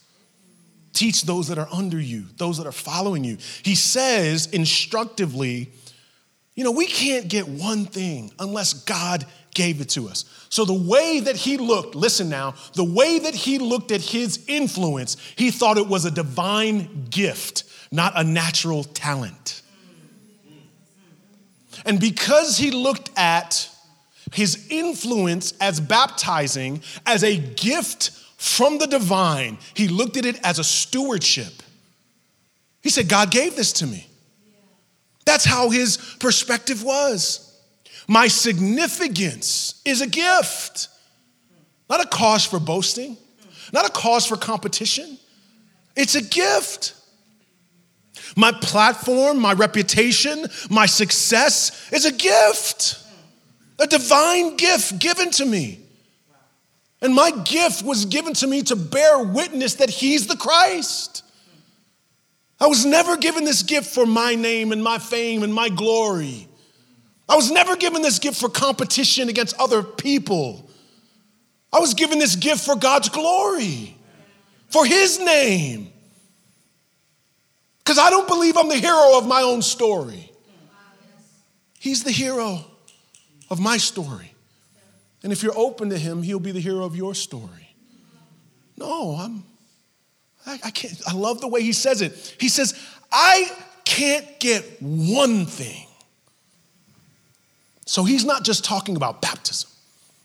Teach 0.94 1.24
those 1.24 1.48
that 1.48 1.58
are 1.58 1.68
under 1.72 2.00
you, 2.00 2.26
those 2.38 2.58
that 2.58 2.68
are 2.68 2.72
following 2.72 3.24
you. 3.24 3.38
He 3.64 3.76
says 3.76 4.48
instructively, 4.48 5.72
you 6.56 6.64
know, 6.64 6.72
we 6.72 6.88
can't 6.88 7.28
get 7.28 7.48
one 7.48 7.86
thing 7.86 8.32
unless 8.40 8.74
God 8.74 9.26
gave 9.54 9.82
it 9.82 9.90
to 9.90 10.08
us. 10.10 10.26
So, 10.50 10.66
the 10.66 10.74
way 10.74 11.20
that 11.22 11.36
he 11.36 11.58
looked, 11.58 11.96
listen 11.96 12.30
now, 12.30 12.56
the 12.74 12.84
way 12.84 13.20
that 13.20 13.36
he 13.36 13.60
looked 13.60 13.92
at 13.92 14.02
his 14.02 14.44
influence, 14.48 15.16
he 15.36 15.52
thought 15.52 15.78
it 15.78 15.88
was 15.88 16.06
a 16.06 16.12
divine 16.12 17.06
gift, 17.10 17.64
not 17.92 18.14
a 18.16 18.24
natural 18.24 18.84
talent. 18.84 19.62
And 21.86 22.00
because 22.00 22.58
he 22.58 22.72
looked 22.72 23.10
at 23.18 23.70
his 24.34 24.68
influence 24.70 25.54
as 25.60 25.80
baptizing 25.80 26.82
as 27.06 27.24
a 27.24 27.38
gift 27.38 28.12
from 28.40 28.78
the 28.78 28.88
divine, 28.88 29.58
he 29.74 29.90
looked 29.90 30.16
at 30.16 30.26
it 30.26 30.40
as 30.46 30.60
a 30.60 30.64
stewardship. 30.64 31.62
He 32.82 32.90
said, 32.90 33.10
God 33.10 33.32
gave 33.32 33.58
this 33.58 33.74
to 33.74 33.86
me. 33.86 34.08
That's 35.26 35.44
how 35.44 35.70
his 35.70 35.98
perspective 36.22 36.82
was. 36.82 37.54
My 38.08 38.30
significance 38.30 39.82
is 39.84 40.00
a 40.00 40.08
gift, 40.08 40.88
not 41.90 42.02
a 42.02 42.08
cause 42.08 42.46
for 42.46 42.62
boasting, 42.62 43.18
not 43.74 43.86
a 43.86 43.92
cause 43.92 44.26
for 44.26 44.38
competition. 44.38 45.18
It's 45.98 46.16
a 46.16 46.24
gift. 46.24 46.94
My 48.38 48.54
platform, 48.54 49.38
my 49.38 49.52
reputation, 49.52 50.46
my 50.70 50.86
success 50.86 51.92
is 51.92 52.06
a 52.06 52.14
gift, 52.14 53.04
a 53.80 53.86
divine 53.86 54.56
gift 54.56 54.98
given 54.98 55.30
to 55.32 55.46
me. 55.46 55.82
And 57.02 57.14
my 57.14 57.32
gift 57.32 57.84
was 57.84 58.06
given 58.06 58.34
to 58.36 58.48
me 58.48 58.62
to 58.64 58.76
bear 58.76 59.20
witness 59.24 59.76
that 59.76 59.90
He's 59.90 60.28
the 60.28 60.36
Christ. 60.36 61.24
I 62.60 62.68
was 62.68 62.86
never 62.86 63.16
given 63.16 63.46
this 63.46 63.64
gift 63.64 63.94
for 63.94 64.06
my 64.06 64.36
name 64.36 64.72
and 64.72 64.84
my 64.84 64.98
fame 64.98 65.44
and 65.44 65.54
my 65.54 65.70
glory. 65.70 66.48
I 67.30 67.36
was 67.36 67.52
never 67.52 67.78
given 67.78 68.02
this 68.02 68.20
gift 68.20 68.40
for 68.40 68.50
competition 68.50 69.30
against 69.30 69.56
other 69.58 69.82
people. 69.82 70.70
I 71.72 71.80
was 71.80 71.94
given 71.94 72.20
this 72.20 72.36
gift 72.36 72.66
for 72.66 72.76
God's 72.76 73.10
glory, 73.10 73.96
for 74.68 74.86
His 74.86 75.20
name. 75.20 75.94
Because 77.78 77.98
I 77.98 78.10
don't 78.10 78.28
believe 78.28 78.58
I'm 78.58 78.68
the 78.68 78.76
hero 78.76 79.18
of 79.18 79.26
my 79.26 79.42
own 79.42 79.62
story. 79.62 80.32
He's 81.80 82.04
the 82.04 82.12
hero 82.12 82.66
of 83.50 83.60
my 83.60 83.78
story. 83.78 84.34
And 85.24 85.32
if 85.32 85.44
you're 85.44 85.58
open 85.58 85.90
to 85.90 85.98
him, 85.98 86.24
he'll 86.24 86.40
be 86.40 86.52
the 86.52 86.60
hero 86.60 86.86
of 86.86 86.96
your 86.96 87.14
story. 87.14 87.76
No, 88.78 89.16
I'm, 89.16 89.44
I, 90.46 90.60
I 90.66 90.72
can't, 90.72 91.00
I 91.06 91.14
love 91.14 91.42
the 91.42 91.48
way 91.48 91.62
he 91.62 91.74
says 91.74 92.02
it. 92.02 92.36
He 92.40 92.48
says, 92.48 92.74
I 93.12 93.52
can't 93.84 94.40
get 94.40 94.64
one 94.82 95.46
thing. 95.46 95.86
So 97.86 98.04
he's 98.04 98.24
not 98.24 98.46
just 98.46 98.64
talking 98.64 98.96
about 98.96 99.22
baptism, 99.22 99.70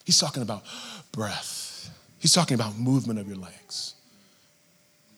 he's 0.05 0.19
talking 0.19 0.43
about 0.43 0.65
breath, 1.13 1.91
he's 2.19 2.33
talking 2.33 2.55
about 2.55 2.77
movement 2.79 3.19
of 3.19 3.27
your 3.27 3.39
legs. 3.39 3.95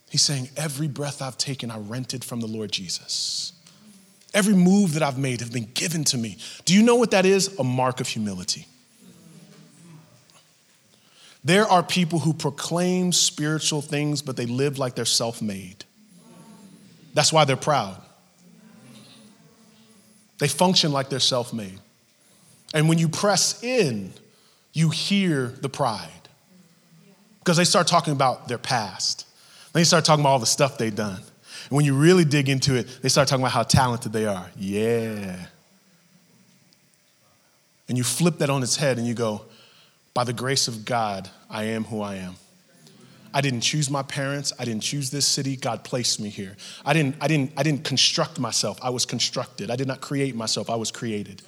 He's 0.09 0.23
saying, 0.23 0.49
Every 0.57 0.89
breath 0.89 1.21
I've 1.21 1.37
taken, 1.37 1.71
I 1.71 1.79
rented 1.79 2.25
from 2.25 2.41
the 2.41 2.47
Lord 2.47 2.73
Jesus. 2.73 3.53
Every 4.33 4.55
move 4.55 4.95
that 4.95 5.03
I've 5.03 5.19
made 5.19 5.41
have 5.41 5.53
been 5.53 5.69
given 5.75 6.05
to 6.05 6.19
me. 6.19 6.39
Do 6.65 6.75
you 6.75 6.83
know 6.83 6.95
what 6.97 7.11
that 7.11 7.27
is? 7.27 7.59
A 7.59 7.65
mark 7.65 8.01
of 8.01 8.09
humility. 8.09 8.67
There 11.47 11.65
are 11.65 11.81
people 11.81 12.19
who 12.19 12.33
proclaim 12.33 13.13
spiritual 13.13 13.81
things, 13.81 14.21
but 14.21 14.37
they 14.37 14.47
live 14.47 14.79
like 14.79 14.97
they're 14.97 15.05
self 15.05 15.41
made. 15.41 15.85
That's 17.15 17.33
why 17.33 17.45
they're 17.45 17.57
proud. 17.57 18.03
They 20.39 20.49
function 20.49 20.91
like 20.91 21.09
they're 21.09 21.21
self 21.21 21.53
made. 21.53 21.79
And 22.75 22.89
when 22.89 22.99
you 22.99 23.09
press 23.09 23.63
in, 23.63 24.13
you 24.73 24.91
hear 24.91 25.55
the 25.61 25.69
pride 25.69 26.11
because 27.39 27.57
they 27.57 27.65
start 27.65 27.87
talking 27.87 28.13
about 28.13 28.49
their 28.49 28.59
past. 28.59 29.25
They 29.73 29.85
start 29.85 30.05
talking 30.05 30.23
about 30.25 30.31
all 30.31 30.39
the 30.41 30.47
stuff 30.47 30.79
they've 30.79 30.93
done. 30.93 31.23
And 31.69 31.77
when 31.77 31.85
you 31.85 31.95
really 31.95 32.25
dig 32.25 32.49
into 32.49 32.75
it, 32.75 32.89
they 33.03 33.09
start 33.09 33.29
talking 33.29 33.45
about 33.45 33.53
how 33.53 33.63
talented 33.63 34.13
they 34.13 34.27
are. 34.27 34.51
Yeah. 34.57 35.47
And 37.89 37.97
you 37.97 38.03
flip 38.03 38.39
that 38.39 38.51
on 38.51 38.65
its 38.65 38.75
head 38.75 38.99
and 38.99 39.07
you 39.07 39.15
go, 39.15 39.43
by 40.17 40.25
the 40.25 40.33
grace 40.33 40.67
of 40.67 40.87
God, 40.87 41.29
I 41.51 41.65
am 41.65 41.85
who 41.85 42.01
I 42.01 42.15
am. 42.15 42.37
I 43.35 43.43
didn't 43.43 43.61
choose 43.61 43.91
my 43.91 44.03
parents. 44.03 44.51
I 44.59 44.65
didn't 44.65 44.83
choose 44.83 45.11
this 45.11 45.27
city. 45.27 45.57
God 45.57 45.85
placed 45.85 46.21
me 46.21 46.31
here. 46.31 46.57
I 46.87 46.95
didn't, 46.95 47.17
I, 47.21 47.29
didn't, 47.29 47.53
I 47.55 47.63
didn't 47.63 47.85
construct 47.85 48.41
myself. 48.41 48.79
I 48.83 48.89
was 48.89 49.05
constructed. 49.05 49.71
I 49.71 49.77
did 49.77 49.87
not 49.87 50.01
create 50.01 50.35
myself. 50.35 50.71
I 50.71 50.77
was 50.77 50.91
created. 50.91 51.43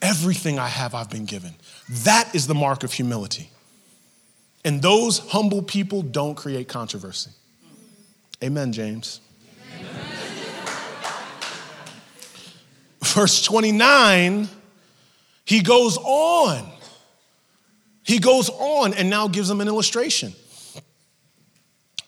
Everything 0.00 0.60
I 0.60 0.68
have, 0.68 0.94
I've 0.94 1.10
been 1.10 1.24
given. 1.24 1.56
That 2.04 2.32
is 2.36 2.46
the 2.46 2.54
mark 2.54 2.84
of 2.84 2.92
humility. 2.92 3.50
And 4.64 4.80
those 4.80 5.18
humble 5.18 5.62
people 5.62 6.02
don't 6.02 6.36
create 6.36 6.68
controversy. 6.68 7.32
Amen, 8.44 8.72
James. 8.72 9.20
Amen. 9.76 9.90
Verse 13.02 13.42
29, 13.42 14.48
he 15.44 15.62
goes 15.62 15.98
on 15.98 16.72
he 18.02 18.18
goes 18.18 18.48
on 18.48 18.94
and 18.94 19.08
now 19.08 19.28
gives 19.28 19.48
them 19.48 19.60
an 19.60 19.68
illustration. 19.68 20.32
It 20.74 20.84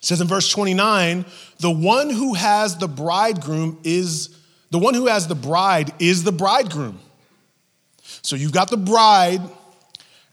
says 0.01 0.21
in 0.21 0.27
verse 0.27 0.51
29, 0.51 1.25
the 1.59 1.71
one 1.71 2.11
who 2.11 2.35
has 2.35 2.77
the 2.77 2.89
bridegroom 2.89 3.79
is 3.85 4.37
the 4.71 4.79
one 4.79 4.95
who 4.95 5.07
has 5.07 5.29
the 5.29 5.37
bride 5.37 5.93
is 6.01 6.25
the 6.25 6.33
bridegroom. 6.33 6.99
So 8.23 8.35
you've 8.35 8.53
got 8.53 8.71
the 8.71 8.77
bride 8.77 9.41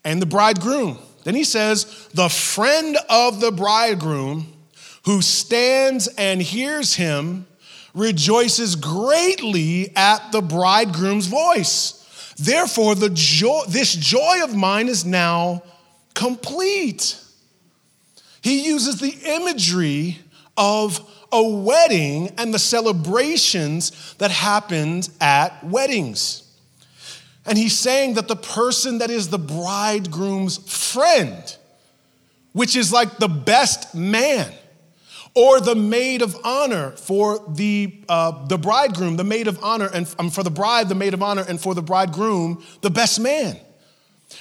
and 0.03 0.21
the 0.21 0.25
bridegroom. 0.25 0.97
Then 1.23 1.35
he 1.35 1.43
says, 1.43 2.09
the 2.13 2.27
friend 2.27 2.97
of 3.07 3.39
the 3.39 3.51
bridegroom 3.51 4.51
who 5.05 5.21
stands 5.21 6.07
and 6.07 6.41
hears 6.41 6.95
him 6.95 7.45
rejoices 7.93 8.75
greatly 8.75 9.95
at 9.95 10.31
the 10.31 10.41
bridegroom's 10.41 11.27
voice. 11.27 12.00
Therefore, 12.41 12.95
the 12.95 13.11
joy, 13.11 13.61
this 13.67 13.93
joy 13.93 14.43
of 14.43 14.55
mine 14.55 14.87
is 14.87 15.05
now 15.05 15.61
complete. 16.15 17.15
He 18.41 18.65
uses 18.65 18.99
the 18.99 19.15
imagery 19.25 20.17
of 20.57 21.07
a 21.31 21.43
wedding 21.43 22.33
and 22.39 22.51
the 22.51 22.57
celebrations 22.57 24.15
that 24.17 24.31
happened 24.31 25.09
at 25.21 25.63
weddings. 25.63 26.43
And 27.45 27.59
he's 27.59 27.77
saying 27.77 28.15
that 28.15 28.27
the 28.27 28.35
person 28.35 28.97
that 28.97 29.11
is 29.11 29.29
the 29.29 29.39
bridegroom's 29.39 30.57
friend, 30.57 31.55
which 32.53 32.75
is 32.75 32.91
like 32.91 33.17
the 33.17 33.29
best 33.29 33.93
man, 33.93 34.51
or 35.33 35.61
the 35.61 35.75
maid 35.75 36.21
of 36.21 36.35
honor 36.43 36.91
for 36.91 37.39
the, 37.49 38.03
uh, 38.09 38.45
the 38.47 38.57
bridegroom, 38.57 39.15
the 39.15 39.23
maid 39.23 39.47
of 39.47 39.63
honor, 39.63 39.89
and 39.93 40.13
um, 40.19 40.29
for 40.29 40.43
the 40.43 40.51
bride, 40.51 40.89
the 40.89 40.95
maid 40.95 41.13
of 41.13 41.23
honor, 41.23 41.45
and 41.47 41.59
for 41.59 41.73
the 41.73 41.81
bridegroom, 41.81 42.63
the 42.81 42.89
best 42.89 43.19
man. 43.19 43.57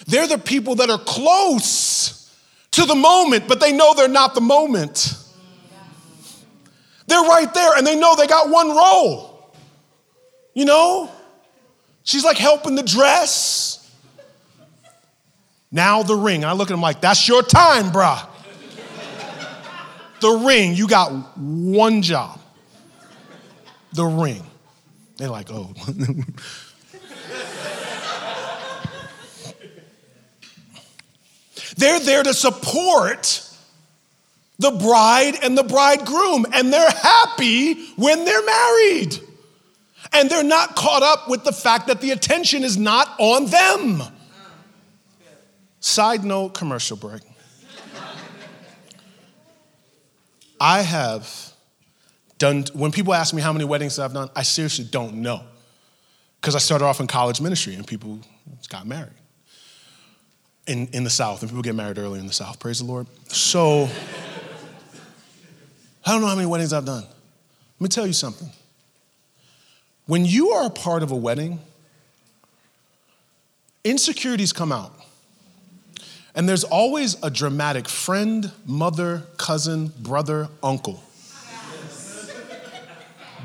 They're 0.07 0.27
the 0.27 0.39
people 0.39 0.77
that 0.77 0.91
are 0.91 0.99
close 0.99 2.35
to 2.73 2.85
the 2.85 2.95
moment, 2.95 3.49
but 3.49 3.61
they 3.61 3.73
know 3.73 3.95
they're 3.95 4.09
not 4.09 4.35
the 4.35 4.41
moment. 4.41 5.15
They're 7.07 7.23
right 7.23 7.53
there 7.53 7.77
and 7.77 7.87
they 7.87 7.97
know 7.97 8.15
they 8.15 8.29
got 8.29 8.49
one 8.49 8.69
role. 8.69 9.53
You 10.55 10.65
know? 10.65 11.11
She's 12.05 12.25
like 12.25 12.39
helping 12.39 12.77
the 12.77 12.83
dress. 12.83 13.77
Now 15.73 16.03
the 16.03 16.15
ring. 16.15 16.45
I 16.45 16.53
look 16.53 16.71
at 16.71 16.75
him 16.75 16.81
like, 16.81 17.01
that's 17.01 17.27
your 17.27 17.43
time, 17.43 17.91
bruh. 17.91 18.30
The 20.21 20.31
ring, 20.31 20.75
you 20.75 20.87
got 20.87 21.11
one 21.37 22.03
job. 22.03 22.41
The 23.93 24.05
ring. 24.05 24.43
They're 25.17 25.29
like, 25.29 25.51
oh. 25.51 25.75
They're 31.77 32.01
there 32.01 32.23
to 32.23 32.35
support 32.35 33.47
the 34.59 34.71
bride 34.71 35.37
and 35.43 35.57
the 35.57 35.63
bridegroom, 35.63 36.45
and 36.53 36.71
they're 36.71 36.91
happy 36.91 37.87
when 37.97 38.25
they're 38.27 38.45
married. 38.45 39.19
And 40.13 40.29
they're 40.29 40.45
not 40.45 40.77
caught 40.77 41.03
up 41.03 41.29
with 41.29 41.45
the 41.45 41.53
fact 41.53 41.87
that 41.87 42.01
the 42.03 42.11
attention 42.11 42.65
is 42.65 42.77
not 42.77 43.09
on 43.19 43.47
them. 43.47 44.03
Side 45.81 46.25
note 46.25 46.53
commercial 46.53 46.97
break. 46.97 47.23
I 50.61 50.83
have 50.83 51.55
done, 52.39 52.65
when 52.75 52.93
people 52.93 53.15
ask 53.15 53.33
me 53.33 53.41
how 53.41 53.53
many 53.53 53.65
weddings 53.65 53.99
I've 53.99 54.13
done, 54.13 54.29
I 54.37 54.43
seriously 54.43 54.85
don't 54.85 55.15
know. 55.15 55.43
Because 56.41 56.55
I 56.55 56.59
started 56.59 56.85
off 56.85 57.01
in 57.01 57.07
college 57.07 57.41
ministry 57.41 57.75
and 57.75 57.87
people 57.87 58.19
got 58.69 58.87
married 58.87 59.13
in, 60.67 60.87
in 60.89 61.05
the 61.05 61.11
South, 61.11 61.43
and 61.43 61.51
people 61.51 61.63
get 61.63 61.75
married 61.75 61.99
early 61.99 62.21
in 62.21 62.27
the 62.27 62.33
South, 62.33 62.61
praise 62.61 62.79
the 62.79 62.85
Lord. 62.85 63.07
So, 63.29 63.89
I 66.05 66.13
don't 66.13 66.21
know 66.21 66.29
how 66.29 66.37
many 66.37 66.47
weddings 66.47 66.73
I've 66.73 66.85
done. 66.85 67.03
Let 67.03 67.81
me 67.81 67.89
tell 67.89 68.07
you 68.07 68.13
something. 68.13 68.49
When 70.07 70.25
you 70.25 70.51
are 70.51 70.67
a 70.67 70.71
part 70.71 71.03
of 71.03 71.11
a 71.11 71.17
wedding, 71.17 71.61
insecurities 73.85 74.53
come 74.53 74.73
out. 74.73 75.00
And 76.35 76.49
there's 76.49 76.65
always 76.65 77.23
a 77.23 77.31
dramatic 77.31 77.89
friend, 77.89 78.53
mother, 78.65 79.25
cousin, 79.37 79.93
brother, 80.01 80.49
uncle 80.63 81.03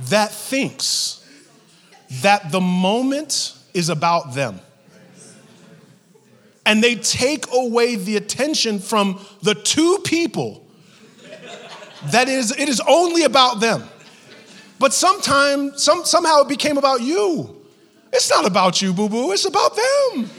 that 0.09 0.31
thinks 0.31 1.25
that 2.21 2.51
the 2.51 2.61
moment 2.61 3.57
is 3.73 3.89
about 3.89 4.33
them. 4.33 4.59
And 6.65 6.83
they 6.83 6.95
take 6.95 7.45
away 7.51 7.95
the 7.95 8.17
attention 8.17 8.79
from 8.79 9.19
the 9.41 9.53
two 9.53 9.99
people 10.03 10.65
that 12.07 12.27
is, 12.27 12.51
it 12.51 12.69
is 12.69 12.81
only 12.87 13.23
about 13.23 13.59
them. 13.59 13.83
But 14.79 14.93
sometimes, 14.93 15.81
some, 15.83 16.05
somehow 16.05 16.41
it 16.41 16.47
became 16.47 16.77
about 16.77 17.01
you. 17.01 17.61
It's 18.11 18.29
not 18.29 18.45
about 18.45 18.81
you, 18.81 18.93
boo 18.93 19.09
boo, 19.09 19.31
it's 19.31 19.45
about 19.45 19.75
them. 19.75 20.29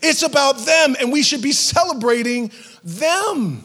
It's 0.00 0.22
about 0.22 0.58
them, 0.58 0.96
and 1.00 1.12
we 1.12 1.22
should 1.22 1.42
be 1.42 1.52
celebrating 1.52 2.50
them. 2.84 3.64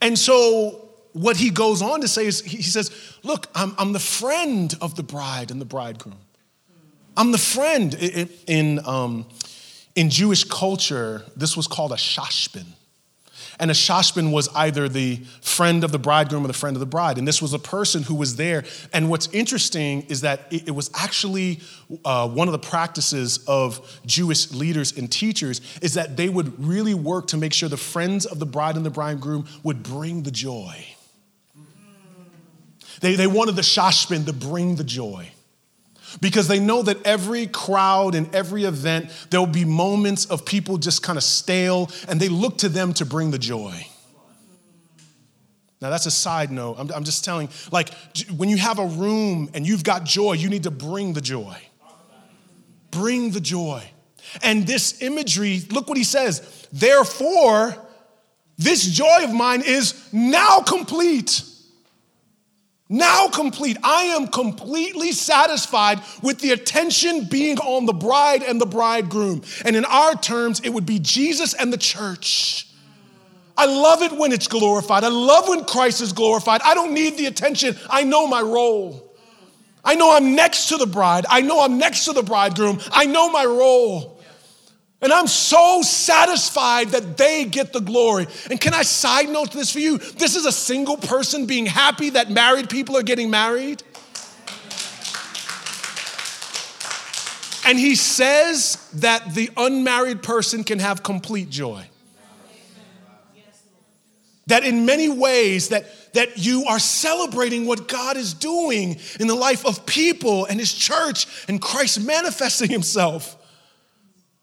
And 0.00 0.18
so, 0.18 0.88
what 1.12 1.36
he 1.36 1.50
goes 1.50 1.82
on 1.82 2.00
to 2.00 2.08
say 2.08 2.26
is 2.26 2.40
he 2.40 2.62
says, 2.62 2.90
Look, 3.22 3.48
I'm, 3.54 3.74
I'm 3.78 3.92
the 3.92 3.98
friend 3.98 4.74
of 4.80 4.94
the 4.94 5.02
bride 5.02 5.50
and 5.50 5.60
the 5.60 5.66
bridegroom. 5.66 6.18
I'm 7.16 7.32
the 7.32 7.38
friend. 7.38 7.94
In, 8.46 8.86
um, 8.86 9.26
in 9.94 10.08
Jewish 10.08 10.44
culture, 10.44 11.24
this 11.36 11.56
was 11.56 11.66
called 11.66 11.92
a 11.92 11.96
shashbin. 11.96 12.66
And 13.60 13.70
a 13.70 13.74
shashbin 13.74 14.32
was 14.32 14.48
either 14.54 14.88
the 14.88 15.16
friend 15.42 15.84
of 15.84 15.92
the 15.92 15.98
bridegroom 15.98 16.44
or 16.44 16.48
the 16.48 16.54
friend 16.54 16.74
of 16.74 16.80
the 16.80 16.86
bride. 16.86 17.18
And 17.18 17.28
this 17.28 17.42
was 17.42 17.52
a 17.52 17.58
person 17.58 18.02
who 18.02 18.14
was 18.14 18.36
there. 18.36 18.64
And 18.92 19.10
what's 19.10 19.28
interesting 19.32 20.02
is 20.08 20.22
that 20.22 20.46
it, 20.50 20.68
it 20.68 20.70
was 20.70 20.90
actually 20.94 21.60
uh, 22.04 22.26
one 22.28 22.48
of 22.48 22.52
the 22.52 22.58
practices 22.58 23.44
of 23.46 24.00
Jewish 24.06 24.50
leaders 24.50 24.96
and 24.96 25.12
teachers 25.12 25.60
is 25.82 25.94
that 25.94 26.16
they 26.16 26.28
would 26.28 26.64
really 26.64 26.94
work 26.94 27.28
to 27.28 27.36
make 27.36 27.52
sure 27.52 27.68
the 27.68 27.76
friends 27.76 28.24
of 28.24 28.38
the 28.38 28.46
bride 28.46 28.76
and 28.76 28.84
the 28.84 28.90
bridegroom 28.90 29.46
would 29.62 29.82
bring 29.82 30.22
the 30.22 30.30
joy. 30.30 30.86
They, 33.00 33.14
they 33.14 33.26
wanted 33.26 33.56
the 33.56 33.62
shashbin 33.62 34.26
to 34.26 34.32
bring 34.32 34.76
the 34.76 34.84
joy 34.84 35.30
because 36.20 36.48
they 36.48 36.60
know 36.60 36.82
that 36.82 37.04
every 37.06 37.46
crowd 37.46 38.14
and 38.14 38.34
every 38.34 38.64
event, 38.64 39.10
there'll 39.30 39.46
be 39.46 39.64
moments 39.64 40.26
of 40.26 40.44
people 40.44 40.78
just 40.78 41.02
kind 41.02 41.16
of 41.16 41.22
stale, 41.22 41.90
and 42.08 42.20
they 42.20 42.28
look 42.28 42.58
to 42.58 42.68
them 42.68 42.92
to 42.94 43.04
bring 43.04 43.30
the 43.30 43.38
joy. 43.38 43.86
Now, 45.80 45.88
that's 45.88 46.06
a 46.06 46.10
side 46.10 46.50
note. 46.50 46.76
I'm, 46.78 46.90
I'm, 46.92 47.04
just 47.04 47.24
telling, 47.24 47.48
like, 47.72 47.90
when 48.36 48.50
you 48.50 48.58
have 48.58 48.78
a 48.78 48.86
room 48.86 49.50
and 49.54 49.66
you've 49.66 49.82
got 49.82 50.04
joy, 50.04 50.34
you 50.34 50.50
need 50.50 50.64
to 50.64 50.70
bring 50.70 51.14
the 51.14 51.22
joy. 51.22 51.56
Bring 52.90 53.30
the 53.30 53.40
joy. 53.40 53.82
And 54.42 54.66
this 54.66 55.00
imagery, 55.00 55.62
look 55.70 55.88
what 55.88 55.96
he 55.96 56.04
says. 56.04 56.68
Therefore, 56.72 57.74
this 58.58 58.84
joy 58.84 59.24
of 59.24 59.32
mine 59.32 59.62
is 59.64 60.12
now 60.12 60.60
complete. 60.60 61.42
Now 62.92 63.28
complete. 63.28 63.78
I 63.84 64.06
am 64.16 64.26
completely 64.26 65.12
satisfied 65.12 66.00
with 66.22 66.40
the 66.40 66.50
attention 66.50 67.26
being 67.30 67.56
on 67.58 67.86
the 67.86 67.92
bride 67.92 68.42
and 68.42 68.60
the 68.60 68.66
bridegroom. 68.66 69.42
And 69.64 69.76
in 69.76 69.84
our 69.84 70.14
terms, 70.14 70.60
it 70.60 70.70
would 70.70 70.86
be 70.86 70.98
Jesus 70.98 71.54
and 71.54 71.72
the 71.72 71.78
church. 71.78 72.66
I 73.56 73.66
love 73.66 74.02
it 74.02 74.10
when 74.10 74.32
it's 74.32 74.48
glorified. 74.48 75.04
I 75.04 75.08
love 75.08 75.48
when 75.48 75.64
Christ 75.64 76.00
is 76.00 76.12
glorified. 76.12 76.62
I 76.64 76.74
don't 76.74 76.92
need 76.92 77.16
the 77.16 77.26
attention. 77.26 77.76
I 77.88 78.02
know 78.02 78.26
my 78.26 78.40
role. 78.40 79.14
I 79.84 79.94
know 79.94 80.16
I'm 80.16 80.34
next 80.34 80.68
to 80.70 80.76
the 80.76 80.86
bride. 80.86 81.26
I 81.28 81.42
know 81.42 81.62
I'm 81.62 81.78
next 81.78 82.06
to 82.06 82.12
the 82.12 82.24
bridegroom. 82.24 82.80
I 82.90 83.06
know 83.06 83.30
my 83.30 83.44
role. 83.44 84.19
And 85.02 85.12
I'm 85.12 85.26
so 85.26 85.80
satisfied 85.80 86.90
that 86.90 87.16
they 87.16 87.46
get 87.46 87.72
the 87.72 87.80
glory. 87.80 88.26
And 88.50 88.60
can 88.60 88.74
I 88.74 88.82
side 88.82 89.30
note 89.30 89.50
this 89.50 89.72
for 89.72 89.78
you? 89.78 89.96
This 89.96 90.36
is 90.36 90.44
a 90.44 90.52
single 90.52 90.98
person 90.98 91.46
being 91.46 91.64
happy 91.64 92.10
that 92.10 92.30
married 92.30 92.68
people 92.68 92.98
are 92.98 93.02
getting 93.02 93.30
married. 93.30 93.82
And 97.64 97.78
he 97.78 97.94
says 97.94 98.76
that 98.94 99.34
the 99.34 99.50
unmarried 99.56 100.22
person 100.22 100.64
can 100.64 100.80
have 100.80 101.02
complete 101.02 101.48
joy. 101.48 101.86
That 104.48 104.64
in 104.64 104.84
many 104.84 105.08
ways 105.08 105.68
that, 105.68 106.12
that 106.12 106.36
you 106.36 106.64
are 106.64 106.80
celebrating 106.80 107.66
what 107.66 107.88
God 107.88 108.16
is 108.16 108.34
doing 108.34 108.98
in 109.18 109.28
the 109.28 109.34
life 109.34 109.64
of 109.64 109.86
people 109.86 110.44
and 110.46 110.58
his 110.58 110.74
church 110.74 111.26
and 111.48 111.62
Christ 111.62 112.04
manifesting 112.04 112.68
himself 112.68 113.39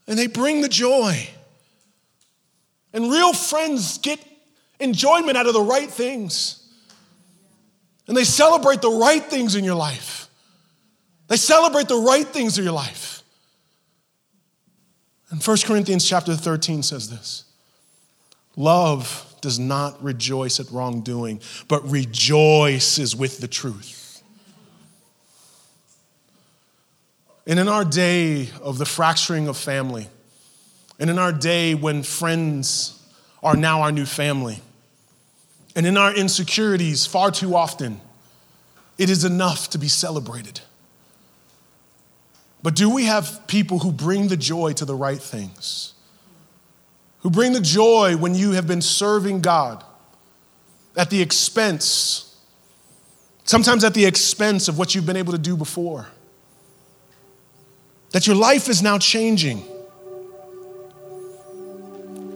and 0.08 0.18
they 0.18 0.28
bring 0.28 0.62
the 0.62 0.70
joy. 0.70 1.28
And 2.94 3.12
real 3.12 3.34
friends 3.34 3.98
get 3.98 4.20
enjoyment 4.80 5.38
out 5.38 5.48
of 5.48 5.54
the 5.54 5.62
right 5.62 5.90
things. 5.90 6.64
And 8.08 8.16
they 8.16 8.24
celebrate 8.24 8.82
the 8.82 8.90
right 8.90 9.24
things 9.24 9.56
in 9.56 9.64
your 9.64 9.76
life. 9.76 10.30
They 11.28 11.36
celebrate 11.36 11.90
the 11.90 11.98
right 11.98 12.26
things 12.26 12.58
in 12.58 12.64
your 12.64 12.74
life. 12.74 13.22
And 15.30 15.44
1 15.44 15.58
Corinthians 15.66 16.08
chapter 16.08 16.36
13 16.36 16.84
says 16.84 17.10
this 17.10 17.44
Love 18.56 19.36
does 19.42 19.60
not 19.60 20.02
rejoice 20.02 20.60
at 20.60 20.72
wrongdoing, 20.72 21.42
but 21.68 21.88
rejoices 21.90 23.16
with 23.16 23.40
the 23.40 23.48
truth. 23.48 23.97
And 27.48 27.60
in 27.60 27.70
our 27.70 27.86
day 27.86 28.50
of 28.62 28.78
the 28.78 28.86
fracturing 28.86 29.48
of 29.48 29.56
family, 29.56 30.10
and 31.00 31.10
in 31.10 31.18
our 31.18 31.32
day 31.32 31.76
when 31.76 32.04
friends 32.04 33.02
are 33.42 33.56
now 33.56 33.84
our 33.84 33.92
new 33.92 34.06
family, 34.06 34.60
and 35.74 35.86
in 35.86 35.96
our 35.96 36.14
insecurities, 36.14 37.06
far 37.06 37.32
too 37.32 37.56
often, 37.56 38.02
it 38.98 39.10
is 39.10 39.24
enough 39.24 39.70
to 39.70 39.78
be 39.78 39.88
celebrated. 39.88 40.60
But 42.62 42.76
do 42.76 42.90
we 42.90 43.06
have 43.06 43.48
people 43.48 43.80
who 43.80 43.94
bring 43.94 44.28
the 44.28 44.36
joy 44.36 44.74
to 44.74 44.84
the 44.84 44.96
right 44.96 45.22
things? 45.22 45.94
Who 47.20 47.30
bring 47.30 47.54
the 47.54 47.62
joy 47.62 48.18
when 48.18 48.36
you 48.36 48.52
have 48.52 48.68
been 48.68 48.82
serving 48.82 49.40
God 49.40 49.86
at 50.98 51.10
the 51.10 51.22
expense, 51.22 52.36
sometimes 53.46 53.86
at 53.86 53.94
the 53.94 54.06
expense 54.06 54.68
of 54.68 54.78
what 54.78 54.96
you've 54.96 55.06
been 55.06 55.16
able 55.16 55.32
to 55.32 55.40
do 55.40 55.56
before? 55.56 56.08
That 58.12 58.28
your 58.28 58.36
life 58.36 58.70
is 58.70 58.82
now 58.82 58.98
changing. 58.98 59.64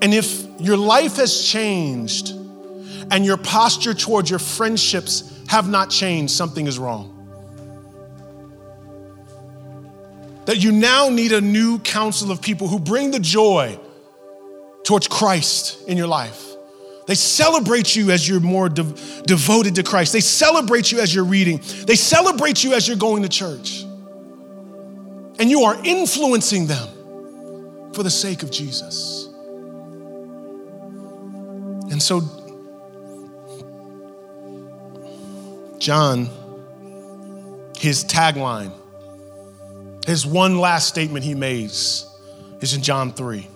And 0.02 0.14
if 0.14 0.44
your 0.60 0.78
life 0.78 1.18
has 1.18 1.46
changed 1.46 2.30
and 3.12 3.26
your 3.26 3.38
posture 3.38 3.94
towards 3.94 4.30
your 4.30 4.40
friendships 4.40 5.32
have 5.48 5.70
not 5.70 5.90
changed, 5.90 6.34
something 6.34 6.68
is 6.68 6.80
wrong. 6.80 7.18
That 10.46 10.58
you 10.58 10.72
now 10.72 11.10
need 11.10 11.32
a 11.32 11.42
new 11.42 11.80
council 11.80 12.32
of 12.32 12.42
people 12.42 12.68
who 12.68 12.80
bring 12.80 13.12
the 13.12 13.20
joy 13.20 13.80
towards 14.84 15.08
Christ 15.08 15.88
in 15.88 15.98
your 15.98 16.08
life. 16.08 16.48
They 17.06 17.16
celebrate 17.16 17.96
you 17.96 18.12
as 18.12 18.28
you're 18.28 18.40
more 18.40 18.70
de- 18.70 18.96
devoted 19.26 19.76
to 19.76 19.84
Christ. 19.84 20.14
They 20.14 20.20
celebrate 20.20 20.92
you 20.92 21.00
as 21.00 21.14
you're 21.14 21.26
reading. 21.26 21.62
They 21.86 21.96
celebrate 21.96 22.64
you 22.64 22.74
as 22.74 22.88
you're 22.88 22.98
going 22.98 23.24
to 23.24 23.30
church. 23.30 23.86
And 25.42 25.50
you 25.50 25.64
are 25.64 25.76
influencing 25.84 26.68
them 26.68 26.88
for 27.94 28.04
the 28.04 28.12
sake 28.12 28.44
of 28.44 28.52
Jesus. 28.52 29.28
And 31.90 32.00
so, 32.00 32.22
John, 35.80 36.30
his 37.76 38.06
tagline, 38.06 38.72
his 40.06 40.28
one 40.28 40.60
last 40.60 40.88
statement 40.88 41.26
he 41.26 41.34
makes 41.34 42.06
is 42.60 42.76
in 42.76 42.84
John 42.84 43.12
3, 43.12 43.48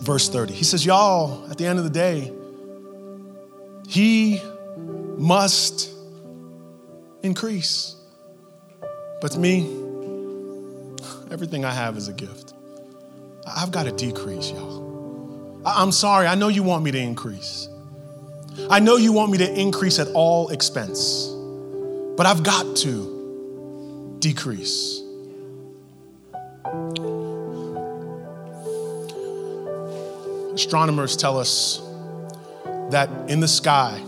verse 0.00 0.30
30. 0.30 0.54
He 0.54 0.64
says, 0.64 0.86
Y'all, 0.86 1.50
at 1.50 1.58
the 1.58 1.66
end 1.66 1.78
of 1.78 1.84
the 1.84 1.90
day, 1.90 2.32
he 3.86 4.40
must 5.18 5.90
increase. 7.22 7.96
But 9.20 9.36
me, 9.36 9.83
everything 11.34 11.64
I 11.64 11.72
have 11.72 11.96
is 11.96 12.06
a 12.06 12.12
gift. 12.12 12.54
I've 13.44 13.72
got 13.72 13.86
to 13.86 13.90
decrease, 13.90 14.52
y'all. 14.52 15.60
I'm 15.66 15.90
sorry, 15.90 16.28
I 16.28 16.36
know 16.36 16.46
you 16.46 16.62
want 16.62 16.84
me 16.84 16.92
to 16.92 16.98
increase. 16.98 17.68
I 18.70 18.78
know 18.78 18.94
you 18.98 19.12
want 19.12 19.32
me 19.32 19.38
to 19.38 19.60
increase 19.60 19.98
at 19.98 20.06
all 20.14 20.50
expense, 20.50 21.26
but 22.16 22.24
I've 22.24 22.44
got 22.44 22.76
to 22.76 24.16
decrease. 24.20 25.00
Astronomers 30.54 31.16
tell 31.16 31.36
us 31.36 31.82
that 32.92 33.10
in 33.28 33.40
the 33.40 33.48
sky, 33.48 34.00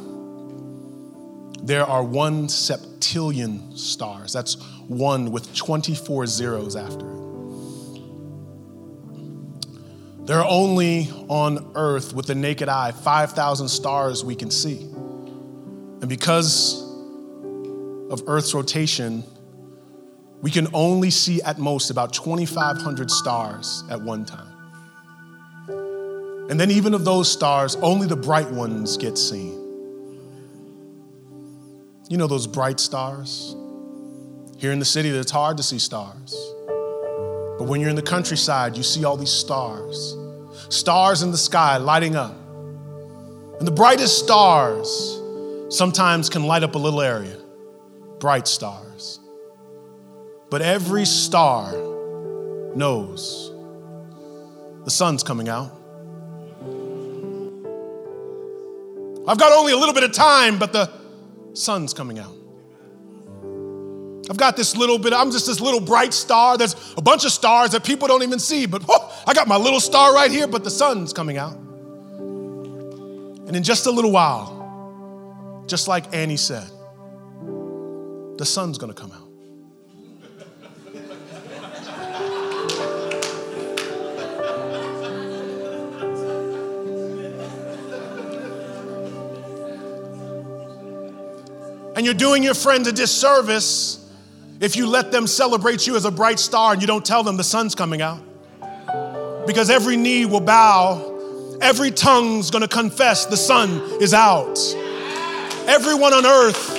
there 1.60 1.84
are 1.84 2.04
one 2.04 2.46
septillion 2.46 3.76
stars. 3.76 4.32
That's 4.32 4.56
one 4.86 5.32
with 5.32 5.52
24 5.56 6.26
zeros 6.26 6.76
after 6.76 7.10
it. 7.10 7.15
There 10.26 10.40
are 10.40 10.48
only 10.48 11.08
on 11.28 11.70
earth, 11.76 12.12
with 12.12 12.26
the 12.26 12.34
naked 12.34 12.68
eye, 12.68 12.90
5,000 12.90 13.68
stars 13.68 14.24
we 14.24 14.34
can 14.34 14.50
see. 14.50 14.80
And 14.82 16.08
because 16.08 16.82
of 18.10 18.24
Earth's 18.26 18.52
rotation, 18.52 19.22
we 20.42 20.50
can 20.50 20.66
only 20.74 21.10
see 21.10 21.40
at 21.42 21.58
most 21.58 21.90
about 21.90 22.12
2,500 22.12 23.08
stars 23.08 23.84
at 23.88 24.02
one 24.02 24.24
time. 24.24 24.52
And 26.50 26.58
then, 26.58 26.72
even 26.72 26.92
of 26.92 27.04
those 27.04 27.30
stars, 27.30 27.76
only 27.76 28.08
the 28.08 28.16
bright 28.16 28.50
ones 28.50 28.96
get 28.96 29.16
seen. 29.16 29.52
You 32.08 32.16
know 32.18 32.26
those 32.26 32.48
bright 32.48 32.80
stars? 32.80 33.54
Here 34.58 34.72
in 34.72 34.80
the 34.80 34.84
city, 34.84 35.10
it's 35.10 35.30
hard 35.30 35.56
to 35.58 35.62
see 35.62 35.78
stars. 35.78 36.34
But 37.58 37.64
when 37.64 37.80
you're 37.80 37.90
in 37.90 37.96
the 37.96 38.02
countryside, 38.02 38.76
you 38.76 38.82
see 38.82 39.04
all 39.04 39.16
these 39.16 39.32
stars. 39.32 40.16
Stars 40.68 41.22
in 41.22 41.30
the 41.30 41.38
sky 41.38 41.76
lighting 41.78 42.16
up. 42.16 42.34
And 43.58 43.66
the 43.66 43.72
brightest 43.72 44.18
stars 44.18 45.20
sometimes 45.70 46.28
can 46.28 46.44
light 46.44 46.62
up 46.62 46.74
a 46.74 46.78
little 46.78 47.00
area. 47.00 47.36
Bright 48.18 48.46
stars. 48.46 49.20
But 50.50 50.62
every 50.62 51.06
star 51.06 51.72
knows 52.74 53.52
the 54.84 54.90
sun's 54.90 55.22
coming 55.22 55.48
out. 55.48 55.72
I've 59.26 59.38
got 59.38 59.52
only 59.52 59.72
a 59.72 59.76
little 59.76 59.94
bit 59.94 60.04
of 60.04 60.12
time, 60.12 60.58
but 60.58 60.72
the 60.72 60.90
sun's 61.54 61.92
coming 61.92 62.18
out. 62.18 62.35
I've 64.28 64.36
got 64.36 64.56
this 64.56 64.76
little 64.76 64.98
bit, 64.98 65.12
I'm 65.12 65.30
just 65.30 65.46
this 65.46 65.60
little 65.60 65.80
bright 65.80 66.12
star. 66.12 66.58
There's 66.58 66.74
a 66.96 67.02
bunch 67.02 67.24
of 67.24 67.30
stars 67.30 67.70
that 67.70 67.84
people 67.84 68.08
don't 68.08 68.24
even 68.24 68.40
see, 68.40 68.66
but 68.66 68.84
oh, 68.88 69.22
I 69.26 69.34
got 69.34 69.46
my 69.46 69.56
little 69.56 69.80
star 69.80 70.12
right 70.12 70.30
here, 70.30 70.48
but 70.48 70.64
the 70.64 70.70
sun's 70.70 71.12
coming 71.12 71.36
out. 71.36 71.54
And 73.46 73.54
in 73.54 73.62
just 73.62 73.86
a 73.86 73.90
little 73.90 74.10
while, 74.10 75.64
just 75.68 75.86
like 75.86 76.12
Annie 76.14 76.36
said, 76.36 76.68
the 78.36 78.44
sun's 78.44 78.78
gonna 78.78 78.94
come 78.94 79.12
out. 79.12 79.22
And 91.94 92.04
you're 92.04 92.12
doing 92.12 92.42
your 92.42 92.54
friend 92.54 92.86
a 92.86 92.92
disservice 92.92 94.05
if 94.60 94.76
you 94.76 94.86
let 94.86 95.12
them 95.12 95.26
celebrate 95.26 95.86
you 95.86 95.96
as 95.96 96.04
a 96.04 96.10
bright 96.10 96.38
star 96.38 96.72
and 96.72 96.80
you 96.80 96.86
don't 96.86 97.04
tell 97.04 97.22
them 97.22 97.36
the 97.36 97.44
sun's 97.44 97.74
coming 97.74 98.00
out. 98.00 98.20
Because 99.46 99.70
every 99.70 99.96
knee 99.96 100.24
will 100.24 100.40
bow, 100.40 101.58
every 101.60 101.90
tongue's 101.90 102.50
gonna 102.50 102.68
confess 102.68 103.26
the 103.26 103.36
sun 103.36 103.80
is 104.00 104.14
out. 104.14 104.58
Everyone 105.68 106.14
on 106.14 106.24
earth 106.24 106.72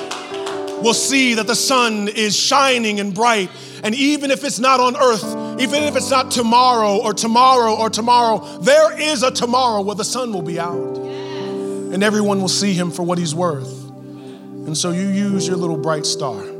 will 0.81 0.93
see 0.93 1.35
that 1.35 1.47
the 1.47 1.55
sun 1.55 2.07
is 2.07 2.35
shining 2.35 2.99
and 2.99 3.13
bright. 3.13 3.49
And 3.83 3.93
even 3.93 4.31
if 4.31 4.43
it's 4.43 4.59
not 4.59 4.79
on 4.79 4.95
earth, 4.97 5.23
even 5.61 5.83
if 5.83 5.95
it's 5.95 6.09
not 6.09 6.31
tomorrow 6.31 6.97
or 6.97 7.13
tomorrow 7.13 7.75
or 7.75 7.89
tomorrow, 7.89 8.39
there 8.59 8.99
is 8.99 9.23
a 9.23 9.31
tomorrow 9.31 9.81
where 9.81 9.95
the 9.95 10.03
sun 10.03 10.33
will 10.33 10.41
be 10.41 10.59
out. 10.59 10.97
And 10.97 12.03
everyone 12.03 12.41
will 12.41 12.47
see 12.47 12.73
him 12.73 12.91
for 12.91 13.03
what 13.03 13.17
he's 13.17 13.35
worth. 13.35 13.71
And 13.89 14.75
so 14.75 14.91
you 14.91 15.07
use 15.07 15.47
your 15.47 15.57
little 15.57 15.77
bright 15.77 16.05
star 16.05 16.56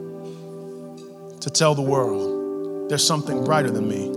to 1.47 1.53
tell 1.53 1.73
the 1.73 1.81
world 1.81 2.89
there's 2.89 3.07
something 3.07 3.45
brighter 3.45 3.71
than 3.71 3.87
me, 3.87 4.11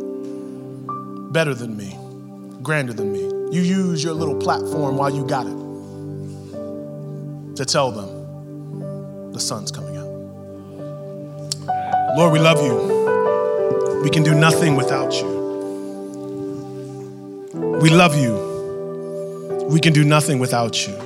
better 1.31 1.55
than 1.55 1.77
me, 1.77 1.97
grander 2.61 2.93
than 2.93 3.13
me. 3.13 3.21
You 3.55 3.63
use 3.63 4.03
your 4.03 4.15
little 4.15 4.35
platform 4.35 4.97
while 4.97 5.11
you 5.11 5.25
got 5.25 5.47
it 5.47 5.57
to 7.55 7.65
tell 7.65 7.93
them 7.93 9.33
the 9.33 9.39
sun's 9.39 9.71
coming 9.71 9.97
out. 9.97 10.09
Lord, 12.17 12.33
we 12.33 12.41
love 12.41 12.61
you. 12.65 14.01
We 14.03 14.11
can 14.11 14.25
do 14.25 14.35
nothing 14.35 14.75
without 14.75 15.15
you. 15.15 15.29
We 17.81 17.91
love 17.91 18.17
you. 18.17 19.69
We 19.71 19.79
can 19.79 19.93
do 19.93 20.03
nothing 20.03 20.41
without 20.41 20.85
you. 20.85 20.97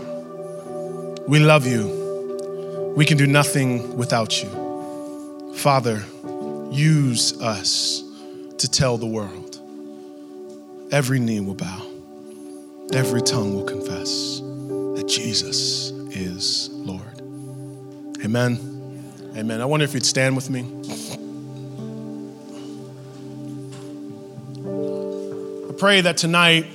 We 1.29 1.39
love 1.39 1.67
you. 1.67 2.95
We 2.97 3.05
can 3.05 3.19
do 3.19 3.27
nothing 3.27 3.95
without 3.99 4.43
you. 4.43 4.49
Father, 5.57 6.03
use 6.71 7.41
us 7.41 8.03
to 8.59 8.71
tell 8.71 8.99
the 8.99 9.07
world. 9.07 9.61
Every 10.91 11.19
knee 11.19 11.41
will 11.41 11.55
bow, 11.55 11.83
every 12.93 13.23
tongue 13.23 13.55
will 13.55 13.65
confess 13.65 14.41
that 14.41 15.07
Jesus 15.09 15.91
is 16.11 16.69
Lord. 16.71 17.21
Amen. 18.25 18.59
Amen. 19.37 19.61
I 19.61 19.65
wonder 19.65 19.85
if 19.85 19.95
you'd 19.95 20.07
stand 20.07 20.37
with 20.37 20.49
me. 20.49 20.61
I 25.69 25.73
pray 25.77 26.01
that 26.03 26.17
tonight 26.17 26.67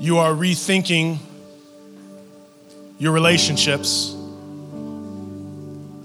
you 0.00 0.18
are 0.18 0.32
rethinking 0.32 1.18
your 2.98 3.12
relationships 3.12 4.14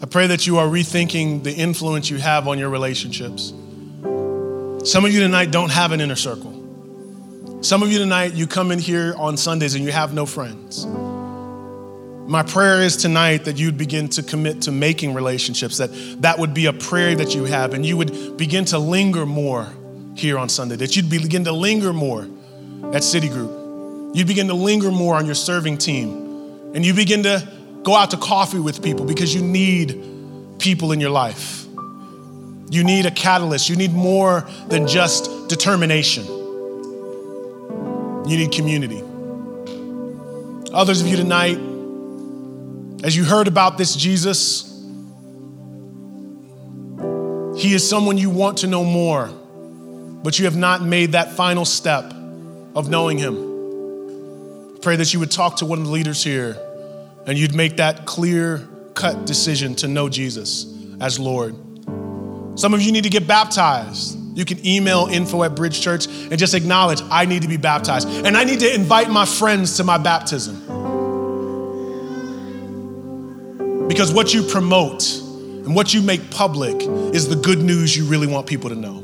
I 0.03 0.05
pray 0.05 0.27
that 0.27 0.45
you 0.45 0.57
are 0.57 0.67
rethinking 0.67 1.43
the 1.43 1.53
influence 1.53 2.09
you 2.09 2.17
have 2.17 2.49
on 2.49 2.59
your 2.59 2.69
relationships. 2.69 3.53
Some 4.83 5.05
of 5.05 5.13
you 5.13 5.21
tonight 5.21 5.51
don't 5.51 5.71
have 5.71 5.93
an 5.93 6.01
inner 6.01 6.17
circle. 6.17 6.51
Some 7.61 7.81
of 7.81 7.89
you 7.89 7.99
tonight, 7.99 8.33
you 8.33 8.45
come 8.45 8.73
in 8.73 8.79
here 8.79 9.15
on 9.17 9.37
Sundays 9.37 9.75
and 9.75 9.85
you 9.85 9.93
have 9.93 10.13
no 10.13 10.25
friends. 10.25 10.85
My 10.85 12.43
prayer 12.43 12.81
is 12.81 12.97
tonight 12.97 13.45
that 13.45 13.55
you'd 13.55 13.77
begin 13.77 14.09
to 14.09 14.23
commit 14.23 14.63
to 14.63 14.73
making 14.73 15.13
relationships, 15.13 15.77
that 15.77 15.87
that 16.21 16.37
would 16.37 16.53
be 16.53 16.65
a 16.65 16.73
prayer 16.73 17.15
that 17.15 17.33
you 17.33 17.45
have, 17.45 17.73
and 17.73 17.85
you 17.85 17.95
would 17.95 18.35
begin 18.35 18.65
to 18.65 18.79
linger 18.79 19.25
more 19.25 19.69
here 20.15 20.37
on 20.37 20.49
Sunday, 20.49 20.75
that 20.75 20.97
you'd 20.97 21.09
begin 21.09 21.45
to 21.45 21.53
linger 21.53 21.93
more 21.93 22.27
at 22.91 23.05
City 23.05 23.29
Group. 23.29 24.13
You'd 24.13 24.27
begin 24.27 24.49
to 24.49 24.53
linger 24.53 24.91
more 24.91 25.15
on 25.15 25.25
your 25.25 25.35
serving 25.35 25.77
team, 25.77 26.73
and 26.75 26.85
you 26.85 26.93
begin 26.93 27.23
to 27.23 27.62
Go 27.83 27.95
out 27.95 28.11
to 28.11 28.17
coffee 28.17 28.59
with 28.59 28.81
people 28.81 29.05
because 29.05 29.35
you 29.35 29.41
need 29.41 30.01
people 30.57 30.93
in 30.93 31.01
your 31.01 31.09
life. 31.09 31.65
You 32.69 32.83
need 32.83 33.05
a 33.05 33.11
catalyst. 33.11 33.69
You 33.69 33.75
need 33.75 33.93
more 33.93 34.47
than 34.69 34.87
just 34.87 35.49
determination. 35.49 36.25
You 38.25 38.37
need 38.37 38.51
community. 38.53 39.03
Others 40.73 41.01
of 41.01 41.07
you 41.07 41.17
tonight, 41.17 41.57
as 43.03 43.15
you 43.15 43.25
heard 43.25 43.49
about 43.49 43.77
this 43.77 43.95
Jesus, 43.95 44.69
he 47.57 47.73
is 47.73 47.87
someone 47.87 48.17
you 48.17 48.29
want 48.29 48.59
to 48.59 48.67
know 48.67 48.85
more, 48.85 49.27
but 50.23 50.39
you 50.39 50.45
have 50.45 50.55
not 50.55 50.81
made 50.81 51.11
that 51.11 51.33
final 51.33 51.65
step 51.65 52.05
of 52.75 52.89
knowing 52.89 53.17
him. 53.17 54.79
Pray 54.81 54.95
that 54.95 55.13
you 55.13 55.19
would 55.19 55.31
talk 55.31 55.57
to 55.57 55.65
one 55.65 55.79
of 55.79 55.85
the 55.85 55.91
leaders 55.91 56.23
here 56.23 56.57
and 57.25 57.37
you'd 57.37 57.55
make 57.55 57.77
that 57.77 58.05
clear 58.05 58.67
cut 58.93 59.25
decision 59.25 59.75
to 59.75 59.87
know 59.87 60.09
Jesus 60.09 60.65
as 60.99 61.19
Lord. 61.19 61.55
Some 62.55 62.73
of 62.73 62.81
you 62.81 62.91
need 62.91 63.03
to 63.03 63.09
get 63.09 63.27
baptized. 63.27 64.19
You 64.37 64.45
can 64.45 64.65
email 64.65 65.07
info 65.11 65.43
at 65.43 65.55
Bridge 65.55 65.81
Church 65.81 66.07
and 66.07 66.37
just 66.37 66.53
acknowledge 66.53 67.01
I 67.09 67.25
need 67.25 67.43
to 67.43 67.47
be 67.47 67.57
baptized. 67.57 68.07
And 68.09 68.35
I 68.35 68.43
need 68.43 68.59
to 68.61 68.73
invite 68.73 69.09
my 69.09 69.25
friends 69.25 69.77
to 69.77 69.83
my 69.83 69.97
baptism. 69.97 70.59
Because 73.87 74.13
what 74.13 74.33
you 74.33 74.43
promote 74.43 75.03
and 75.17 75.75
what 75.75 75.93
you 75.93 76.01
make 76.01 76.31
public 76.31 76.81
is 77.13 77.27
the 77.27 77.35
good 77.35 77.59
news 77.59 77.95
you 77.95 78.05
really 78.05 78.27
want 78.27 78.47
people 78.47 78.69
to 78.69 78.75
know. 78.75 79.01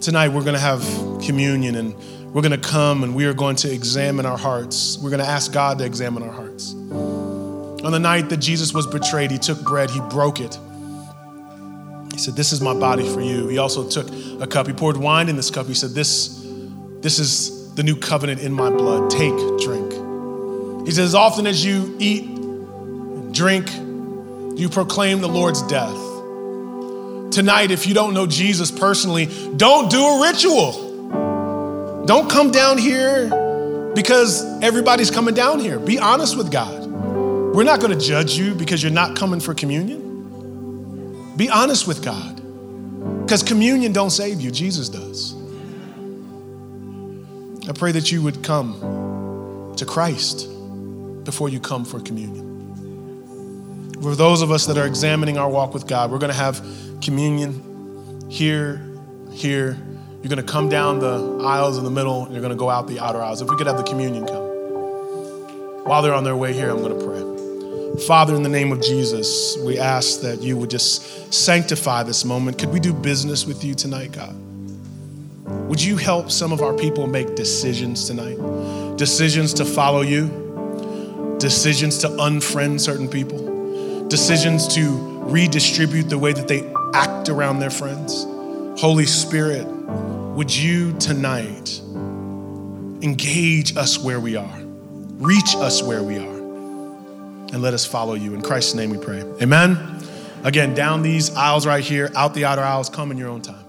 Tonight, 0.00 0.28
we're 0.28 0.44
going 0.44 0.54
to 0.54 0.60
have 0.60 0.82
communion 1.24 1.74
and 1.74 1.94
we're 2.32 2.42
going 2.42 2.52
to 2.52 2.68
come 2.68 3.02
and 3.02 3.14
we 3.14 3.26
are 3.26 3.34
going 3.34 3.56
to 3.56 3.72
examine 3.72 4.24
our 4.24 4.38
hearts. 4.38 4.96
We're 4.98 5.10
going 5.10 5.22
to 5.22 5.28
ask 5.28 5.52
God 5.52 5.78
to 5.78 5.84
examine 5.84 6.22
our 6.22 6.30
hearts. 6.30 6.72
On 6.72 7.90
the 7.90 7.98
night 7.98 8.28
that 8.28 8.36
Jesus 8.36 8.72
was 8.72 8.86
betrayed, 8.86 9.32
he 9.32 9.38
took 9.38 9.60
bread, 9.64 9.90
he 9.90 10.00
broke 10.00 10.38
it. 10.38 10.56
He 12.12 12.18
said, 12.18 12.36
This 12.36 12.52
is 12.52 12.60
my 12.60 12.72
body 12.74 13.08
for 13.08 13.20
you. 13.20 13.48
He 13.48 13.58
also 13.58 13.88
took 13.88 14.08
a 14.40 14.46
cup, 14.46 14.68
he 14.68 14.72
poured 14.72 14.96
wine 14.96 15.28
in 15.28 15.34
this 15.34 15.50
cup. 15.50 15.66
He 15.66 15.74
said, 15.74 15.90
This, 15.90 16.46
this 17.00 17.18
is 17.18 17.74
the 17.74 17.82
new 17.82 17.96
covenant 17.96 18.40
in 18.40 18.52
my 18.52 18.70
blood. 18.70 19.10
Take, 19.10 19.34
drink. 19.58 19.92
He 20.86 20.92
says, 20.92 21.08
As 21.08 21.14
often 21.16 21.48
as 21.48 21.64
you 21.64 21.96
eat, 21.98 22.26
drink, 23.32 23.72
you 24.56 24.68
proclaim 24.68 25.20
the 25.20 25.28
Lord's 25.28 25.62
death. 25.62 25.96
Tonight, 27.32 27.72
if 27.72 27.86
you 27.88 27.94
don't 27.94 28.14
know 28.14 28.26
Jesus 28.26 28.70
personally, 28.70 29.26
don't 29.56 29.90
do 29.90 30.04
a 30.04 30.22
ritual. 30.22 30.89
Don't 32.10 32.28
come 32.28 32.50
down 32.50 32.76
here 32.76 33.28
because 33.94 34.42
everybody's 34.62 35.12
coming 35.12 35.32
down 35.32 35.60
here. 35.60 35.78
Be 35.78 35.96
honest 35.96 36.36
with 36.36 36.50
God. 36.50 36.84
We're 37.54 37.62
not 37.62 37.78
going 37.78 37.96
to 37.96 38.04
judge 38.04 38.32
you 38.32 38.52
because 38.52 38.82
you're 38.82 38.90
not 38.90 39.16
coming 39.16 39.38
for 39.38 39.54
communion. 39.54 41.36
Be 41.36 41.48
honest 41.48 41.86
with 41.86 42.04
God. 42.04 42.34
Because 43.22 43.44
communion 43.44 43.92
don't 43.92 44.10
save 44.10 44.40
you, 44.40 44.50
Jesus 44.50 44.88
does. 44.88 45.36
I 47.68 47.72
pray 47.74 47.92
that 47.92 48.10
you 48.10 48.24
would 48.24 48.42
come 48.42 49.72
to 49.76 49.86
Christ 49.86 50.48
before 51.22 51.48
you 51.48 51.60
come 51.60 51.84
for 51.84 52.00
communion. 52.00 53.94
For 54.02 54.16
those 54.16 54.42
of 54.42 54.50
us 54.50 54.66
that 54.66 54.76
are 54.76 54.86
examining 54.86 55.38
our 55.38 55.48
walk 55.48 55.72
with 55.74 55.86
God, 55.86 56.10
we're 56.10 56.18
going 56.18 56.32
to 56.32 56.36
have 56.36 56.60
communion 57.00 58.28
here, 58.28 58.84
here. 59.30 59.78
You're 60.22 60.28
going 60.28 60.44
to 60.44 60.52
come 60.52 60.68
down 60.68 60.98
the 60.98 61.42
aisles 61.42 61.78
in 61.78 61.84
the 61.84 61.90
middle, 61.90 62.24
and 62.24 62.32
you're 62.32 62.42
going 62.42 62.52
to 62.52 62.58
go 62.58 62.68
out 62.68 62.86
the 62.86 63.00
outer 63.00 63.22
aisles. 63.22 63.40
If 63.40 63.48
we 63.48 63.56
could 63.56 63.66
have 63.66 63.78
the 63.78 63.82
communion 63.82 64.26
come. 64.26 64.50
While 65.86 66.02
they're 66.02 66.12
on 66.12 66.24
their 66.24 66.36
way 66.36 66.52
here, 66.52 66.68
I'm 66.68 66.82
going 66.82 66.98
to 66.98 67.04
pray. 67.04 68.04
Father, 68.06 68.34
in 68.34 68.42
the 68.42 68.50
name 68.50 68.70
of 68.70 68.82
Jesus, 68.82 69.56
we 69.64 69.78
ask 69.78 70.20
that 70.20 70.42
you 70.42 70.58
would 70.58 70.68
just 70.68 71.32
sanctify 71.32 72.02
this 72.02 72.24
moment. 72.24 72.58
Could 72.58 72.68
we 72.68 72.80
do 72.80 72.92
business 72.92 73.46
with 73.46 73.64
you 73.64 73.74
tonight, 73.74 74.12
God? 74.12 74.36
Would 75.68 75.82
you 75.82 75.96
help 75.96 76.30
some 76.30 76.52
of 76.52 76.60
our 76.60 76.74
people 76.74 77.06
make 77.06 77.34
decisions 77.34 78.06
tonight? 78.06 78.36
Decisions 78.96 79.54
to 79.54 79.64
follow 79.64 80.02
you, 80.02 81.36
decisions 81.38 81.96
to 81.98 82.08
unfriend 82.08 82.80
certain 82.80 83.08
people, 83.08 84.06
decisions 84.08 84.68
to 84.74 84.82
redistribute 85.24 86.10
the 86.10 86.18
way 86.18 86.34
that 86.34 86.46
they 86.46 86.70
act 86.92 87.30
around 87.30 87.58
their 87.60 87.70
friends. 87.70 88.24
Holy 88.80 89.06
Spirit, 89.06 89.66
would 90.40 90.56
you 90.56 90.94
tonight 90.94 91.82
engage 93.02 93.76
us 93.76 93.98
where 93.98 94.18
we 94.18 94.36
are, 94.36 94.58
reach 95.18 95.54
us 95.56 95.82
where 95.82 96.02
we 96.02 96.16
are, 96.16 96.38
and 97.52 97.60
let 97.60 97.74
us 97.74 97.84
follow 97.84 98.14
you. 98.14 98.32
In 98.32 98.40
Christ's 98.40 98.72
name 98.72 98.88
we 98.88 98.96
pray. 98.96 99.20
Amen. 99.42 100.02
Again, 100.42 100.72
down 100.72 101.02
these 101.02 101.28
aisles 101.36 101.66
right 101.66 101.84
here, 101.84 102.10
out 102.16 102.32
the 102.32 102.46
outer 102.46 102.62
aisles, 102.62 102.88
come 102.88 103.10
in 103.10 103.18
your 103.18 103.28
own 103.28 103.42
time. 103.42 103.66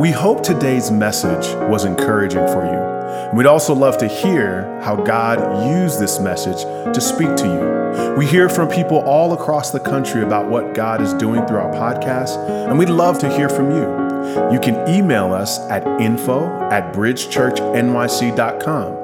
We 0.00 0.12
hope 0.12 0.44
today's 0.44 0.92
message 0.92 1.52
was 1.68 1.84
encouraging 1.84 2.46
for 2.46 2.64
you. 2.64 2.97
We'd 3.34 3.46
also 3.46 3.74
love 3.74 3.98
to 3.98 4.08
hear 4.08 4.80
how 4.82 4.96
God 4.96 5.68
used 5.68 6.00
this 6.00 6.18
message 6.18 6.64
to 6.94 7.00
speak 7.00 7.36
to 7.36 7.46
you. 7.46 7.78
We 8.16 8.26
hear 8.26 8.48
from 8.48 8.68
people 8.68 8.98
all 8.98 9.32
across 9.32 9.70
the 9.70 9.78
country 9.80 10.22
about 10.22 10.48
what 10.48 10.74
God 10.74 11.00
is 11.00 11.14
doing 11.14 11.46
through 11.46 11.58
our 11.58 11.72
podcast, 11.72 12.36
and 12.68 12.78
we'd 12.78 12.90
love 12.90 13.18
to 13.20 13.30
hear 13.34 13.48
from 13.48 13.70
you. 13.70 14.08
You 14.52 14.60
can 14.60 14.86
email 14.88 15.32
us 15.32 15.58
at 15.70 15.86
info 16.00 16.68
at 16.70 16.92
bridgechurchnyc.com. 16.92 18.98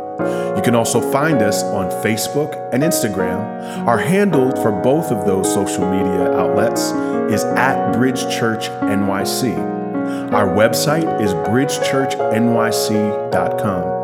You 0.57 0.63
can 0.63 0.77
also 0.77 1.01
find 1.11 1.43
us 1.43 1.65
on 1.65 1.91
Facebook 2.05 2.57
and 2.73 2.81
Instagram. 2.83 3.87
Our 3.87 3.99
handle 3.99 4.53
for 4.63 4.71
both 4.71 5.11
of 5.11 5.27
those 5.27 5.53
social 5.53 5.91
media 5.91 6.33
outlets 6.33 6.93
is 7.33 7.43
at 7.45 7.93
Bridge 7.93 8.23
Church 8.31 8.69
NYC. 8.69 9.57
Our 10.33 10.47
website 10.47 11.21
is 11.21 11.35
bridgechurchnyc.com. 11.35 13.94